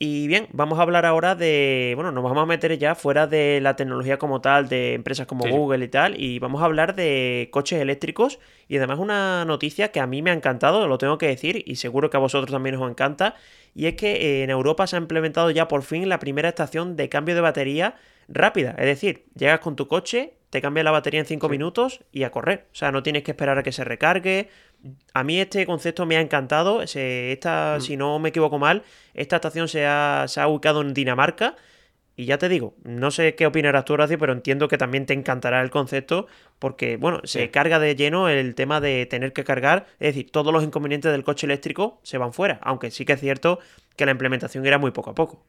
Y 0.00 0.28
bien, 0.28 0.46
vamos 0.52 0.78
a 0.78 0.82
hablar 0.82 1.04
ahora 1.06 1.34
de, 1.34 1.92
bueno, 1.96 2.12
nos 2.12 2.22
vamos 2.22 2.40
a 2.40 2.46
meter 2.46 2.78
ya 2.78 2.94
fuera 2.94 3.26
de 3.26 3.60
la 3.60 3.74
tecnología 3.74 4.16
como 4.16 4.40
tal, 4.40 4.68
de 4.68 4.94
empresas 4.94 5.26
como 5.26 5.44
Google 5.48 5.84
y 5.84 5.88
tal, 5.88 6.20
y 6.20 6.38
vamos 6.38 6.62
a 6.62 6.66
hablar 6.66 6.94
de 6.94 7.48
coches 7.50 7.80
eléctricos. 7.80 8.38
Y 8.68 8.76
además 8.76 9.00
una 9.00 9.44
noticia 9.44 9.90
que 9.90 9.98
a 9.98 10.06
mí 10.06 10.22
me 10.22 10.30
ha 10.30 10.34
encantado, 10.34 10.86
lo 10.86 10.98
tengo 10.98 11.18
que 11.18 11.26
decir, 11.26 11.64
y 11.66 11.76
seguro 11.76 12.10
que 12.10 12.16
a 12.16 12.20
vosotros 12.20 12.52
también 12.52 12.76
os 12.76 12.88
encanta, 12.88 13.34
y 13.74 13.86
es 13.86 13.94
que 13.96 14.44
en 14.44 14.50
Europa 14.50 14.86
se 14.86 14.94
ha 14.94 15.00
implementado 15.00 15.50
ya 15.50 15.66
por 15.66 15.82
fin 15.82 16.08
la 16.08 16.20
primera 16.20 16.48
estación 16.48 16.94
de 16.94 17.08
cambio 17.08 17.34
de 17.34 17.40
batería 17.40 17.96
rápida, 18.28 18.74
es 18.78 18.86
decir, 18.86 19.26
llegas 19.34 19.60
con 19.60 19.74
tu 19.74 19.88
coche, 19.88 20.34
te 20.50 20.62
cambia 20.62 20.84
la 20.84 20.90
batería 20.90 21.20
en 21.20 21.26
5 21.26 21.48
minutos 21.48 22.04
y 22.12 22.22
a 22.22 22.30
correr, 22.30 22.66
o 22.72 22.74
sea, 22.74 22.92
no 22.92 23.02
tienes 23.02 23.22
que 23.22 23.32
esperar 23.32 23.58
a 23.58 23.62
que 23.62 23.72
se 23.72 23.84
recargue, 23.84 24.48
a 25.14 25.24
mí 25.24 25.40
este 25.40 25.66
concepto 25.66 26.06
me 26.06 26.16
ha 26.16 26.20
encantado. 26.20 26.82
esta, 26.82 27.76
mm. 27.78 27.80
Si 27.80 27.96
no 27.96 28.18
me 28.18 28.30
equivoco 28.30 28.58
mal, 28.58 28.82
esta 29.14 29.36
estación 29.36 29.68
se 29.68 29.86
ha, 29.86 30.26
ubicado 30.46 30.80
en 30.82 30.94
Dinamarca. 30.94 31.56
Y 32.16 32.24
ya 32.24 32.36
te 32.36 32.48
digo, 32.48 32.74
no 32.82 33.12
sé 33.12 33.36
qué 33.36 33.46
opinarás 33.46 33.84
tú, 33.84 33.92
Horacio, 33.92 34.18
pero 34.18 34.32
entiendo 34.32 34.66
que 34.66 34.76
también 34.76 35.06
te 35.06 35.14
encantará 35.14 35.60
el 35.60 35.70
concepto 35.70 36.26
porque, 36.58 36.96
bueno, 36.96 37.20
se 37.22 37.52
carga 37.52 37.78
de 37.78 37.94
lleno 37.94 38.28
el 38.28 38.56
tema 38.56 38.80
de 38.80 39.06
tener 39.06 39.32
que 39.32 39.44
cargar, 39.44 39.86
es 40.00 40.16
decir, 40.16 40.32
todos 40.32 40.52
los 40.52 40.64
inconvenientes 40.64 41.12
del 41.12 41.22
coche 41.22 41.46
eléctrico 41.46 42.00
se 42.02 42.18
van 42.18 42.32
fuera, 42.32 42.58
aunque 42.62 42.90
sí 42.90 43.04
que 43.04 43.12
es 43.12 43.20
cierto 43.20 43.60
que 43.94 44.04
la 44.04 44.10
implementación 44.10 44.66
era 44.66 44.78
muy 44.78 44.90
poco 44.90 45.10
a 45.10 45.14
poco. 45.14 45.44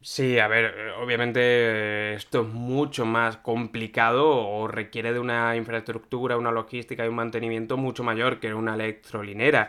Sí, 0.00 0.38
a 0.38 0.46
ver, 0.46 0.92
obviamente 1.02 2.14
esto 2.14 2.42
es 2.42 2.48
mucho 2.48 3.04
más 3.04 3.38
complicado 3.38 4.28
o 4.28 4.68
requiere 4.68 5.12
de 5.12 5.18
una 5.18 5.56
infraestructura, 5.56 6.36
una 6.36 6.52
logística 6.52 7.04
y 7.04 7.08
un 7.08 7.16
mantenimiento 7.16 7.76
mucho 7.76 8.04
mayor 8.04 8.38
que 8.38 8.54
una 8.54 8.74
electrolinera. 8.74 9.66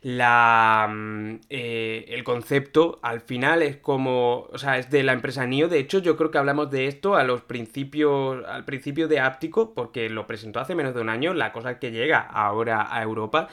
La, 0.00 0.88
mm, 0.90 1.40
eh, 1.50 2.06
el 2.08 2.24
concepto 2.24 2.98
al 3.02 3.20
final 3.20 3.62
es 3.62 3.76
como, 3.76 4.48
o 4.50 4.58
sea, 4.58 4.78
es 4.78 4.88
de 4.90 5.02
la 5.02 5.12
empresa 5.12 5.46
NIO. 5.46 5.68
De 5.68 5.78
hecho, 5.78 5.98
yo 5.98 6.16
creo 6.16 6.30
que 6.30 6.38
hablamos 6.38 6.70
de 6.70 6.86
esto 6.86 7.16
a 7.16 7.24
los 7.24 7.42
principios, 7.42 8.44
al 8.46 8.64
principio 8.64 9.08
de 9.08 9.20
Áptico, 9.20 9.74
porque 9.74 10.08
lo 10.08 10.26
presentó 10.26 10.60
hace 10.60 10.74
menos 10.74 10.94
de 10.94 11.02
un 11.02 11.10
año, 11.10 11.34
la 11.34 11.52
cosa 11.52 11.78
que 11.78 11.90
llega 11.90 12.20
ahora 12.20 12.88
a 12.90 13.02
Europa 13.02 13.48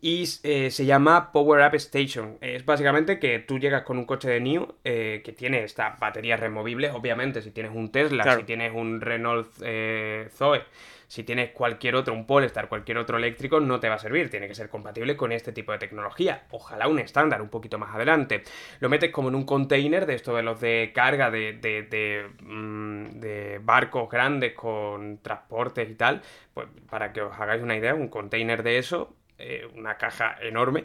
y 0.00 0.24
eh, 0.42 0.70
se 0.70 0.84
llama 0.84 1.32
Power 1.32 1.66
Up 1.66 1.74
Station. 1.76 2.38
Es 2.40 2.64
básicamente 2.64 3.18
que 3.18 3.38
tú 3.38 3.58
llegas 3.58 3.82
con 3.82 3.98
un 3.98 4.04
coche 4.04 4.28
de 4.28 4.40
New 4.40 4.74
eh, 4.84 5.22
que 5.24 5.32
tiene 5.32 5.64
estas 5.64 5.98
baterías 5.98 6.40
removibles, 6.40 6.92
obviamente, 6.92 7.42
si 7.42 7.50
tienes 7.50 7.72
un 7.74 7.90
Tesla, 7.90 8.36
si 8.36 8.44
tienes 8.44 8.72
un 8.74 9.00
Renault 9.00 9.48
eh, 9.62 10.28
Zoe, 10.30 10.62
si 11.06 11.22
tienes 11.22 11.50
cualquier 11.50 11.94
otro, 11.94 12.14
un 12.14 12.26
Polestar, 12.26 12.68
cualquier 12.68 12.98
otro 12.98 13.16
eléctrico, 13.16 13.60
no 13.60 13.78
te 13.80 13.88
va 13.88 13.94
a 13.94 13.98
servir, 13.98 14.28
tiene 14.28 14.48
que 14.48 14.54
ser 14.54 14.68
compatible 14.68 15.16
con 15.16 15.32
este 15.32 15.52
tipo 15.52 15.72
de 15.72 15.78
tecnología. 15.78 16.44
Ojalá 16.50 16.88
un 16.88 16.98
estándar 16.98 17.40
un 17.40 17.48
poquito 17.48 17.78
más 17.78 17.94
adelante. 17.94 18.42
Lo 18.80 18.88
metes 18.88 19.10
como 19.12 19.28
en 19.28 19.34
un 19.34 19.44
container 19.44 20.06
de 20.06 20.14
esto 20.14 20.34
de 20.34 20.42
los 20.42 20.60
de 20.60 20.90
carga 20.94 21.30
de, 21.30 21.52
de, 21.52 21.82
de, 21.82 22.26
mm, 22.40 23.20
de 23.20 23.60
barcos 23.62 24.10
grandes 24.10 24.54
con 24.54 25.18
transportes 25.18 25.88
y 25.88 25.94
tal, 25.94 26.22
pues 26.52 26.66
para 26.90 27.12
que 27.12 27.22
os 27.22 27.38
hagáis 27.38 27.62
una 27.62 27.76
idea, 27.76 27.94
un 27.94 28.08
container 28.08 28.62
de 28.62 28.78
eso 28.78 29.14
eh, 29.38 29.68
una 29.74 29.96
caja 29.96 30.36
enorme. 30.40 30.84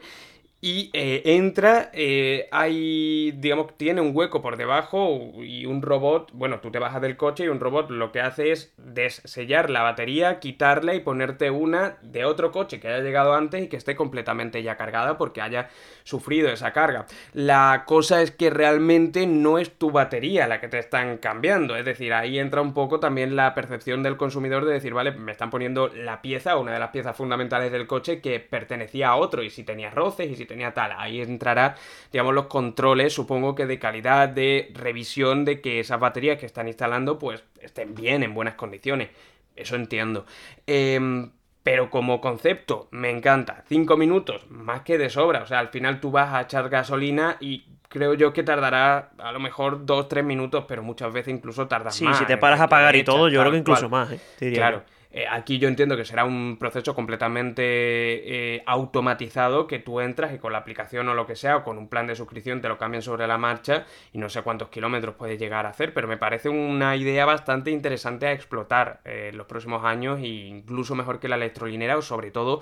Y 0.64 0.92
eh, 0.94 1.24
entra, 1.26 1.90
eh, 1.92 2.48
hay, 2.52 3.32
digamos, 3.32 3.76
tiene 3.78 4.00
un 4.00 4.16
hueco 4.16 4.44
por 4.44 4.58
debajo 4.58 5.32
y 5.38 5.66
un 5.66 5.82
robot, 5.82 6.30
bueno, 6.34 6.60
tú 6.60 6.70
te 6.70 6.78
bajas 6.78 7.02
del 7.02 7.18
coche 7.18 7.46
y 7.46 7.48
un 7.48 7.60
robot 7.60 7.90
lo 7.90 8.12
que 8.12 8.22
hace 8.22 8.52
es 8.52 8.72
desellar 8.78 9.72
la 9.72 9.82
batería, 9.82 10.40
quitarla 10.40 10.94
y 10.94 11.00
ponerte 11.00 11.50
una 11.50 11.98
de 12.04 12.26
otro 12.26 12.52
coche 12.52 12.80
que 12.80 12.90
haya 12.90 13.04
llegado 13.04 13.34
antes 13.34 13.64
y 13.64 13.70
que 13.70 13.78
esté 13.78 13.96
completamente 13.96 14.62
ya 14.62 14.78
cargada 14.78 15.18
porque 15.18 15.42
haya 15.42 15.70
sufrido 16.04 16.50
esa 16.50 16.74
carga. 16.74 17.08
La 17.34 17.84
cosa 17.88 18.22
es 18.22 18.30
que 18.30 18.52
realmente 18.52 19.26
no 19.26 19.58
es 19.58 19.72
tu 19.72 19.90
batería 19.90 20.48
la 20.48 20.62
que 20.62 20.68
te 20.68 20.78
están 20.78 21.18
cambiando, 21.18 21.76
es 21.76 21.86
decir, 21.86 22.14
ahí 22.14 22.38
entra 22.38 22.62
un 22.62 22.76
poco 22.76 23.00
también 23.00 23.36
la 23.36 23.56
percepción 23.56 24.04
del 24.04 24.16
consumidor 24.16 24.66
de 24.66 24.74
decir, 24.74 24.94
vale, 24.94 25.12
me 25.12 25.32
están 25.32 25.50
poniendo 25.50 25.88
la 25.88 26.22
pieza, 26.22 26.58
una 26.58 26.74
de 26.74 26.80
las 26.80 26.92
piezas 26.92 27.18
fundamentales 27.18 27.72
del 27.72 27.88
coche 27.88 28.22
que 28.22 28.40
pertenecía 28.40 29.10
a 29.10 29.16
otro 29.16 29.42
y 29.42 29.50
si 29.50 29.64
tenía 29.64 29.90
roces 29.90 30.30
y 30.30 30.36
si 30.36 30.51
tenía 30.52 30.74
tal. 30.74 30.92
Ahí 30.98 31.22
entrará, 31.22 31.76
digamos, 32.12 32.34
los 32.34 32.48
controles, 32.48 33.14
supongo 33.14 33.56
que 33.56 33.66
de 33.66 33.80
calidad, 33.80 34.30
de 34.30 34.72
revisión 34.74 35.46
de 35.46 35.62
que 35.62 35.80
esas 35.80 36.00
baterías 36.00 36.38
que 36.38 36.46
están 36.46 36.68
instalando, 36.68 37.18
pues 37.18 37.44
estén 37.62 37.96
bien, 37.96 38.24
en 38.24 38.34
buenas 38.34 38.56
condiciones. 38.56 39.10
Eso 39.56 39.76
entiendo. 39.76 40.26
Em, 40.68 41.32
pero 41.64 41.90
como 41.90 42.20
concepto, 42.20 42.88
me 42.92 43.10
encanta. 43.10 43.64
Cinco 43.68 43.96
minutos, 43.98 44.46
más 44.50 44.82
que 44.82 44.98
de 44.98 45.10
sobra. 45.10 45.44
O 45.44 45.46
sea, 45.46 45.60
al 45.60 45.70
final 45.70 46.00
tú 46.00 46.12
vas 46.12 46.34
a 46.34 46.42
echar 46.42 46.70
gasolina 46.70 47.38
y 47.40 47.66
creo 47.88 48.14
yo 48.14 48.34
que 48.34 48.44
tardará 48.44 49.12
a 49.18 49.32
lo 49.32 49.40
mejor 49.40 49.86
dos, 49.86 50.08
tres 50.08 50.24
minutos, 50.24 50.66
pero 50.68 50.82
muchas 50.82 51.14
veces 51.14 51.34
incluso 51.34 51.68
tardas 51.68 52.02
más. 52.02 52.18
Sí, 52.18 52.24
si 52.24 52.26
te 52.26 52.38
paras 52.38 52.60
a 52.60 52.68
pagar 52.68 52.96
y 52.96 53.04
todo, 53.04 53.30
yo 53.30 53.40
creo 53.42 53.52
que 53.52 53.60
incluso 53.60 53.90
más, 53.90 54.12
¿eh? 54.12 54.20
claro. 54.54 54.84
Eh, 55.14 55.26
aquí 55.30 55.60
yo 55.60 55.68
entiendo 55.68 55.98
que 55.98 56.06
será 56.06 56.24
un 56.24 56.58
proceso 56.58 56.96
completamente 56.96 57.64
eh, 57.64 58.64
automatizado 58.66 59.68
que 59.68 59.80
tú 59.80 60.00
entras 60.00 60.34
y 60.34 60.38
con 60.38 60.54
la 60.54 60.60
aplicación 60.60 61.10
o 61.10 61.14
lo 61.14 61.26
que 61.26 61.36
sea 61.36 61.58
o 61.58 61.64
con 61.64 61.78
un 61.78 61.90
plan 61.90 62.08
de 62.08 62.16
suscripción 62.16 62.62
te 62.62 62.70
lo 62.70 62.78
cambian 62.78 63.02
sobre 63.02 63.28
la 63.28 63.38
marcha 63.38 63.86
y 64.14 64.20
no 64.20 64.30
sé 64.30 64.42
cuántos 64.42 64.70
kilómetros 64.70 65.16
puedes 65.16 65.38
llegar 65.38 65.66
a 65.66 65.70
hacer, 65.70 65.94
pero 65.94 66.08
me 66.08 66.18
parece 66.18 66.48
una 66.48 66.96
idea 66.96 67.26
bastante 67.26 67.72
interesante 67.72 68.26
a 68.28 68.32
explotar 68.32 69.02
eh, 69.04 69.30
en 69.32 69.38
los 69.38 69.48
próximos 69.48 69.84
años 69.84 70.20
e 70.22 70.28
incluso 70.28 70.96
mejor 70.96 71.20
que 71.20 71.28
la 71.28 71.36
electrolinera 71.36 71.98
o 71.98 72.02
sobre 72.02 72.32
todo 72.32 72.62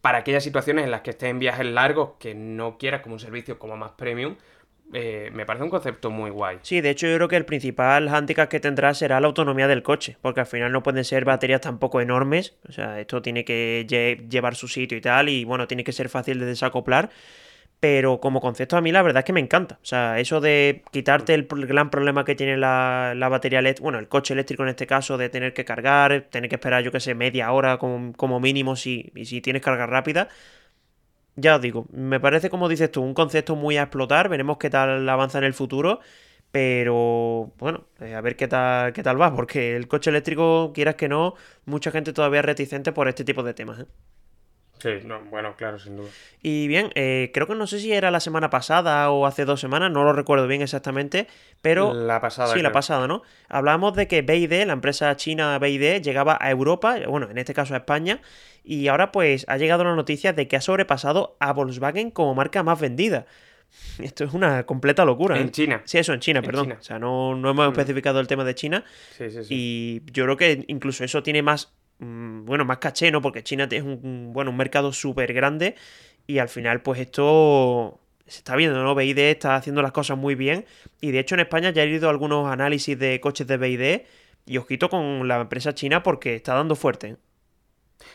para 0.00 0.18
aquellas 0.18 0.44
situaciones 0.44 0.84
en 0.86 0.90
las 0.90 1.02
que 1.02 1.10
estés 1.10 1.28
en 1.28 1.38
viajes 1.38 1.66
largos 1.66 2.12
que 2.18 2.34
no 2.34 2.78
quieras 2.78 3.02
como 3.02 3.16
un 3.16 3.20
servicio 3.20 3.58
como 3.58 3.76
más 3.76 3.90
premium 3.92 4.36
eh, 4.92 5.30
me 5.32 5.44
parece 5.44 5.64
un 5.64 5.70
concepto 5.70 6.10
muy 6.10 6.30
guay. 6.30 6.58
Sí, 6.62 6.80
de 6.80 6.90
hecho 6.90 7.06
yo 7.08 7.16
creo 7.16 7.28
que 7.28 7.36
el 7.36 7.44
principal 7.44 8.08
handicap 8.08 8.48
que 8.48 8.60
tendrá 8.60 8.94
será 8.94 9.20
la 9.20 9.26
autonomía 9.26 9.66
del 9.66 9.82
coche, 9.82 10.16
porque 10.22 10.40
al 10.40 10.46
final 10.46 10.70
no 10.70 10.82
pueden 10.82 11.04
ser 11.04 11.24
baterías 11.24 11.60
tampoco 11.60 12.00
enormes, 12.00 12.54
o 12.68 12.72
sea, 12.72 13.00
esto 13.00 13.20
tiene 13.20 13.44
que 13.44 13.86
llevar 14.28 14.54
su 14.54 14.68
sitio 14.68 14.96
y 14.96 15.00
tal, 15.00 15.28
y 15.28 15.44
bueno, 15.44 15.66
tiene 15.66 15.82
que 15.82 15.92
ser 15.92 16.08
fácil 16.08 16.38
de 16.38 16.46
desacoplar, 16.46 17.10
pero 17.80 18.20
como 18.20 18.40
concepto 18.40 18.76
a 18.76 18.80
mí 18.80 18.92
la 18.92 19.02
verdad 19.02 19.20
es 19.20 19.24
que 19.24 19.32
me 19.32 19.40
encanta, 19.40 19.78
o 19.82 19.84
sea, 19.84 20.20
eso 20.20 20.40
de 20.40 20.82
quitarte 20.92 21.34
el 21.34 21.46
gran 21.46 21.90
problema 21.90 22.24
que 22.24 22.36
tiene 22.36 22.56
la, 22.56 23.14
batería 23.28 23.58
eléctrica, 23.58 23.82
bueno, 23.82 23.98
el 23.98 24.08
coche 24.08 24.34
eléctrico 24.34 24.62
en 24.62 24.68
este 24.70 24.86
caso, 24.86 25.18
de 25.18 25.28
tener 25.28 25.52
que 25.52 25.64
cargar, 25.64 26.26
tener 26.30 26.48
que 26.48 26.56
esperar 26.56 26.84
yo 26.84 26.92
que 26.92 27.00
sé, 27.00 27.14
media 27.14 27.50
hora 27.50 27.78
como, 27.78 28.12
como 28.12 28.38
mínimo 28.38 28.76
si, 28.76 29.10
y 29.16 29.24
si 29.26 29.40
tienes 29.40 29.62
carga 29.62 29.86
rápida, 29.86 30.28
ya 31.36 31.56
os 31.56 31.62
digo, 31.62 31.86
me 31.92 32.20
parece 32.20 32.50
como 32.50 32.68
dices 32.68 32.90
tú, 32.90 33.02
un 33.02 33.14
concepto 33.14 33.56
muy 33.56 33.76
a 33.76 33.82
explotar, 33.82 34.28
veremos 34.28 34.58
qué 34.58 34.70
tal 34.70 35.08
avanza 35.08 35.38
en 35.38 35.44
el 35.44 35.54
futuro, 35.54 36.00
pero 36.50 37.52
bueno, 37.58 37.84
eh, 38.00 38.14
a 38.14 38.20
ver 38.22 38.36
qué 38.36 38.48
tal, 38.48 38.92
qué 38.92 39.02
tal 39.02 39.20
va, 39.20 39.34
porque 39.34 39.76
el 39.76 39.88
coche 39.88 40.10
eléctrico, 40.10 40.72
quieras 40.74 40.94
que 40.96 41.08
no, 41.08 41.34
mucha 41.66 41.90
gente 41.90 42.12
todavía 42.12 42.40
es 42.40 42.46
reticente 42.46 42.92
por 42.92 43.08
este 43.08 43.24
tipo 43.24 43.42
de 43.42 43.54
temas. 43.54 43.80
¿eh? 43.80 43.86
Sí, 44.78 44.90
bueno, 45.30 45.54
claro, 45.56 45.78
sin 45.78 45.96
duda. 45.96 46.08
Y 46.42 46.68
bien, 46.68 46.90
eh, 46.94 47.30
creo 47.32 47.46
que 47.46 47.54
no 47.54 47.66
sé 47.66 47.80
si 47.80 47.92
era 47.92 48.10
la 48.10 48.20
semana 48.20 48.50
pasada 48.50 49.10
o 49.10 49.26
hace 49.26 49.44
dos 49.44 49.60
semanas, 49.60 49.90
no 49.90 50.04
lo 50.04 50.12
recuerdo 50.12 50.46
bien 50.46 50.60
exactamente, 50.60 51.26
pero... 51.62 51.94
La 51.94 52.20
pasada. 52.20 52.52
Sí, 52.52 52.60
la 52.60 52.72
pasada, 52.72 53.06
¿no? 53.06 53.22
Hablamos 53.48 53.94
de 53.96 54.06
que 54.06 54.22
BID, 54.22 54.64
la 54.66 54.74
empresa 54.74 55.16
china 55.16 55.58
BID, 55.58 56.02
llegaba 56.02 56.36
a 56.40 56.50
Europa, 56.50 56.98
bueno, 57.08 57.30
en 57.30 57.38
este 57.38 57.54
caso 57.54 57.74
a 57.74 57.78
España, 57.78 58.20
y 58.64 58.88
ahora 58.88 59.12
pues 59.12 59.46
ha 59.48 59.56
llegado 59.56 59.84
la 59.84 59.94
noticia 59.94 60.32
de 60.32 60.46
que 60.46 60.56
ha 60.56 60.60
sobrepasado 60.60 61.36
a 61.40 61.52
Volkswagen 61.52 62.10
como 62.10 62.34
marca 62.34 62.62
más 62.62 62.78
vendida. 62.78 63.26
Esto 63.98 64.24
es 64.24 64.34
una 64.34 64.64
completa 64.64 65.04
locura. 65.04 65.38
En 65.38 65.48
¿eh? 65.48 65.50
China. 65.50 65.82
Sí, 65.84 65.98
eso, 65.98 66.12
en 66.12 66.20
China, 66.20 66.42
perdón. 66.42 66.72
O 66.72 66.82
sea, 66.82 66.98
no, 66.98 67.34
no 67.34 67.50
hemos 67.50 67.68
mm. 67.68 67.72
especificado 67.72 68.20
el 68.20 68.26
tema 68.26 68.44
de 68.44 68.54
China. 68.54 68.84
Sí, 69.16 69.30
sí, 69.30 69.44
sí. 69.44 69.48
Y 69.48 70.12
yo 70.12 70.24
creo 70.24 70.36
que 70.36 70.64
incluso 70.68 71.04
eso 71.04 71.22
tiene 71.22 71.42
más 71.42 71.72
bueno, 71.98 72.64
más 72.64 72.78
caché, 72.78 73.10
¿no? 73.10 73.22
Porque 73.22 73.42
China 73.42 73.68
es 73.70 73.82
un, 73.82 74.32
bueno, 74.32 74.50
un 74.50 74.56
mercado 74.56 74.92
súper 74.92 75.32
grande 75.32 75.74
y 76.26 76.38
al 76.38 76.48
final 76.48 76.82
pues 76.82 77.00
esto 77.00 78.00
se 78.26 78.38
está 78.38 78.56
viendo, 78.56 78.82
¿no? 78.82 78.94
BID 78.94 79.18
está 79.18 79.56
haciendo 79.56 79.82
las 79.82 79.92
cosas 79.92 80.18
muy 80.18 80.34
bien 80.34 80.66
y 81.00 81.10
de 81.10 81.20
hecho 81.20 81.34
en 81.34 81.40
España 81.40 81.70
ya 81.70 81.84
he 81.84 81.88
ido 81.88 82.10
algunos 82.10 82.48
análisis 82.48 82.98
de 82.98 83.20
coches 83.20 83.46
de 83.46 83.56
BID 83.56 84.02
y 84.46 84.58
os 84.58 84.66
quito 84.66 84.88
con 84.88 85.26
la 85.26 85.40
empresa 85.40 85.74
china 85.74 86.02
porque 86.02 86.34
está 86.34 86.54
dando 86.54 86.76
fuerte. 86.76 87.16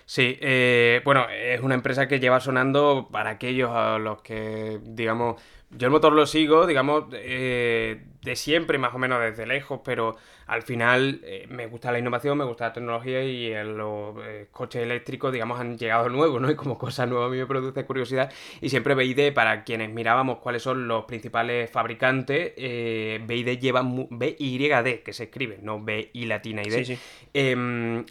Sí, 0.06 0.38
eh, 0.42 1.02
bueno, 1.04 1.28
es 1.30 1.62
una 1.62 1.76
empresa 1.76 2.08
que 2.08 2.20
lleva 2.20 2.40
sonando 2.40 3.10
para 3.12 3.32
aquellos 3.32 3.72
a 3.74 3.98
los 3.98 4.22
que, 4.22 4.80
digamos, 4.84 5.42
yo 5.78 5.88
el 5.88 5.92
motor 5.92 6.14
lo 6.14 6.26
sigo, 6.26 6.68
digamos, 6.68 7.06
eh, 7.14 8.04
de 8.22 8.36
siempre, 8.36 8.78
más 8.78 8.94
o 8.94 8.98
menos 8.98 9.22
desde 9.22 9.46
lejos, 9.46 9.80
pero 9.84 10.18
al 10.48 10.64
final 10.64 11.22
eh, 11.24 11.48
me 11.50 11.68
gusta 11.68 11.94
la 11.94 12.00
innovación, 12.00 12.38
me 12.38 12.44
gusta 12.44 12.68
la 12.68 12.74
tecnología 12.74 13.24
y 13.24 13.52
los 13.64 14.16
eh, 14.24 14.48
coches 14.52 14.84
eléctricos, 14.84 15.32
digamos, 15.32 15.60
han 15.62 15.78
llegado 15.78 16.10
nuevos, 16.10 16.42
¿no? 16.42 16.52
Y 16.52 16.56
como 16.56 16.78
cosa 16.78 17.06
nueva 17.06 17.28
a 17.28 17.30
mí 17.30 17.38
me 17.38 17.46
produce 17.46 17.86
curiosidad. 17.86 18.32
Y 18.60 18.70
siempre 18.70 18.96
BID, 18.96 19.34
para 19.34 19.64
quienes 19.64 19.90
mirábamos 19.90 20.40
cuáles 20.40 20.62
son 20.62 20.88
los 20.90 21.06
principales 21.06 21.72
fabricantes, 21.72 22.54
BID 22.56 23.60
lleva 23.60 23.82
BYD, 23.82 25.04
que 25.04 25.14
se 25.14 25.24
escribe, 25.24 25.60
no 25.62 25.82
B 25.82 26.10
y 26.14 26.26
latina 26.26 26.64
y 26.64 26.70
D. 26.70 26.86
Sí, 26.86 27.00
em, 27.34 28.06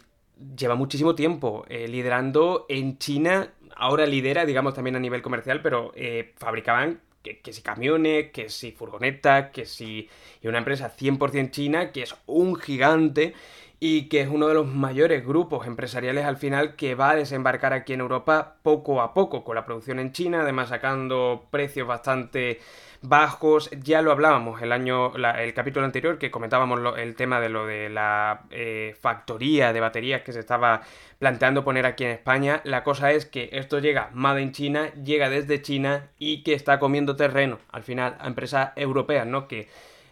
lleva 0.57 0.73
muchísimo 0.73 1.13
tiempo 1.13 1.65
liderando 1.69 2.65
en 2.69 2.97
China. 2.97 3.53
Ahora 3.75 4.07
lidera, 4.07 4.45
digamos, 4.45 4.73
también 4.73 4.95
a 4.95 4.99
nivel 4.99 5.21
comercial, 5.21 5.61
pero 5.61 5.91
fabricaban 6.37 6.99
que, 7.21 7.53
si 7.53 7.61
camiones, 7.61 8.31
que 8.31 8.49
si 8.49 8.71
furgonetas, 8.71 9.51
que 9.51 9.65
si... 9.65 10.09
Y 10.41 10.47
una 10.47 10.57
empresa 10.57 10.95
100% 10.95 11.51
china 11.51 11.91
que 11.91 12.03
es 12.03 12.15
un 12.25 12.55
gigante 12.55 13.33
y 13.79 14.09
que 14.09 14.21
es 14.21 14.29
uno 14.29 14.47
de 14.47 14.53
los 14.53 14.67
mayores 14.67 15.25
grupos 15.25 15.65
empresariales 15.65 16.25
al 16.25 16.37
final 16.37 16.75
que 16.75 16.93
va 16.93 17.11
a 17.11 17.15
desembarcar 17.15 17.73
aquí 17.73 17.93
en 17.93 18.01
Europa 18.01 18.57
poco 18.61 19.01
a 19.01 19.13
poco 19.13 19.43
con 19.43 19.55
la 19.55 19.65
producción 19.65 19.99
en 19.99 20.11
China, 20.11 20.41
además 20.41 20.69
sacando 20.69 21.47
precios 21.49 21.87
bastante 21.87 22.59
bajos. 23.01 23.69
Ya 23.83 24.01
lo 24.01 24.11
hablábamos 24.11 24.61
el 24.61 24.71
año, 24.71 25.13
el 25.15 25.53
capítulo 25.53 25.85
anterior 25.85 26.17
que 26.17 26.31
comentábamos 26.31 26.97
el 26.97 27.15
tema 27.15 27.39
de 27.39 27.49
lo 27.49 27.65
de 27.65 27.89
la 27.89 28.43
eh, 28.51 28.95
factoría 28.99 29.73
de 29.73 29.79
baterías 29.79 30.21
que 30.21 30.33
se 30.33 30.39
estaba 30.39 30.81
planteando 31.19 31.63
poner 31.63 31.85
aquí 31.85 32.03
en 32.03 32.11
España. 32.11 32.61
La 32.63 32.83
cosa 32.83 33.11
es 33.11 33.25
que 33.25 33.49
esto 33.53 33.79
llega 33.79 34.09
Made 34.13 34.41
in 34.41 34.51
China, 34.51 34.93
llega 34.93 35.29
desde 35.29 35.61
China 35.61 36.09
y 36.17 36.43
que 36.43 36.53
está 36.53 36.79
comiendo 36.79 37.15
terreno 37.15 37.59
al 37.71 37.83
final 37.83 38.15
a 38.19 38.27
empresas 38.27 38.71
europeas, 38.75 39.25
¿no? 39.25 39.47
Que 39.47 39.67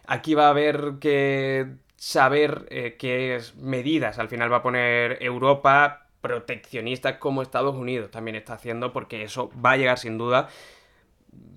aquí 0.06 0.34
va 0.34 0.46
a 0.46 0.50
haber 0.50 0.94
que 1.00 1.66
saber 1.96 2.66
eh, 2.70 2.96
qué 2.98 3.40
medidas 3.56 4.18
al 4.18 4.28
final 4.28 4.50
va 4.50 4.58
a 4.58 4.62
poner 4.62 5.22
Europa 5.22 6.06
proteccionistas 6.22 7.16
como 7.16 7.42
Estados 7.42 7.76
Unidos 7.76 8.10
también 8.10 8.36
está 8.36 8.54
haciendo 8.54 8.92
porque 8.92 9.22
eso 9.22 9.50
va 9.64 9.72
a 9.72 9.76
llegar 9.76 9.98
sin 9.98 10.16
duda 10.16 10.48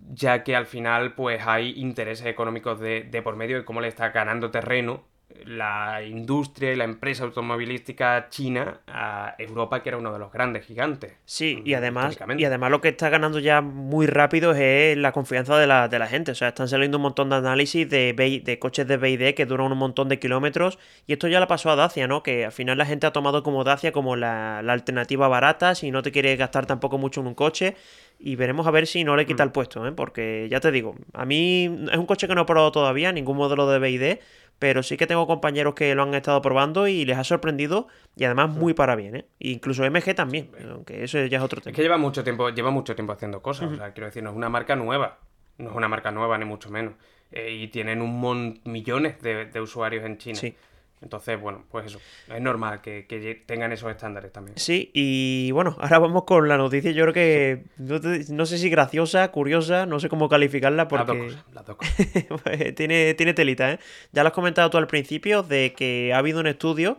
ya 0.09 0.43
que 0.43 0.55
al 0.55 0.65
final 0.65 1.15
pues 1.15 1.41
hay 1.45 1.71
intereses 1.80 2.28
económicos 2.28 2.80
de, 2.80 3.03
de 3.03 3.21
por 3.21 3.36
medio 3.36 3.57
y 3.57 3.63
cómo 3.65 3.82
le 3.82 3.88
está 3.88 4.09
ganando 4.09 4.51
terreno 4.51 5.03
la 5.46 6.04
industria 6.04 6.74
y 6.74 6.76
la 6.76 6.84
empresa 6.84 7.24
automovilística 7.24 8.28
china 8.30 8.82
a 8.88 9.36
Europa, 9.38 9.82
que 9.82 9.90
era 9.90 9.98
uno 9.98 10.14
de 10.14 10.20
los 10.20 10.32
grandes 10.32 10.66
gigantes. 10.66 11.14
Sí, 11.26 11.62
y 11.66 11.74
además, 11.74 12.18
y 12.38 12.46
además 12.46 12.72
lo 12.72 12.82
que 12.82 12.90
está 12.90 13.10
ganando 13.10 13.40
ya 13.40 13.62
muy 13.62 14.08
rápido 14.08 14.54
es 14.54 14.98
la 14.98 15.12
confianza 15.12 15.58
de 15.58 15.68
la, 15.68 15.88
de 15.88 16.00
la 16.00 16.08
gente. 16.08 16.32
O 16.32 16.36
sea, 16.36 16.50
están 16.50 16.68
saliendo 16.68 16.98
un 16.98 17.04
montón 17.04 17.30
de 17.30 17.38
análisis 17.38 17.90
de, 17.90 18.14
de 18.44 18.60
coches 18.60 18.88
de 18.88 18.98
BID 18.98 19.34
que 19.34 19.46
duran 19.46 19.72
un 19.72 19.78
montón 19.78 20.10
de 20.10 20.20
kilómetros. 20.20 20.80
Y 21.08 21.14
esto 21.14 21.28
ya 21.28 21.40
le 21.40 21.48
pasó 21.48 21.70
a 21.70 21.76
Dacia, 21.76 22.08
¿no? 22.08 22.24
Que 22.24 22.46
al 22.46 22.52
final 22.52 22.78
la 22.78 22.86
gente 22.86 23.08
ha 23.08 23.12
tomado 23.12 23.44
como 23.44 23.64
Dacia 23.64 23.92
como 23.92 24.16
la, 24.16 24.62
la 24.64 24.74
alternativa 24.74 25.28
barata, 25.28 25.76
si 25.76 25.92
no 25.92 26.02
te 26.02 26.12
quieres 26.12 26.38
gastar 26.38 26.66
tampoco 26.66 26.98
mucho 26.98 27.22
en 27.22 27.28
un 27.28 27.36
coche 27.36 27.76
y 28.20 28.36
veremos 28.38 28.66
a 28.68 28.72
ver 28.72 28.88
si 28.88 29.04
no 29.04 29.16
le 29.16 29.26
quita 29.26 29.44
mm. 29.44 29.48
el 29.48 29.52
puesto, 29.52 29.88
¿eh? 29.88 29.92
porque 29.92 30.48
ya 30.50 30.62
te 30.62 30.72
digo, 30.72 30.96
a 31.14 31.26
mí 31.26 31.66
es 31.92 31.98
un 31.98 32.06
coche 32.06 32.28
que 32.28 32.36
no 32.36 32.42
he 32.42 32.46
probado 32.46 32.72
todavía, 32.72 33.12
ningún 33.12 33.36
modelo 33.36 33.70
de 33.70 33.80
BID, 33.80 34.20
pero 34.64 34.82
sí 34.82 34.95
que 34.95 35.07
tengo 35.07 35.28
compañeros 35.28 35.74
que 35.74 35.93
lo 35.93 36.03
han 36.03 36.14
estado 36.14 36.41
probando 36.41 36.88
y 36.88 37.03
les 37.03 37.18
ha 37.18 37.26
sorprendido 37.26 37.89
y 38.16 38.24
además 38.24 38.49
muy 38.49 38.74
para 38.74 38.95
bien, 38.95 39.18
¿eh? 39.18 39.26
incluso 39.39 39.84
MG 39.84 40.16
también, 40.16 40.51
aunque 40.72 41.03
eso 41.03 41.22
ya 41.26 41.39
es 41.39 41.43
otro 41.43 41.59
tema. 41.59 41.72
Es 41.72 41.76
que 41.76 41.82
lleva 41.82 41.97
mucho 41.97 42.24
tiempo, 42.24 42.49
lleva 42.49 42.72
mucho 42.72 42.95
tiempo 42.95 43.11
haciendo 43.11 43.41
cosas, 43.41 43.74
o 43.74 43.76
sea, 43.76 43.91
quiero 43.91 44.05
decir, 44.05 44.24
no 44.24 44.30
es 44.30 44.38
una 44.38 44.47
marca 44.47 44.78
nueva, 44.78 45.20
no 45.57 45.72
es 45.72 45.76
una 45.76 45.89
marca 45.89 46.11
nueva 46.11 46.38
ni 46.38 46.45
mucho 46.45 46.70
menos, 46.70 46.93
eh, 47.34 47.51
y 47.51 47.68
tienen 47.68 48.01
un 48.01 48.18
mon 48.18 48.61
millones 48.64 49.22
de, 49.22 49.47
de 49.47 49.59
usuarios 49.59 50.05
en 50.05 50.18
China. 50.18 50.39
Sí. 50.39 50.55
Entonces, 51.04 51.39
bueno, 51.39 51.66
pues 51.70 51.88
eso, 51.88 51.99
es 52.34 52.41
normal 52.41 52.82
que, 52.82 53.43
tengan 53.45 53.72
esos 53.74 53.91
estándares 53.91 54.32
también. 54.32 54.58
Sí, 54.58 54.89
y 54.93 55.51
bueno, 55.51 55.76
ahora 55.80 55.99
vamos 55.99 56.24
con 56.24 56.47
la 56.47 56.58
noticia, 56.58 56.91
yo 56.91 57.04
creo 57.04 57.14
que 57.14 57.64
no, 57.78 58.45
sé 58.45 58.58
si 58.58 58.70
graciosa, 58.70 59.30
curiosa, 59.32 59.86
no 59.86 59.99
sé 59.99 60.10
cómo 60.10 60.30
calificarla 60.30 60.88
porque... 60.88 61.36
Las 61.54 61.66
dos 61.66 61.76
cosas, 61.78 61.95
pues, 62.43 62.74
tiene, 62.76 63.14
tiene 63.14 63.34
telita, 63.34 63.74
¿eh? 63.74 63.80
Ya 64.14 64.24
lo 64.24 64.30
has 64.30 64.34
comentado 64.34 64.70
tú 64.70 64.78
al 64.78 64.88
principio 64.88 65.43
de 65.43 65.74
que 65.74 66.14
ha 66.14 66.18
habido 66.18 66.39
un 66.39 66.47
estudio 66.47 66.97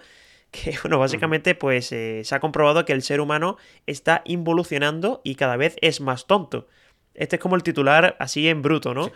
que, 0.51 0.77
bueno, 0.83 0.99
básicamente 0.99 1.55
pues 1.55 1.91
eh, 1.93 2.23
se 2.25 2.35
ha 2.35 2.41
comprobado 2.41 2.85
que 2.85 2.93
el 2.93 3.03
ser 3.03 3.21
humano 3.21 3.57
está 3.87 4.23
involucionando 4.25 5.21
y 5.25 5.35
cada 5.35 5.57
vez 5.57 5.77
es 5.81 6.01
más 6.01 6.27
tonto. 6.27 6.69
Este 7.15 7.37
es 7.37 7.43
como 7.43 7.57
el 7.57 7.63
titular 7.63 8.17
así 8.19 8.49
en 8.49 8.61
bruto, 8.61 8.93
¿no? 8.93 9.11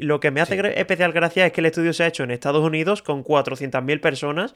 Lo 0.00 0.20
que 0.20 0.30
me 0.30 0.40
hace 0.40 0.78
especial 0.80 1.12
gracia 1.12 1.46
es 1.46 1.52
que 1.52 1.60
el 1.60 1.66
estudio 1.66 1.92
se 1.92 2.04
ha 2.04 2.06
hecho 2.06 2.24
en 2.24 2.30
Estados 2.30 2.64
Unidos 2.64 3.02
con 3.02 3.24
400.000 3.24 4.00
personas. 4.00 4.54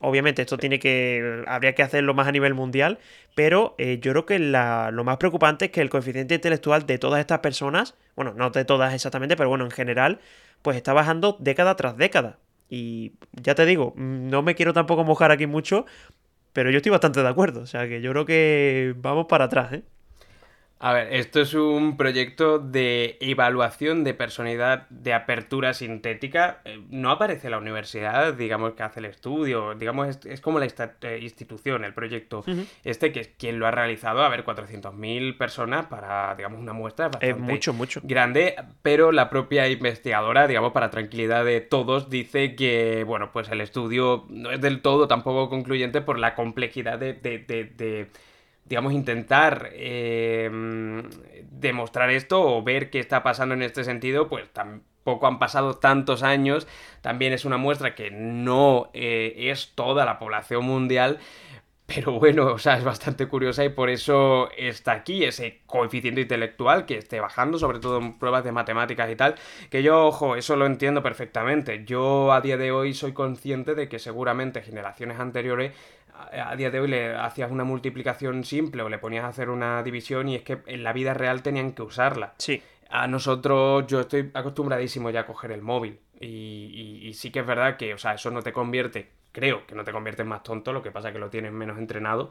Obviamente 0.00 0.42
esto 0.42 0.58
tiene 0.58 0.78
que 0.78 1.42
habría 1.46 1.74
que 1.74 1.82
hacerlo 1.82 2.12
más 2.12 2.28
a 2.28 2.32
nivel 2.32 2.52
mundial, 2.52 2.98
pero 3.34 3.74
eh, 3.78 3.98
yo 4.00 4.12
creo 4.12 4.26
que 4.26 4.38
lo 4.38 5.04
más 5.04 5.16
preocupante 5.16 5.66
es 5.66 5.70
que 5.70 5.80
el 5.80 5.88
coeficiente 5.88 6.34
intelectual 6.34 6.86
de 6.86 6.98
todas 6.98 7.20
estas 7.20 7.38
personas, 7.38 7.94
bueno, 8.14 8.34
no 8.34 8.50
de 8.50 8.64
todas 8.66 8.92
exactamente, 8.92 9.36
pero 9.36 9.48
bueno, 9.48 9.64
en 9.64 9.70
general, 9.70 10.20
pues 10.60 10.76
está 10.76 10.92
bajando 10.92 11.36
década 11.40 11.76
tras 11.76 11.96
década. 11.96 12.38
Y 12.68 13.12
ya 13.32 13.54
te 13.54 13.64
digo, 13.64 13.94
no 13.96 14.42
me 14.42 14.54
quiero 14.54 14.72
tampoco 14.74 15.04
mojar 15.04 15.30
aquí 15.30 15.46
mucho, 15.46 15.86
pero 16.52 16.70
yo 16.70 16.78
estoy 16.78 16.90
bastante 16.90 17.22
de 17.22 17.28
acuerdo. 17.28 17.60
O 17.60 17.66
sea 17.66 17.88
que 17.88 18.00
yo 18.00 18.10
creo 18.12 18.26
que 18.26 18.94
vamos 18.98 19.26
para 19.26 19.46
atrás, 19.46 19.72
¿eh? 19.72 19.82
A 20.78 20.92
ver, 20.92 21.14
esto 21.14 21.40
es 21.40 21.54
un 21.54 21.96
proyecto 21.96 22.58
de 22.58 23.16
evaluación 23.20 24.04
de 24.04 24.12
personalidad 24.12 24.86
de 24.90 25.14
apertura 25.14 25.72
sintética. 25.72 26.60
Eh, 26.66 26.82
no 26.90 27.10
aparece 27.10 27.48
la 27.48 27.56
universidad, 27.56 28.34
digamos, 28.34 28.74
que 28.74 28.82
hace 28.82 29.00
el 29.00 29.06
estudio. 29.06 29.74
Digamos, 29.74 30.18
es, 30.26 30.40
como 30.42 30.58
la 30.58 30.66
eh, 30.66 31.18
institución, 31.22 31.82
el 31.84 31.94
proyecto 31.94 32.44
este, 32.84 33.10
que 33.10 33.20
es 33.20 33.28
quien 33.28 33.58
lo 33.58 33.66
ha 33.66 33.70
realizado. 33.70 34.22
A 34.22 34.28
ver, 34.28 34.44
400.000 34.44 35.38
personas 35.38 35.86
para, 35.86 36.34
digamos, 36.34 36.60
una 36.60 36.74
muestra 36.74 37.08
bastante 37.08 37.34
mucho, 37.40 37.72
mucho. 37.72 38.00
grande. 38.04 38.54
Pero 38.82 39.12
la 39.12 39.30
propia 39.30 39.68
investigadora, 39.68 40.46
digamos, 40.46 40.72
para 40.72 40.90
tranquilidad 40.90 41.46
de 41.46 41.62
todos, 41.62 42.10
dice 42.10 42.54
que, 42.54 43.02
bueno, 43.04 43.32
pues 43.32 43.48
el 43.48 43.62
estudio 43.62 44.26
no 44.28 44.50
es 44.50 44.60
del 44.60 44.82
todo 44.82 45.08
tampoco 45.08 45.48
concluyente 45.48 46.02
por 46.02 46.18
la 46.18 46.34
complejidad 46.34 46.98
de 46.98 47.14
digamos, 48.68 48.92
intentar 48.92 49.70
eh, 49.72 50.50
demostrar 51.50 52.10
esto 52.10 52.42
o 52.42 52.62
ver 52.62 52.90
qué 52.90 52.98
está 52.98 53.22
pasando 53.22 53.54
en 53.54 53.62
este 53.62 53.84
sentido, 53.84 54.28
pues 54.28 54.52
tampoco 54.52 55.26
han 55.26 55.38
pasado 55.38 55.76
tantos 55.76 56.22
años. 56.22 56.66
También 57.00 57.32
es 57.32 57.44
una 57.44 57.56
muestra 57.56 57.94
que 57.94 58.10
no 58.10 58.90
eh, 58.92 59.34
es 59.50 59.72
toda 59.74 60.04
la 60.04 60.18
población 60.18 60.64
mundial. 60.64 61.18
Pero 61.86 62.12
bueno, 62.18 62.46
o 62.46 62.58
sea, 62.58 62.76
es 62.76 62.82
bastante 62.82 63.28
curiosa 63.28 63.64
y 63.64 63.68
por 63.68 63.90
eso 63.90 64.50
está 64.56 64.90
aquí 64.92 65.22
ese 65.22 65.60
coeficiente 65.66 66.20
intelectual 66.20 66.84
que 66.84 66.98
esté 66.98 67.20
bajando, 67.20 67.58
sobre 67.60 67.78
todo 67.78 67.98
en 67.98 68.18
pruebas 68.18 68.42
de 68.42 68.50
matemáticas 68.50 69.08
y 69.08 69.14
tal. 69.14 69.36
Que 69.70 69.84
yo, 69.84 70.06
ojo, 70.06 70.34
eso 70.34 70.56
lo 70.56 70.66
entiendo 70.66 71.00
perfectamente. 71.02 71.84
Yo 71.84 72.32
a 72.32 72.40
día 72.40 72.56
de 72.56 72.72
hoy 72.72 72.92
soy 72.92 73.12
consciente 73.12 73.76
de 73.76 73.88
que 73.88 74.00
seguramente 74.00 74.62
generaciones 74.62 75.20
anteriores 75.20 75.72
a 76.32 76.56
día 76.56 76.70
de 76.70 76.80
hoy 76.80 76.88
le 76.88 77.14
hacías 77.14 77.50
una 77.50 77.64
multiplicación 77.64 78.44
simple 78.44 78.82
o 78.82 78.88
le 78.88 78.98
ponías 78.98 79.24
a 79.24 79.28
hacer 79.28 79.50
una 79.50 79.82
división 79.82 80.28
y 80.28 80.36
es 80.36 80.42
que 80.42 80.58
en 80.66 80.82
la 80.82 80.92
vida 80.92 81.14
real 81.14 81.42
tenían 81.42 81.72
que 81.72 81.82
usarla. 81.82 82.34
Sí. 82.38 82.62
A 82.88 83.06
nosotros, 83.06 83.86
yo 83.86 84.00
estoy 84.00 84.30
acostumbradísimo 84.32 85.10
ya 85.10 85.20
a 85.20 85.26
coger 85.26 85.50
el 85.50 85.62
móvil. 85.62 85.98
Y, 86.20 87.12
sí 87.14 87.30
que 87.30 87.40
es 87.40 87.46
verdad 87.46 87.76
que, 87.76 87.94
o 87.94 87.98
sea, 87.98 88.14
eso 88.14 88.30
no 88.30 88.42
te 88.42 88.52
convierte, 88.52 89.08
creo 89.32 89.66
que 89.66 89.74
no 89.74 89.84
te 89.84 89.92
convierte 89.92 90.22
en 90.22 90.28
más 90.28 90.42
tonto, 90.42 90.72
lo 90.72 90.82
que 90.82 90.90
pasa 90.90 91.08
es 91.08 91.12
que 91.12 91.18
lo 91.18 91.30
tienes 91.30 91.52
menos 91.52 91.78
entrenado. 91.78 92.30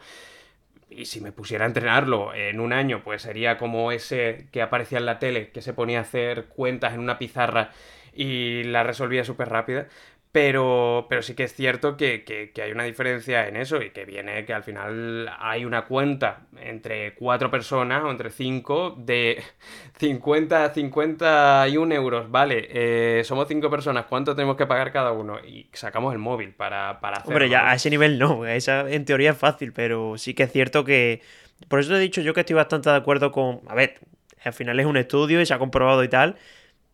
Y 0.90 1.06
si 1.06 1.20
me 1.22 1.32
pusiera 1.32 1.66
a 1.66 1.68
entrenarlo 1.68 2.34
en 2.34 2.60
un 2.60 2.72
año, 2.72 3.02
pues 3.04 3.24
sería 3.24 3.58
como 3.58 3.92
ese 3.92 4.48
que 4.52 4.62
aparecía 4.62 4.98
en 5.00 5.06
la 5.06 5.20
tele, 5.20 5.50
que 5.50 5.62
se 5.62 5.74
ponía 5.74 6.00
a 6.00 6.02
hacer 6.02 6.46
cuentas 6.46 6.94
en 6.94 7.00
una 7.00 7.18
pizarra 7.18 7.72
y 8.14 8.64
la 8.64 8.84
resolvía 8.84 9.24
súper 9.24 9.50
rápida. 9.50 9.88
Pero, 10.36 11.06
pero 11.08 11.22
sí 11.22 11.34
que 11.34 11.46
es 11.46 11.54
cierto 11.54 11.96
que, 11.96 12.52
hay 12.62 12.72
una 12.74 12.84
diferencia 12.84 13.48
en 13.48 13.56
eso 13.56 13.82
y 13.82 13.92
que 13.92 14.04
viene 14.04 14.44
que 14.44 14.54
al 14.54 14.64
final 14.64 15.34
hay 15.40 15.64
una 15.64 15.86
cuenta 15.86 16.42
entre 16.60 17.16
cuatro 17.16 17.50
personas 17.50 18.04
o 18.04 18.12
entre 18.12 18.32
cinco 18.32 18.94
de 18.98 19.42
50 19.98 20.74
51 20.74 21.96
euros. 21.96 22.30
Vale, 22.30 22.68
eh, 22.70 23.24
somos 23.24 23.48
cinco 23.48 23.70
personas, 23.70 24.08
¿cuánto 24.10 24.36
tenemos 24.36 24.58
que 24.58 24.66
pagar 24.66 24.92
cada 24.92 25.14
uno? 25.14 25.40
Y 25.40 25.70
sacamos 25.72 26.12
el 26.12 26.20
móvil 26.20 26.52
para, 26.52 27.00
para 27.00 27.20
hacerlo. 27.20 27.36
Hombre, 27.36 27.48
ya 27.48 27.72
a 27.72 27.76
ese 27.76 27.90
nivel 27.90 28.20
no, 28.20 28.46
esa 28.46 28.90
en 28.90 29.06
teoría 29.06 29.32
es 29.32 29.38
fácil, 29.38 29.72
pero 29.72 30.18
sí 30.18 30.34
que 30.34 30.44
es 30.44 30.52
cierto 30.52 30.84
que... 30.84 31.22
Por 31.70 31.80
eso 31.80 31.96
he 31.96 32.00
dicho 32.02 32.20
yo 32.20 32.34
que 32.34 32.42
estoy 32.42 32.58
bastante 32.58 32.90
de 32.90 32.98
acuerdo 32.98 33.32
con... 33.32 33.62
A 33.70 33.74
ver, 33.74 34.00
al 34.44 34.52
final 34.52 34.78
es 34.82 34.86
un 34.86 34.98
estudio 34.98 35.40
y 35.40 35.46
se 35.46 35.54
ha 35.54 35.60
comprobado 35.60 36.04
y 36.04 36.10
tal 36.10 36.36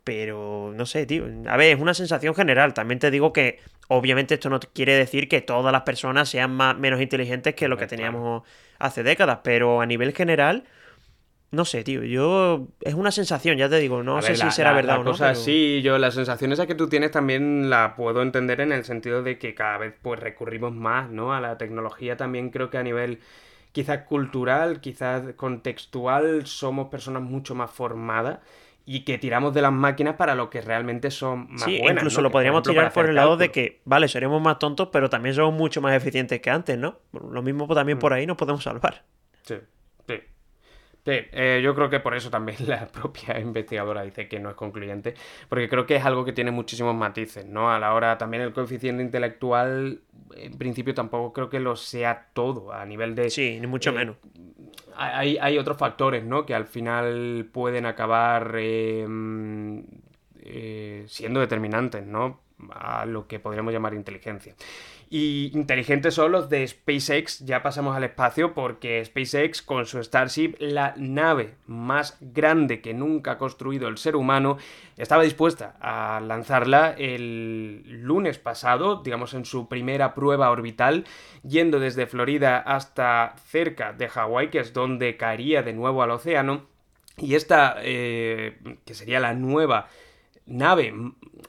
pero 0.03 0.73
no 0.75 0.85
sé, 0.85 1.05
tío. 1.05 1.25
A 1.47 1.57
ver, 1.57 1.75
es 1.75 1.81
una 1.81 1.93
sensación 1.93 2.35
general. 2.35 2.73
También 2.73 2.99
te 2.99 3.11
digo 3.11 3.33
que 3.33 3.59
obviamente 3.87 4.35
esto 4.35 4.49
no 4.49 4.59
quiere 4.59 4.95
decir 4.95 5.27
que 5.27 5.41
todas 5.41 5.71
las 5.71 5.81
personas 5.81 6.29
sean 6.29 6.51
más, 6.51 6.77
menos 6.77 7.01
inteligentes 7.01 7.55
que 7.55 7.67
lo 7.67 7.77
que 7.77 7.87
teníamos 7.87 8.43
hace 8.79 9.03
décadas, 9.03 9.39
pero 9.43 9.81
a 9.81 9.85
nivel 9.85 10.13
general 10.13 10.63
no 11.51 11.65
sé, 11.65 11.83
tío, 11.83 12.03
yo 12.03 12.69
es 12.79 12.93
una 12.93 13.11
sensación, 13.11 13.57
ya 13.57 13.67
te 13.67 13.77
digo, 13.77 14.03
no 14.03 14.21
sé 14.21 14.37
si 14.37 14.49
será 14.51 14.71
verdad 14.71 15.01
o 15.01 15.03
no. 15.03 15.11
Cosa, 15.11 15.35
Sí, 15.35 15.81
yo 15.83 15.97
las 15.97 16.13
sensaciones 16.13 16.57
que 16.61 16.75
tú 16.75 16.87
tienes 16.87 17.11
también 17.11 17.69
la 17.69 17.93
puedo 17.97 18.21
entender 18.21 18.61
en 18.61 18.71
el 18.71 18.85
sentido 18.85 19.21
de 19.21 19.37
que 19.37 19.53
cada 19.53 19.77
vez 19.77 19.93
pues 20.01 20.17
recurrimos 20.21 20.73
más, 20.73 21.09
¿no? 21.09 21.33
A 21.33 21.41
la 21.41 21.57
tecnología 21.57 22.15
también 22.15 22.51
creo 22.51 22.69
que 22.69 22.77
a 22.77 22.83
nivel 22.83 23.19
quizás 23.73 24.03
cultural, 24.03 24.79
quizás 24.79 25.33
contextual, 25.35 26.45
somos 26.47 26.87
personas 26.87 27.21
mucho 27.21 27.53
más 27.53 27.69
formadas 27.69 28.39
y 28.85 29.01
que 29.01 29.17
tiramos 29.17 29.53
de 29.53 29.61
las 29.61 29.71
máquinas 29.71 30.15
para 30.15 30.35
lo 30.35 30.49
que 30.49 30.61
realmente 30.61 31.11
son 31.11 31.51
más 31.51 31.63
sí, 31.63 31.81
incluso 31.81 32.21
lo 32.21 32.31
podríamos 32.31 32.63
tirar 32.63 32.91
por 32.91 33.07
el 33.07 33.15
lado 33.15 33.37
de 33.37 33.51
que, 33.51 33.81
vale, 33.85 34.07
seremos 34.07 34.41
más 34.41 34.59
tontos, 34.59 34.89
pero 34.91 35.09
también 35.09 35.35
somos 35.35 35.53
mucho 35.53 35.81
más 35.81 35.95
eficientes 35.95 36.41
que 36.41 36.49
antes, 36.49 36.77
¿no? 36.77 36.99
Lo 37.11 37.41
mismo 37.41 37.67
también 37.73 37.97
mm. 37.97 38.01
por 38.01 38.13
ahí 38.13 38.25
nos 38.25 38.37
podemos 38.37 38.63
salvar. 38.63 39.03
Sí, 39.43 39.55
sí. 41.05 41.11
Eh, 41.31 41.61
yo 41.63 41.75
creo 41.75 41.89
que 41.89 41.99
por 41.99 42.13
eso 42.15 42.29
también 42.29 42.57
la 42.67 42.87
propia 42.87 43.39
investigadora 43.39 44.03
dice 44.03 44.27
que 44.27 44.39
no 44.39 44.49
es 44.49 44.55
concluyente, 44.55 45.13
porque 45.49 45.69
creo 45.69 45.85
que 45.85 45.95
es 45.95 46.05
algo 46.05 46.25
que 46.25 46.33
tiene 46.33 46.51
muchísimos 46.51 46.95
matices, 46.95 47.45
¿no? 47.45 47.71
A 47.71 47.79
la 47.79 47.93
hora 47.93 48.17
también 48.17 48.43
el 48.43 48.53
coeficiente 48.53 49.03
intelectual, 49.03 50.01
en 50.35 50.57
principio 50.57 50.93
tampoco 50.93 51.33
creo 51.33 51.49
que 51.49 51.59
lo 51.59 51.75
sea 51.75 52.27
todo 52.33 52.71
a 52.73 52.85
nivel 52.85 53.15
de... 53.15 53.29
Sí, 53.29 53.59
ni 53.59 53.67
mucho 53.67 53.91
eh, 53.91 53.93
menos. 53.93 54.17
Hay, 54.95 55.37
hay, 55.39 55.57
otros 55.57 55.77
factores, 55.77 56.23
¿no? 56.23 56.45
Que 56.45 56.53
al 56.53 56.65
final 56.65 57.49
pueden 57.51 57.85
acabar 57.85 58.55
em, 58.57 59.83
eh, 60.43 61.05
siendo 61.07 61.39
determinantes, 61.39 62.05
¿no? 62.05 62.41
A 62.71 63.05
lo 63.05 63.27
que 63.27 63.39
podríamos 63.39 63.73
llamar 63.73 63.93
inteligencia. 63.93 64.55
Y 65.13 65.51
inteligentes 65.53 66.13
son 66.13 66.31
los 66.31 66.47
de 66.47 66.65
SpaceX, 66.65 67.39
ya 67.39 67.61
pasamos 67.61 67.97
al 67.97 68.05
espacio 68.05 68.53
porque 68.53 69.03
SpaceX 69.03 69.61
con 69.61 69.85
su 69.85 70.01
Starship, 70.01 70.55
la 70.57 70.93
nave 70.95 71.55
más 71.67 72.17
grande 72.21 72.79
que 72.79 72.93
nunca 72.93 73.31
ha 73.31 73.37
construido 73.37 73.89
el 73.89 73.97
ser 73.97 74.15
humano, 74.15 74.57
estaba 74.95 75.23
dispuesta 75.23 75.75
a 75.81 76.21
lanzarla 76.21 76.95
el 76.97 77.83
lunes 78.03 78.37
pasado, 78.37 79.01
digamos 79.03 79.33
en 79.33 79.43
su 79.43 79.67
primera 79.67 80.13
prueba 80.13 80.49
orbital, 80.49 81.03
yendo 81.43 81.81
desde 81.81 82.07
Florida 82.07 82.59
hasta 82.59 83.35
cerca 83.47 83.91
de 83.91 84.07
Hawái, 84.07 84.49
que 84.49 84.59
es 84.59 84.71
donde 84.71 85.17
caería 85.17 85.61
de 85.61 85.73
nuevo 85.73 86.03
al 86.03 86.11
océano. 86.11 86.67
Y 87.17 87.35
esta, 87.35 87.75
eh, 87.81 88.59
que 88.85 88.93
sería 88.93 89.19
la 89.19 89.33
nueva 89.33 89.89
nave, 90.45 90.93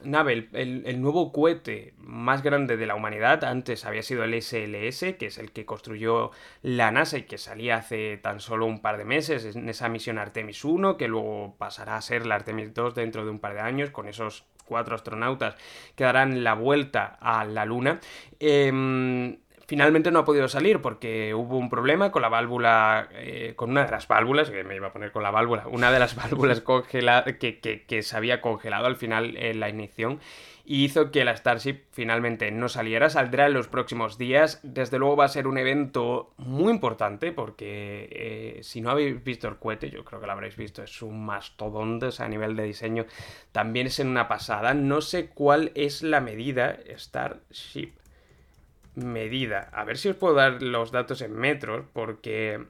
nave 0.03 0.49
el, 0.53 1.01
nuevo 1.01 1.31
cohete 1.31 1.93
más 1.97 2.43
grande 2.43 2.77
de 2.77 2.85
la 2.85 2.95
humanidad, 2.95 3.43
antes 3.43 3.85
había 3.85 4.03
sido 4.03 4.23
el 4.23 4.41
SLS, 4.41 5.15
que 5.17 5.27
es 5.27 5.37
el 5.37 5.51
que 5.51 5.65
construyó 5.65 6.31
la 6.61 6.91
NASA 6.91 7.17
y 7.17 7.23
que 7.23 7.37
salía 7.37 7.77
hace 7.77 8.17
tan 8.17 8.39
solo 8.39 8.65
un 8.65 8.81
par 8.81 8.97
de 8.97 9.05
meses 9.05 9.55
en 9.55 9.69
esa 9.69 9.89
misión 9.89 10.17
Artemis 10.17 10.63
1, 10.63 10.97
que 10.97 11.07
luego 11.07 11.55
pasará 11.57 11.97
a 11.97 12.01
ser 12.01 12.25
la 12.25 12.35
Artemis 12.35 12.73
2 12.73 12.95
dentro 12.95 13.25
de 13.25 13.31
un 13.31 13.39
par 13.39 13.53
de 13.53 13.61
años, 13.61 13.89
con 13.89 14.07
esos 14.07 14.45
cuatro 14.65 14.95
astronautas 14.95 15.55
que 15.95 16.03
darán 16.03 16.43
la 16.43 16.53
vuelta 16.53 17.17
a 17.19 17.45
la 17.45 17.65
Luna. 17.65 17.99
Em, 18.39 19.37
Finalmente 19.73 20.11
no 20.11 20.19
ha 20.19 20.23
podido 20.23 20.47
salir 20.47 20.83
porque 20.83 21.33
hubo 21.33 21.57
un 21.57 21.67
problema 21.67 22.11
con 22.11 22.21
la 22.21 22.29
válvula, 22.29 23.09
eh, 23.13 23.53
con 23.55 23.71
una 23.71 23.85
de 23.85 23.89
las 23.89 24.07
válvulas, 24.07 24.51
que 24.51 24.63
me 24.63 24.75
iba 24.75 24.89
a 24.89 24.93
poner 24.93 25.11
con 25.11 25.23
la 25.23 25.31
válvula, 25.31 25.65
una 25.65 25.91
de 25.91 25.97
las 25.97 26.15
válvulas 26.29 26.61
que, 26.61 27.83
que, 27.87 28.03
se 28.03 28.15
había 28.15 28.39
congelado 28.39 28.85
al 28.85 28.97
final 28.97 29.35
en 29.35 29.59
la 29.59 29.69
ignición 29.69 30.19
y 30.63 30.83
hizo 30.83 31.09
que 31.09 31.25
la 31.25 31.35
Starship 31.35 31.85
finalmente 31.89 32.51
no 32.51 32.69
saliera. 32.69 33.09
Saldrá 33.09 33.47
en 33.47 33.53
los 33.53 33.67
próximos 33.67 34.19
días. 34.19 34.59
Desde 34.61 34.99
luego 34.99 35.15
va 35.15 35.25
a 35.25 35.29
ser 35.29 35.47
un 35.47 35.57
evento 35.57 36.35
muy 36.37 36.71
importante 36.71 37.31
porque 37.31 38.09
eh, 38.11 38.59
si 38.61 38.79
no 38.79 38.91
habéis 38.91 39.23
visto 39.23 39.47
el 39.47 39.57
cohete, 39.57 39.89
yo 39.89 40.05
creo 40.05 40.21
que 40.21 40.27
lo 40.27 40.33
habréis 40.33 40.55
visto, 40.55 40.83
es 40.83 41.01
un 41.01 41.25
mastodonte 41.25 42.09
a 42.19 42.27
nivel 42.27 42.55
de 42.55 42.65
diseño. 42.65 43.07
También 43.51 43.87
es 43.87 43.99
en 43.99 44.09
una 44.09 44.27
pasada. 44.27 44.75
No 44.75 45.01
sé 45.01 45.29
cuál 45.29 45.71
es 45.73 46.03
la 46.03 46.21
medida 46.21 46.77
Starship 46.95 48.02
medida. 48.95 49.69
A 49.73 49.83
ver 49.83 49.97
si 49.97 50.09
os 50.09 50.15
puedo 50.15 50.35
dar 50.35 50.61
los 50.61 50.91
datos 50.91 51.21
en 51.21 51.33
metros, 51.33 51.85
porque... 51.93 52.65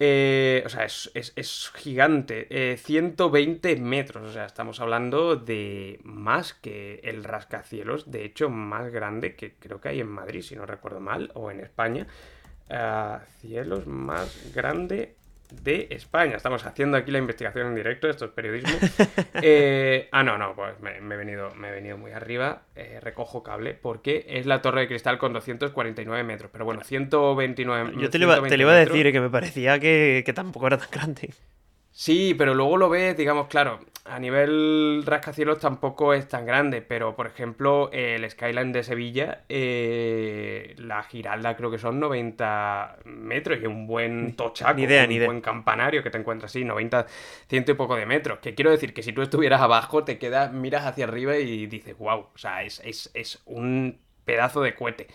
Eh, 0.00 0.64
o 0.66 0.68
sea, 0.68 0.84
es, 0.84 1.72
gigante. 1.74 2.76
120 2.76 3.70
eh, 3.70 3.76
metros. 3.76 4.28
O 4.28 4.32
sea, 4.32 4.44
estamos 4.46 4.80
hablando 4.80 5.36
de 5.36 6.00
más 6.02 6.52
que 6.52 7.00
el 7.04 7.22
rascacielos. 7.22 8.10
De 8.10 8.24
hecho, 8.24 8.50
más 8.50 8.90
grande 8.90 9.36
que 9.36 9.54
creo 9.54 9.80
que 9.80 9.90
hay 9.90 10.00
en 10.00 10.08
Madrid, 10.08 10.42
si 10.42 10.56
no 10.56 10.66
recuerdo 10.66 11.00
mal, 11.00 11.30
o 11.34 11.50
en 11.50 11.60
España. 11.60 12.06
Ah, 12.70 13.22
cielos 13.40 13.86
más 13.86 14.52
grande 14.54 15.16
de 15.50 15.88
España. 15.90 16.36
Estamos 16.36 16.64
haciendo 16.64 16.96
aquí 16.96 17.10
la 17.10 17.18
investigación 17.18 17.68
en 17.68 17.74
directo, 17.74 18.08
esto 18.08 18.26
es 18.26 18.30
periodismo. 18.30 18.72
Eh, 19.46 20.08
ah, 20.12 20.22
no, 20.22 20.38
no, 20.38 20.54
pues 20.54 20.80
me, 20.80 20.96
he 20.96 21.16
venido, 21.18 21.54
me 21.54 21.68
he 21.68 21.72
venido 21.72 21.98
muy 21.98 22.12
arriba, 22.12 22.62
eh, 22.76 22.98
recojo 23.02 23.42
cable, 23.42 23.74
porque 23.74 24.24
es 24.28 24.46
la 24.46 24.62
torre 24.62 24.82
de 24.82 24.88
cristal 24.88 25.18
con 25.18 25.32
249 25.32 26.24
metros, 26.24 26.50
pero 26.52 26.64
bueno, 26.64 26.82
129 26.82 27.92
Yo 27.98 28.08
te, 28.08 28.18
lo 28.18 28.26
iba, 28.26 28.48
te 28.48 28.56
iba 28.56 28.72
a 28.72 28.76
decir 28.76 29.12
que 29.12 29.20
me 29.20 29.28
parecía 29.28 29.78
que, 29.78 30.22
que 30.24 30.32
tampoco 30.32 30.68
era 30.68 30.78
tan 30.78 30.88
grande. 30.90 31.30
Sí, 31.96 32.34
pero 32.36 32.54
luego 32.54 32.76
lo 32.76 32.88
ves, 32.88 33.16
digamos, 33.16 33.46
claro, 33.46 33.78
a 34.04 34.18
nivel 34.18 35.04
rascacielos 35.06 35.60
tampoco 35.60 36.12
es 36.12 36.26
tan 36.26 36.44
grande, 36.44 36.82
pero 36.82 37.14
por 37.14 37.28
ejemplo, 37.28 37.88
el 37.92 38.28
Skyline 38.28 38.72
de 38.72 38.82
Sevilla, 38.82 39.44
eh, 39.48 40.74
la 40.78 41.04
Giralda 41.04 41.56
creo 41.56 41.70
que 41.70 41.78
son 41.78 42.00
90 42.00 42.96
metros 43.04 43.60
y 43.62 43.66
un 43.66 43.86
buen 43.86 44.34
tochaco, 44.34 44.72
un 44.72 45.24
buen 45.24 45.40
campanario 45.40 46.02
que 46.02 46.10
te 46.10 46.18
encuentras 46.18 46.50
así, 46.50 46.64
90, 46.64 47.06
ciento 47.48 47.70
y 47.70 47.74
poco 47.74 47.94
de 47.94 48.06
metros. 48.06 48.40
Que 48.40 48.56
quiero 48.56 48.72
decir 48.72 48.92
que 48.92 49.04
si 49.04 49.12
tú 49.12 49.22
estuvieras 49.22 49.60
abajo, 49.60 50.02
te 50.02 50.18
quedas, 50.18 50.52
miras 50.52 50.86
hacia 50.86 51.04
arriba 51.04 51.36
y 51.36 51.66
dices, 51.66 51.96
wow, 51.96 52.26
o 52.34 52.38
sea, 52.38 52.64
es, 52.64 52.80
es, 52.84 53.10
es 53.14 53.40
un 53.46 54.00
pedazo 54.24 54.62
de 54.62 54.74
cohete. 54.74 55.06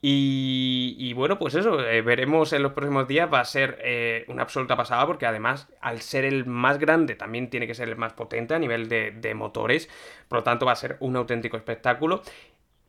Y, 0.00 1.12
bueno, 1.14 1.38
pues 1.40 1.56
eso, 1.56 1.80
eh, 1.84 2.02
veremos 2.02 2.52
en 2.52 2.62
los 2.62 2.72
próximos 2.72 3.08
días, 3.08 3.28
va 3.32 3.40
a 3.40 3.44
ser 3.44 3.78
eh, 3.82 4.24
una 4.28 4.42
absoluta 4.42 4.76
pasada 4.76 5.04
porque 5.06 5.26
además 5.26 5.68
al 5.80 6.02
ser 6.02 6.24
el 6.24 6.46
más 6.46 6.78
grande 6.78 7.16
también 7.16 7.50
tiene 7.50 7.66
que 7.66 7.74
ser 7.74 7.88
el 7.88 7.96
más 7.96 8.12
potente 8.12 8.54
a 8.54 8.60
nivel 8.60 8.88
de, 8.88 9.34
motores, 9.34 9.88
por 10.28 10.38
lo 10.38 10.44
tanto 10.44 10.66
va 10.66 10.72
a 10.72 10.76
ser 10.76 10.98
un 11.00 11.16
auténtico 11.16 11.56
espectáculo. 11.56 12.22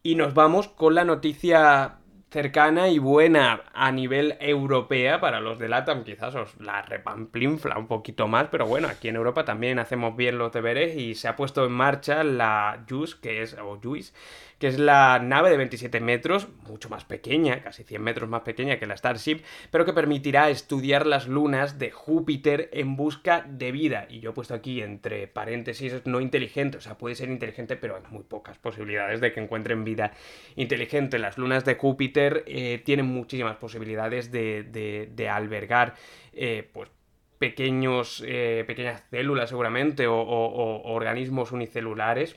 Y 0.04 0.16
nos 0.16 0.34
vamos 0.36 0.68
con 0.68 0.94
la 0.96 1.04
noticia 1.04 1.96
cercana 2.30 2.90
y 2.90 3.00
buena 3.00 3.64
a 3.74 3.92
nivel 3.92 4.38
europea 4.40 5.20
para 5.20 5.40
los 5.40 5.58
de 5.58 5.68
LATAM, 5.68 6.04
quizás 6.04 6.36
os 6.36 6.60
la 6.60 6.84
repamplinfla 6.84 7.78
un 7.78 7.88
poquito 7.88 8.28
más, 8.28 8.50
pero 8.52 8.68
bueno, 8.68 8.88
aquí 8.88 9.08
en 9.08 9.16
Europa 9.16 9.46
también 9.46 9.80
hacemos 9.80 10.16
bien 10.16 10.38
los 10.38 10.52
deberes 10.52 10.96
y 10.96 11.16
se 11.16 11.28
ha 11.28 11.36
puesto 11.36 11.66
en 11.66 11.72
marcha 11.72 12.24
la 12.24 12.86
JUICE, 12.88 13.18
que 13.20 13.42
es, 13.42 13.56
o 13.56 13.80
JUICE, 13.82 14.14
que 14.60 14.68
es 14.68 14.78
la 14.78 15.20
nave 15.20 15.50
de 15.50 15.58
27 15.58 16.02
metros, 16.02 16.50
mucho 16.68 16.90
más 16.90 17.06
pequeña, 17.06 17.64
casi 17.64 17.84
100 17.84 18.02
metros 18.02 18.30
más 18.30 18.42
pequeña 18.42 18.78
que 18.78 18.86
la 18.86 18.98
Starship, 18.98 19.42
pero 19.72 19.86
que 19.86 19.94
permitirá 19.94 20.50
estudiar 20.50 21.06
las 21.06 21.28
lunas 21.28 21.80
de 21.80 21.92
Júpiter 21.92 22.70
en 22.74 22.98
busca 22.98 23.46
de 23.48 23.72
vida. 23.72 24.06
Y 24.10 24.20
yo 24.20 24.32
he 24.32 24.34
puesto 24.34 24.54
aquí 24.54 24.82
entre 24.82 25.28
paréntesis 25.28 26.06
no 26.06 26.20
inteligente, 26.20 26.78
o 26.78 26.82
sea, 26.82 26.98
puede 26.98 27.16
ser 27.16 27.30
inteligente, 27.30 27.78
pero 27.78 27.96
hay 27.96 28.04
muy 28.10 28.24
pocas 28.24 28.58
posibilidades 28.58 29.22
de 29.22 29.32
que 29.32 29.40
encuentren 29.40 29.86
vida 29.86 30.12
inteligente. 30.58 31.20
Las 31.20 31.38
lunas 31.38 31.64
de 31.64 31.76
Júpiter 31.76 32.44
eh, 32.46 32.82
tienen 32.84 33.06
muchísimas 33.06 33.56
posibilidades 33.56 34.30
de, 34.32 35.30
albergar, 35.32 35.96
eh, 36.34 36.70
pues, 36.74 36.90
pequeños, 37.38 38.22
eh, 38.28 38.66
pequeñas 38.68 39.04
células 39.10 39.50
seguramente 39.50 40.08
o, 40.08 40.16
organismos 40.16 41.54
unicelulares 41.54 42.36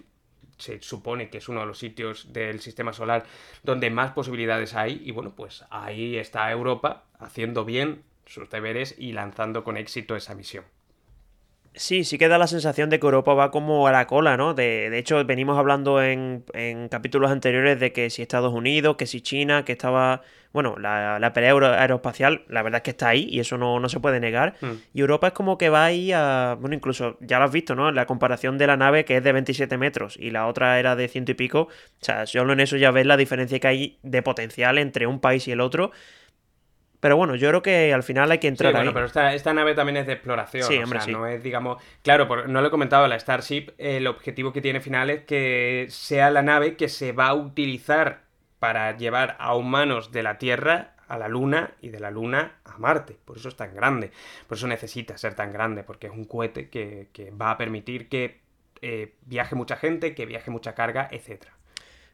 se 0.62 0.80
supone 0.80 1.28
que 1.28 1.38
es 1.38 1.48
uno 1.48 1.60
de 1.60 1.66
los 1.66 1.78
sitios 1.78 2.32
del 2.32 2.60
sistema 2.60 2.92
solar 2.92 3.24
donde 3.62 3.90
más 3.90 4.12
posibilidades 4.12 4.74
hay 4.74 5.02
y 5.04 5.10
bueno, 5.10 5.34
pues 5.34 5.64
ahí 5.70 6.16
está 6.16 6.50
Europa 6.50 7.04
haciendo 7.18 7.64
bien 7.64 8.04
sus 8.26 8.48
deberes 8.48 8.94
y 8.96 9.12
lanzando 9.12 9.64
con 9.64 9.76
éxito 9.76 10.16
esa 10.16 10.34
misión. 10.34 10.64
Sí, 11.74 12.04
sí 12.04 12.18
que 12.18 12.28
da 12.28 12.36
la 12.36 12.46
sensación 12.46 12.90
de 12.90 13.00
que 13.00 13.06
Europa 13.06 13.32
va 13.32 13.50
como 13.50 13.86
a 13.86 13.92
la 13.92 14.06
cola, 14.06 14.36
¿no? 14.36 14.52
De, 14.52 14.90
de 14.90 14.98
hecho, 14.98 15.24
venimos 15.24 15.58
hablando 15.58 16.02
en, 16.02 16.44
capítulos 16.90 17.30
anteriores 17.30 17.80
de 17.80 17.92
que 17.92 18.10
si 18.10 18.20
Estados 18.20 18.52
Unidos, 18.52 18.96
que 18.96 19.06
si 19.06 19.20
China, 19.22 19.64
que 19.64 19.72
estaba... 19.72 20.22
Bueno, 20.52 20.76
la, 20.78 21.18
la 21.18 21.32
pelea 21.32 21.52
aeroespacial, 21.52 22.44
la 22.48 22.62
verdad 22.62 22.80
es 22.80 22.82
que 22.82 22.90
está 22.90 23.08
ahí 23.08 23.26
y 23.30 23.40
eso 23.40 23.56
no, 23.56 23.88
se 23.88 24.00
puede 24.00 24.20
negar. 24.20 24.54
Mm. 24.60 24.72
Y 24.92 25.00
Europa 25.00 25.28
es 25.28 25.32
como 25.32 25.56
que 25.56 25.70
va 25.70 25.86
ahí 25.86 26.12
a... 26.12 26.58
Bueno, 26.60 26.76
incluso 26.76 27.16
ya 27.20 27.38
lo 27.38 27.46
has 27.46 27.52
visto, 27.52 27.74
¿no? 27.74 27.90
La 27.90 28.04
comparación 28.04 28.58
de 28.58 28.66
la 28.66 28.76
nave 28.76 29.06
que 29.06 29.16
es 29.16 29.24
de 29.24 29.32
27 29.32 29.78
metros 29.78 30.18
y 30.20 30.30
la 30.30 30.46
otra 30.46 30.78
era 30.78 30.94
de 30.94 31.08
ciento 31.08 31.32
y 31.32 31.36
pico. 31.36 31.60
O 31.62 32.04
sea, 32.04 32.26
solo 32.26 32.52
en 32.52 32.60
eso 32.60 32.76
ya 32.76 32.90
ves 32.90 33.06
la 33.06 33.16
diferencia 33.16 33.58
que 33.60 33.68
hay 33.68 33.98
de 34.02 34.20
potencial 34.20 34.76
entre 34.76 35.06
un 35.06 35.20
país 35.20 35.48
y 35.48 35.52
el 35.52 35.62
otro. 35.62 35.90
Pero 37.02 37.16
bueno, 37.16 37.34
yo 37.34 37.48
creo 37.48 37.62
que 37.62 37.92
al 37.92 38.04
final 38.04 38.30
hay 38.30 38.38
que 38.38 38.46
entrar 38.46 38.70
sí, 38.70 38.76
bueno, 38.76 38.94
pero 38.94 39.06
esta, 39.06 39.52
nave 39.52 39.74
también 39.74 39.96
es 39.96 40.06
de 40.06 40.12
exploración. 40.12 40.68
Sí, 40.68 40.78
hombre, 40.78 41.00
o 41.00 41.02
sea, 41.02 41.12
no 41.12 41.26
es, 41.26 41.42
digamos. 41.42 41.82
Claro, 42.02 42.46
no 42.46 42.60
lo 42.60 42.68
he 42.68 42.70
comentado, 42.70 43.08
la 43.08 43.18
Starship, 43.18 43.70
el 43.76 44.06
objetivo 44.06 44.52
que 44.52 44.60
tiene 44.60 44.80
final 44.80 45.10
es 45.10 45.24
que 45.24 45.86
sea 45.88 46.30
la 46.30 46.42
nave 46.42 46.76
que 46.76 46.88
se 46.88 47.10
va 47.10 47.26
a 47.26 47.34
utilizar 47.34 48.20
para 48.60 48.96
llevar 48.96 49.36
a 49.40 49.56
humanos 49.56 50.12
de 50.12 50.22
la 50.22 50.38
Tierra 50.38 50.94
a 51.08 51.18
la 51.18 51.26
Luna 51.26 51.72
y 51.80 51.88
de 51.88 51.98
la 51.98 52.12
Luna 52.12 52.58
a 52.64 52.78
Marte. 52.78 53.16
Por 53.24 53.36
eso 53.36 53.48
es 53.48 53.56
tan 53.56 53.74
grande. 53.74 54.12
Por 54.46 54.56
eso 54.56 54.68
necesita 54.68 55.18
ser 55.18 55.34
tan 55.34 55.52
grande, 55.52 55.82
porque 55.82 56.06
es 56.06 56.12
un 56.12 56.24
cohete 56.24 56.68
que, 56.70 57.32
va 57.32 57.50
a 57.50 57.58
permitir 57.58 58.08
que 58.08 58.42
eh, 58.80 59.16
viaje 59.26 59.56
mucha 59.56 59.74
gente, 59.74 60.14
que 60.14 60.24
viaje 60.24 60.52
mucha 60.52 60.76
carga, 60.76 61.08
etcétera. 61.10 61.51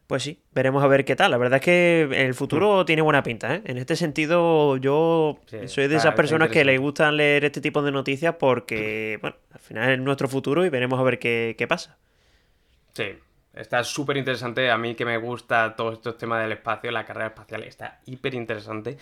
Pues 0.09 0.23
sí, 0.23 0.41
veremos 0.53 0.83
a 0.83 0.87
ver 0.87 1.05
qué 1.05 1.15
tal. 1.15 1.29
La 1.29 1.37
verdad 1.37 1.57
es 1.57 1.63
que 1.63 2.01
el 2.25 2.33
futuro 2.33 2.81
mm. 2.81 2.85
tiene 2.87 3.03
buena 3.03 3.21
pinta. 3.21 3.53
¿eh? 3.53 3.61
En 3.65 3.77
este 3.77 3.95
sentido, 3.95 4.75
yo 4.77 5.37
soy 5.67 5.87
de 5.87 5.97
esas 5.97 6.15
personas 6.15 6.49
que 6.49 6.65
les 6.65 6.79
gustan 6.79 7.15
leer 7.15 7.45
este 7.45 7.61
tipo 7.61 7.83
de 7.83 7.91
noticias 7.91 8.33
porque, 8.39 9.19
bueno, 9.21 9.37
al 9.51 9.59
final 9.59 9.91
es 9.91 9.99
nuestro 9.99 10.27
futuro 10.27 10.65
y 10.65 10.69
veremos 10.69 10.99
a 10.99 11.03
ver 11.03 11.19
qué, 11.19 11.65
pasa. 11.69 11.99
Sí, 12.93 13.19
está 13.53 13.83
súper 13.83 14.17
interesante. 14.17 14.71
A 14.71 14.79
mí 14.79 14.95
que 14.95 15.05
me 15.05 15.15
gusta 15.17 15.75
todos 15.75 15.93
estos 15.93 16.17
temas 16.17 16.41
del 16.41 16.53
espacio, 16.53 16.89
la 16.89 17.05
carrera 17.05 17.27
espacial 17.27 17.61
está 17.61 17.99
hiper 18.07 18.33
interesante. 18.33 18.97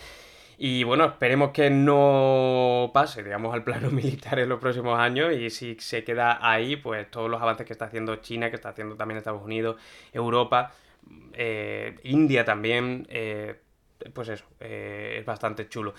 Y 0.58 0.84
bueno, 0.84 1.06
esperemos 1.06 1.52
que 1.52 1.70
no 1.70 2.92
pase, 2.94 3.24
digamos, 3.24 3.54
al 3.54 3.64
plano 3.64 3.90
militar 3.92 4.40
en 4.40 4.50
los 4.50 4.60
próximos 4.60 5.00
años 5.00 5.32
y 5.32 5.52
si 5.52 5.78
se 5.80 6.04
queda 6.04 6.38
ahí, 6.42 6.76
pues 6.76 7.10
todos 7.10 7.30
los 7.30 7.42
avances 7.42 7.66
que 7.66 7.72
está 7.72 7.86
haciendo 7.86 8.18
China, 8.18 8.50
que 8.50 8.58
está 8.58 8.70
haciendo 8.70 8.98
también 8.98 9.20
Estados 9.20 9.42
Unidos, 9.42 9.78
Europa, 10.12 10.74
eh, 11.34 11.96
India 12.04 12.46
también, 12.46 13.08
eh, 13.10 13.60
pues 14.14 14.30
eso, 14.30 14.46
eh, 14.60 15.18
es 15.20 15.26
bastante 15.26 15.68
chulo. 15.70 15.94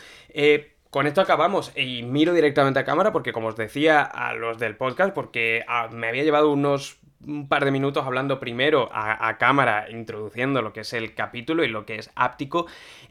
con 0.91 1.07
esto 1.07 1.21
acabamos 1.21 1.73
y 1.77 2.03
miro 2.03 2.33
directamente 2.33 2.81
a 2.81 2.85
cámara 2.85 3.13
porque 3.13 3.33
como 3.33 3.49
os 3.49 3.57
decía 3.57 4.03
a 4.03 4.35
los 4.35 4.59
del 4.59 4.77
podcast, 4.77 5.15
porque 5.15 5.65
ah, 5.69 5.89
me 5.93 6.09
había 6.09 6.25
llevado 6.25 6.51
unos 6.51 6.99
un 7.27 7.49
par 7.49 7.65
de 7.65 7.71
minutos 7.71 8.07
hablando 8.07 8.39
primero 8.39 8.89
a, 8.93 9.37
cámara, 9.39 9.91
introduciendo 9.91 10.63
lo 10.63 10.73
que 10.73 10.81
es 10.81 10.93
el 10.93 11.15
capítulo 11.15 11.65
y 11.65 11.69
lo 11.69 11.85
que 11.85 11.97
es 11.97 12.11
áptico. 12.15 12.67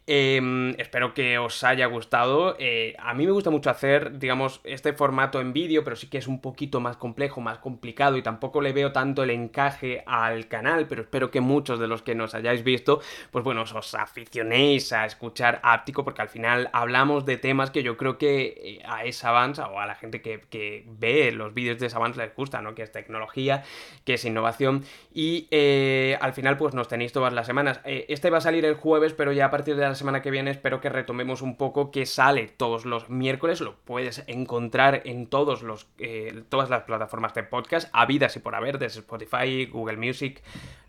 Em, 0.05 0.73
espero 0.77 1.13
que 1.13 1.37
os 1.37 1.63
haya 1.63 1.85
gustado. 1.87 2.55
Eh, 2.59 2.95
a 2.99 3.13
mí 3.13 3.25
me 3.25 3.31
gusta 3.31 3.49
mucho 3.49 3.69
hacer, 3.69 4.17
digamos, 4.17 4.61
este 4.63 4.93
formato 4.93 5.41
en 5.41 5.51
vídeo, 5.51 5.83
pero 5.83 5.95
sí 5.95 6.07
que 6.07 6.17
es 6.17 6.27
un 6.27 6.39
poquito 6.39 6.79
más 6.79 6.95
complejo, 6.95 7.41
más 7.41 7.59
complicado 7.59 8.17
y 8.17 8.21
tampoco 8.21 8.61
le 8.61 8.71
veo 8.71 8.91
tanto 8.93 9.23
el 9.23 9.29
encaje 9.29 10.03
al 10.05 10.47
canal, 10.47 10.87
pero 10.87 11.01
espero 11.01 11.29
que 11.29 11.41
muchos 11.41 11.79
de 11.79 11.87
los 11.87 12.01
que 12.01 12.15
nos 12.15 12.33
hayáis 12.33 12.63
visto, 12.63 13.01
pues 13.31 13.43
bueno, 13.43 13.63
os 13.63 13.95
aficionéis 13.95 14.93
a 14.93 15.05
escuchar 15.05 15.59
áptico, 15.63 16.05
porque 16.05 16.21
al 16.21 16.29
final 16.29 16.69
hablamos 16.71 17.25
de 17.25 17.37
temas 17.37 17.71
que 17.71 17.83
yo 17.83 17.97
creo 17.97 18.17
que 18.17 18.79
eh, 18.79 18.81
a 18.85 19.03
esa 19.03 19.29
avanza 19.29 19.67
o 19.67 19.79
a 19.79 19.85
la 19.85 19.95
gente 19.95 20.21
que, 20.21 20.41
que 20.49 20.85
ve 20.87 21.31
los 21.33 21.53
vídeos 21.53 21.79
de 21.79 21.87
esa 21.87 21.97
avanza 21.97 22.23
les 22.23 22.33
gusta, 22.33 22.61
¿no? 22.61 22.73
Que 22.73 22.83
es 22.83 22.91
tecnología 22.91 23.63
que 24.07 24.13
es 24.13 24.23
innovación. 24.23 24.85
Y 25.13 25.49
eh, 25.51 26.17
al 26.21 26.31
final, 26.31 26.55
pues 26.55 26.73
nos 26.73 26.87
tenéis 26.87 27.11
todas 27.11 27.33
las 27.33 27.45
semanas. 27.45 27.81
Eh, 27.83 28.05
este 28.07 28.29
va 28.29 28.37
a 28.37 28.41
salir 28.41 28.63
el 28.63 28.75
jueves, 28.75 29.11
pero 29.11 29.33
ya 29.33 29.47
a 29.47 29.51
partir 29.51 29.75
de 29.75 29.81
la 29.81 29.95
semana 29.95 30.21
que 30.21 30.31
viene 30.31 30.49
espero 30.49 30.79
que 30.79 30.87
retomemos 30.87 31.41
un 31.41 31.57
poco 31.57 31.91
que 31.91 32.05
sale 32.05 32.47
todos 32.47 32.85
los 32.85 33.09
miércoles. 33.09 33.59
Lo 33.59 33.75
puedes 33.75 34.23
encontrar 34.27 35.01
en 35.03 35.27
todos 35.27 35.61
los, 35.61 35.87
eh, 35.99 36.41
todas 36.47 36.69
las 36.69 36.83
plataformas 36.83 37.33
de 37.33 37.43
podcast, 37.43 37.89
habidas 37.91 38.33
y 38.37 38.39
por 38.39 38.55
haber, 38.55 38.79
desde 38.79 39.01
Spotify, 39.01 39.65
Google 39.65 39.97
Music, 39.97 40.41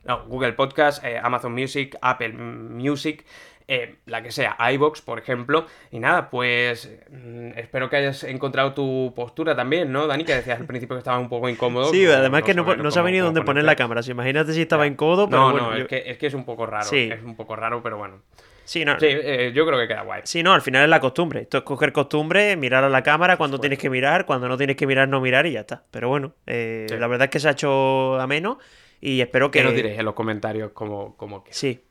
no, 0.04 0.24
Google 0.26 0.52
Podcast, 0.52 1.04
Amazon 1.20 1.54
Music, 1.54 1.98
Apple 2.00 2.34
Music. 2.34 3.24
Eh, 3.70 3.96
la 4.06 4.22
que 4.22 4.30
sea, 4.30 4.56
iBox, 4.72 5.02
por 5.02 5.18
ejemplo. 5.18 5.66
Y 5.90 5.98
nada, 5.98 6.30
pues 6.30 6.90
mm, 7.10 7.50
espero 7.54 7.90
que 7.90 7.96
hayas 7.96 8.24
encontrado 8.24 8.72
tu 8.72 9.12
postura 9.14 9.54
también, 9.54 9.92
¿no, 9.92 10.06
Dani? 10.06 10.24
Que 10.24 10.36
decías 10.36 10.58
al 10.58 10.66
principio 10.66 10.96
que 10.96 11.00
estaba 11.00 11.18
un 11.18 11.28
poco 11.28 11.50
incómodo. 11.50 11.90
Sí, 11.90 12.06
además 12.06 12.44
que 12.44 12.54
no, 12.54 12.76
no 12.76 12.90
sabía 12.90 13.12
ni 13.12 13.18
dónde 13.18 13.42
poner 13.42 13.64
la 13.64 13.76
cámara. 13.76 14.02
Si 14.02 14.10
imagínate 14.10 14.54
si 14.54 14.62
estaba 14.62 14.86
incómodo, 14.86 15.28
pero. 15.28 15.52
No, 15.52 15.70
no, 15.70 15.74
es, 15.76 15.86
que, 15.86 16.16
es, 16.18 16.34
un 16.34 16.46
poco 16.46 16.64
raro. 16.64 16.88
Es 16.90 17.22
un 17.22 17.36
poco 17.36 17.56
raro, 17.56 17.82
pero 17.82 17.98
bueno. 17.98 18.22
Sí, 18.64 18.84
no, 18.84 18.98
sí 18.98 19.06
eh, 19.08 19.52
yo 19.54 19.66
creo 19.66 19.78
que 19.78 19.88
queda 19.88 20.02
guay. 20.02 20.22
Sí, 20.24 20.42
no, 20.42 20.54
al 20.54 20.62
final 20.62 20.84
es 20.84 20.90
la 20.90 21.00
costumbre. 21.00 21.42
Esto 21.42 21.58
es 21.58 21.64
coger 21.64 21.92
costumbre, 21.92 22.56
mirar 22.56 22.84
a 22.84 22.88
la 22.88 23.02
cámara 23.02 23.36
cuando 23.36 23.58
tienes 23.58 23.78
que 23.78 23.90
mirar, 23.90 24.24
cuando 24.24 24.48
no 24.48 24.56
tienes 24.56 24.76
que 24.76 24.86
mirar, 24.86 25.08
no 25.08 25.20
mirar 25.20 25.46
y 25.46 25.52
ya 25.52 25.60
está. 25.60 25.84
Pero 25.90 26.08
bueno, 26.08 26.34
eh, 26.46 26.86
la 26.98 27.06
verdad 27.06 27.26
es 27.26 27.30
que 27.30 27.40
se 27.40 27.48
ha 27.48 27.52
hecho 27.52 28.18
ameno 28.18 28.58
y 29.00 29.20
espero 29.20 29.50
que. 29.50 29.60
Que 29.60 29.64
nos 29.64 29.74
diréis 29.74 29.98
en 29.98 30.04
los 30.04 30.14
comentarios 30.14 30.72
como, 30.72 31.16
como 31.16 31.44
que. 31.44 31.52
Sí, 31.52 31.82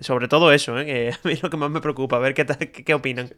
sobre 0.00 0.28
todo 0.28 0.52
eso, 0.52 0.78
¿eh? 0.78 0.86
que 0.86 1.10
a 1.24 1.26
mí 1.26 1.32
es 1.32 1.42
lo 1.42 1.50
que 1.50 1.56
más 1.56 1.70
me 1.70 1.80
preocupa, 1.80 2.16
a 2.16 2.20
ver 2.20 2.34
qué, 2.34 2.46
qué, 2.46 2.94
opinan. 2.94 3.34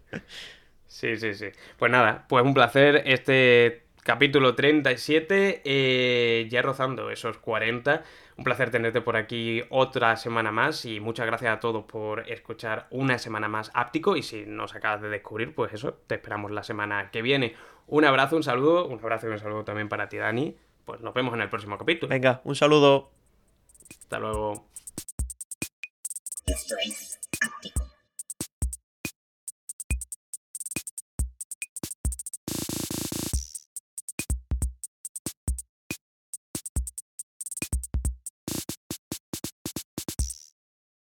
Sí, 0.87 1.17
sí, 1.17 1.35
sí. 1.35 1.47
Pues 1.79 1.91
nada, 1.91 2.27
pues 2.29 2.45
un 2.45 2.55
placer 2.55 3.03
este 3.07 3.85
capítulo 4.03 4.55
37, 4.55 5.63
eh, 5.65 6.49
ya 6.51 6.63
rozando 6.63 7.11
esos 7.11 7.39
40. 7.39 8.03
Un 8.37 8.45
placer 8.45 8.71
tenerte 8.71 9.03
por 9.03 9.17
aquí 9.17 9.63
otra 9.69 10.17
semana 10.17 10.51
más 10.51 10.85
y 10.87 10.99
muchas 10.99 11.27
gracias 11.27 11.55
a 11.55 11.61
todos 11.61 11.85
por 11.85 12.29
escuchar 12.31 12.87
una 12.91 13.19
semana 13.19 13.49
más 13.49 13.71
áptico 13.75 14.17
y 14.17 14.23
si 14.23 14.47
nos 14.47 14.75
acabas 14.75 15.03
de 15.03 15.11
descubrir, 15.11 15.55
pues 15.55 15.75
eso, 15.75 15.95
te 16.07 16.15
esperamos 16.15 16.51
la 16.51 16.63
semana 16.63 17.11
que 17.11 17.23
viene. 17.23 17.55
Un 17.87 18.05
abrazo, 18.05 18.37
un 18.37 18.43
saludo, 18.43 18.87
un 18.87 18.99
abrazo 18.99 19.29
y 19.29 19.33
un 19.33 19.39
saludo 19.39 19.65
también 19.65 19.89
para 19.89 20.09
ti, 20.09 20.17
Dani. 20.17 20.57
Pues 20.87 21.01
nos 21.01 21.13
vemos 21.13 21.35
en 21.35 21.43
el 21.43 21.51
próximo 21.51 21.77
capítulo. 21.77 22.09
Venga, 22.09 22.41
un 22.45 22.57
saludo. 22.57 23.11
Hasta 23.91 24.19
luego. 24.19 24.70
strength. 26.57 27.17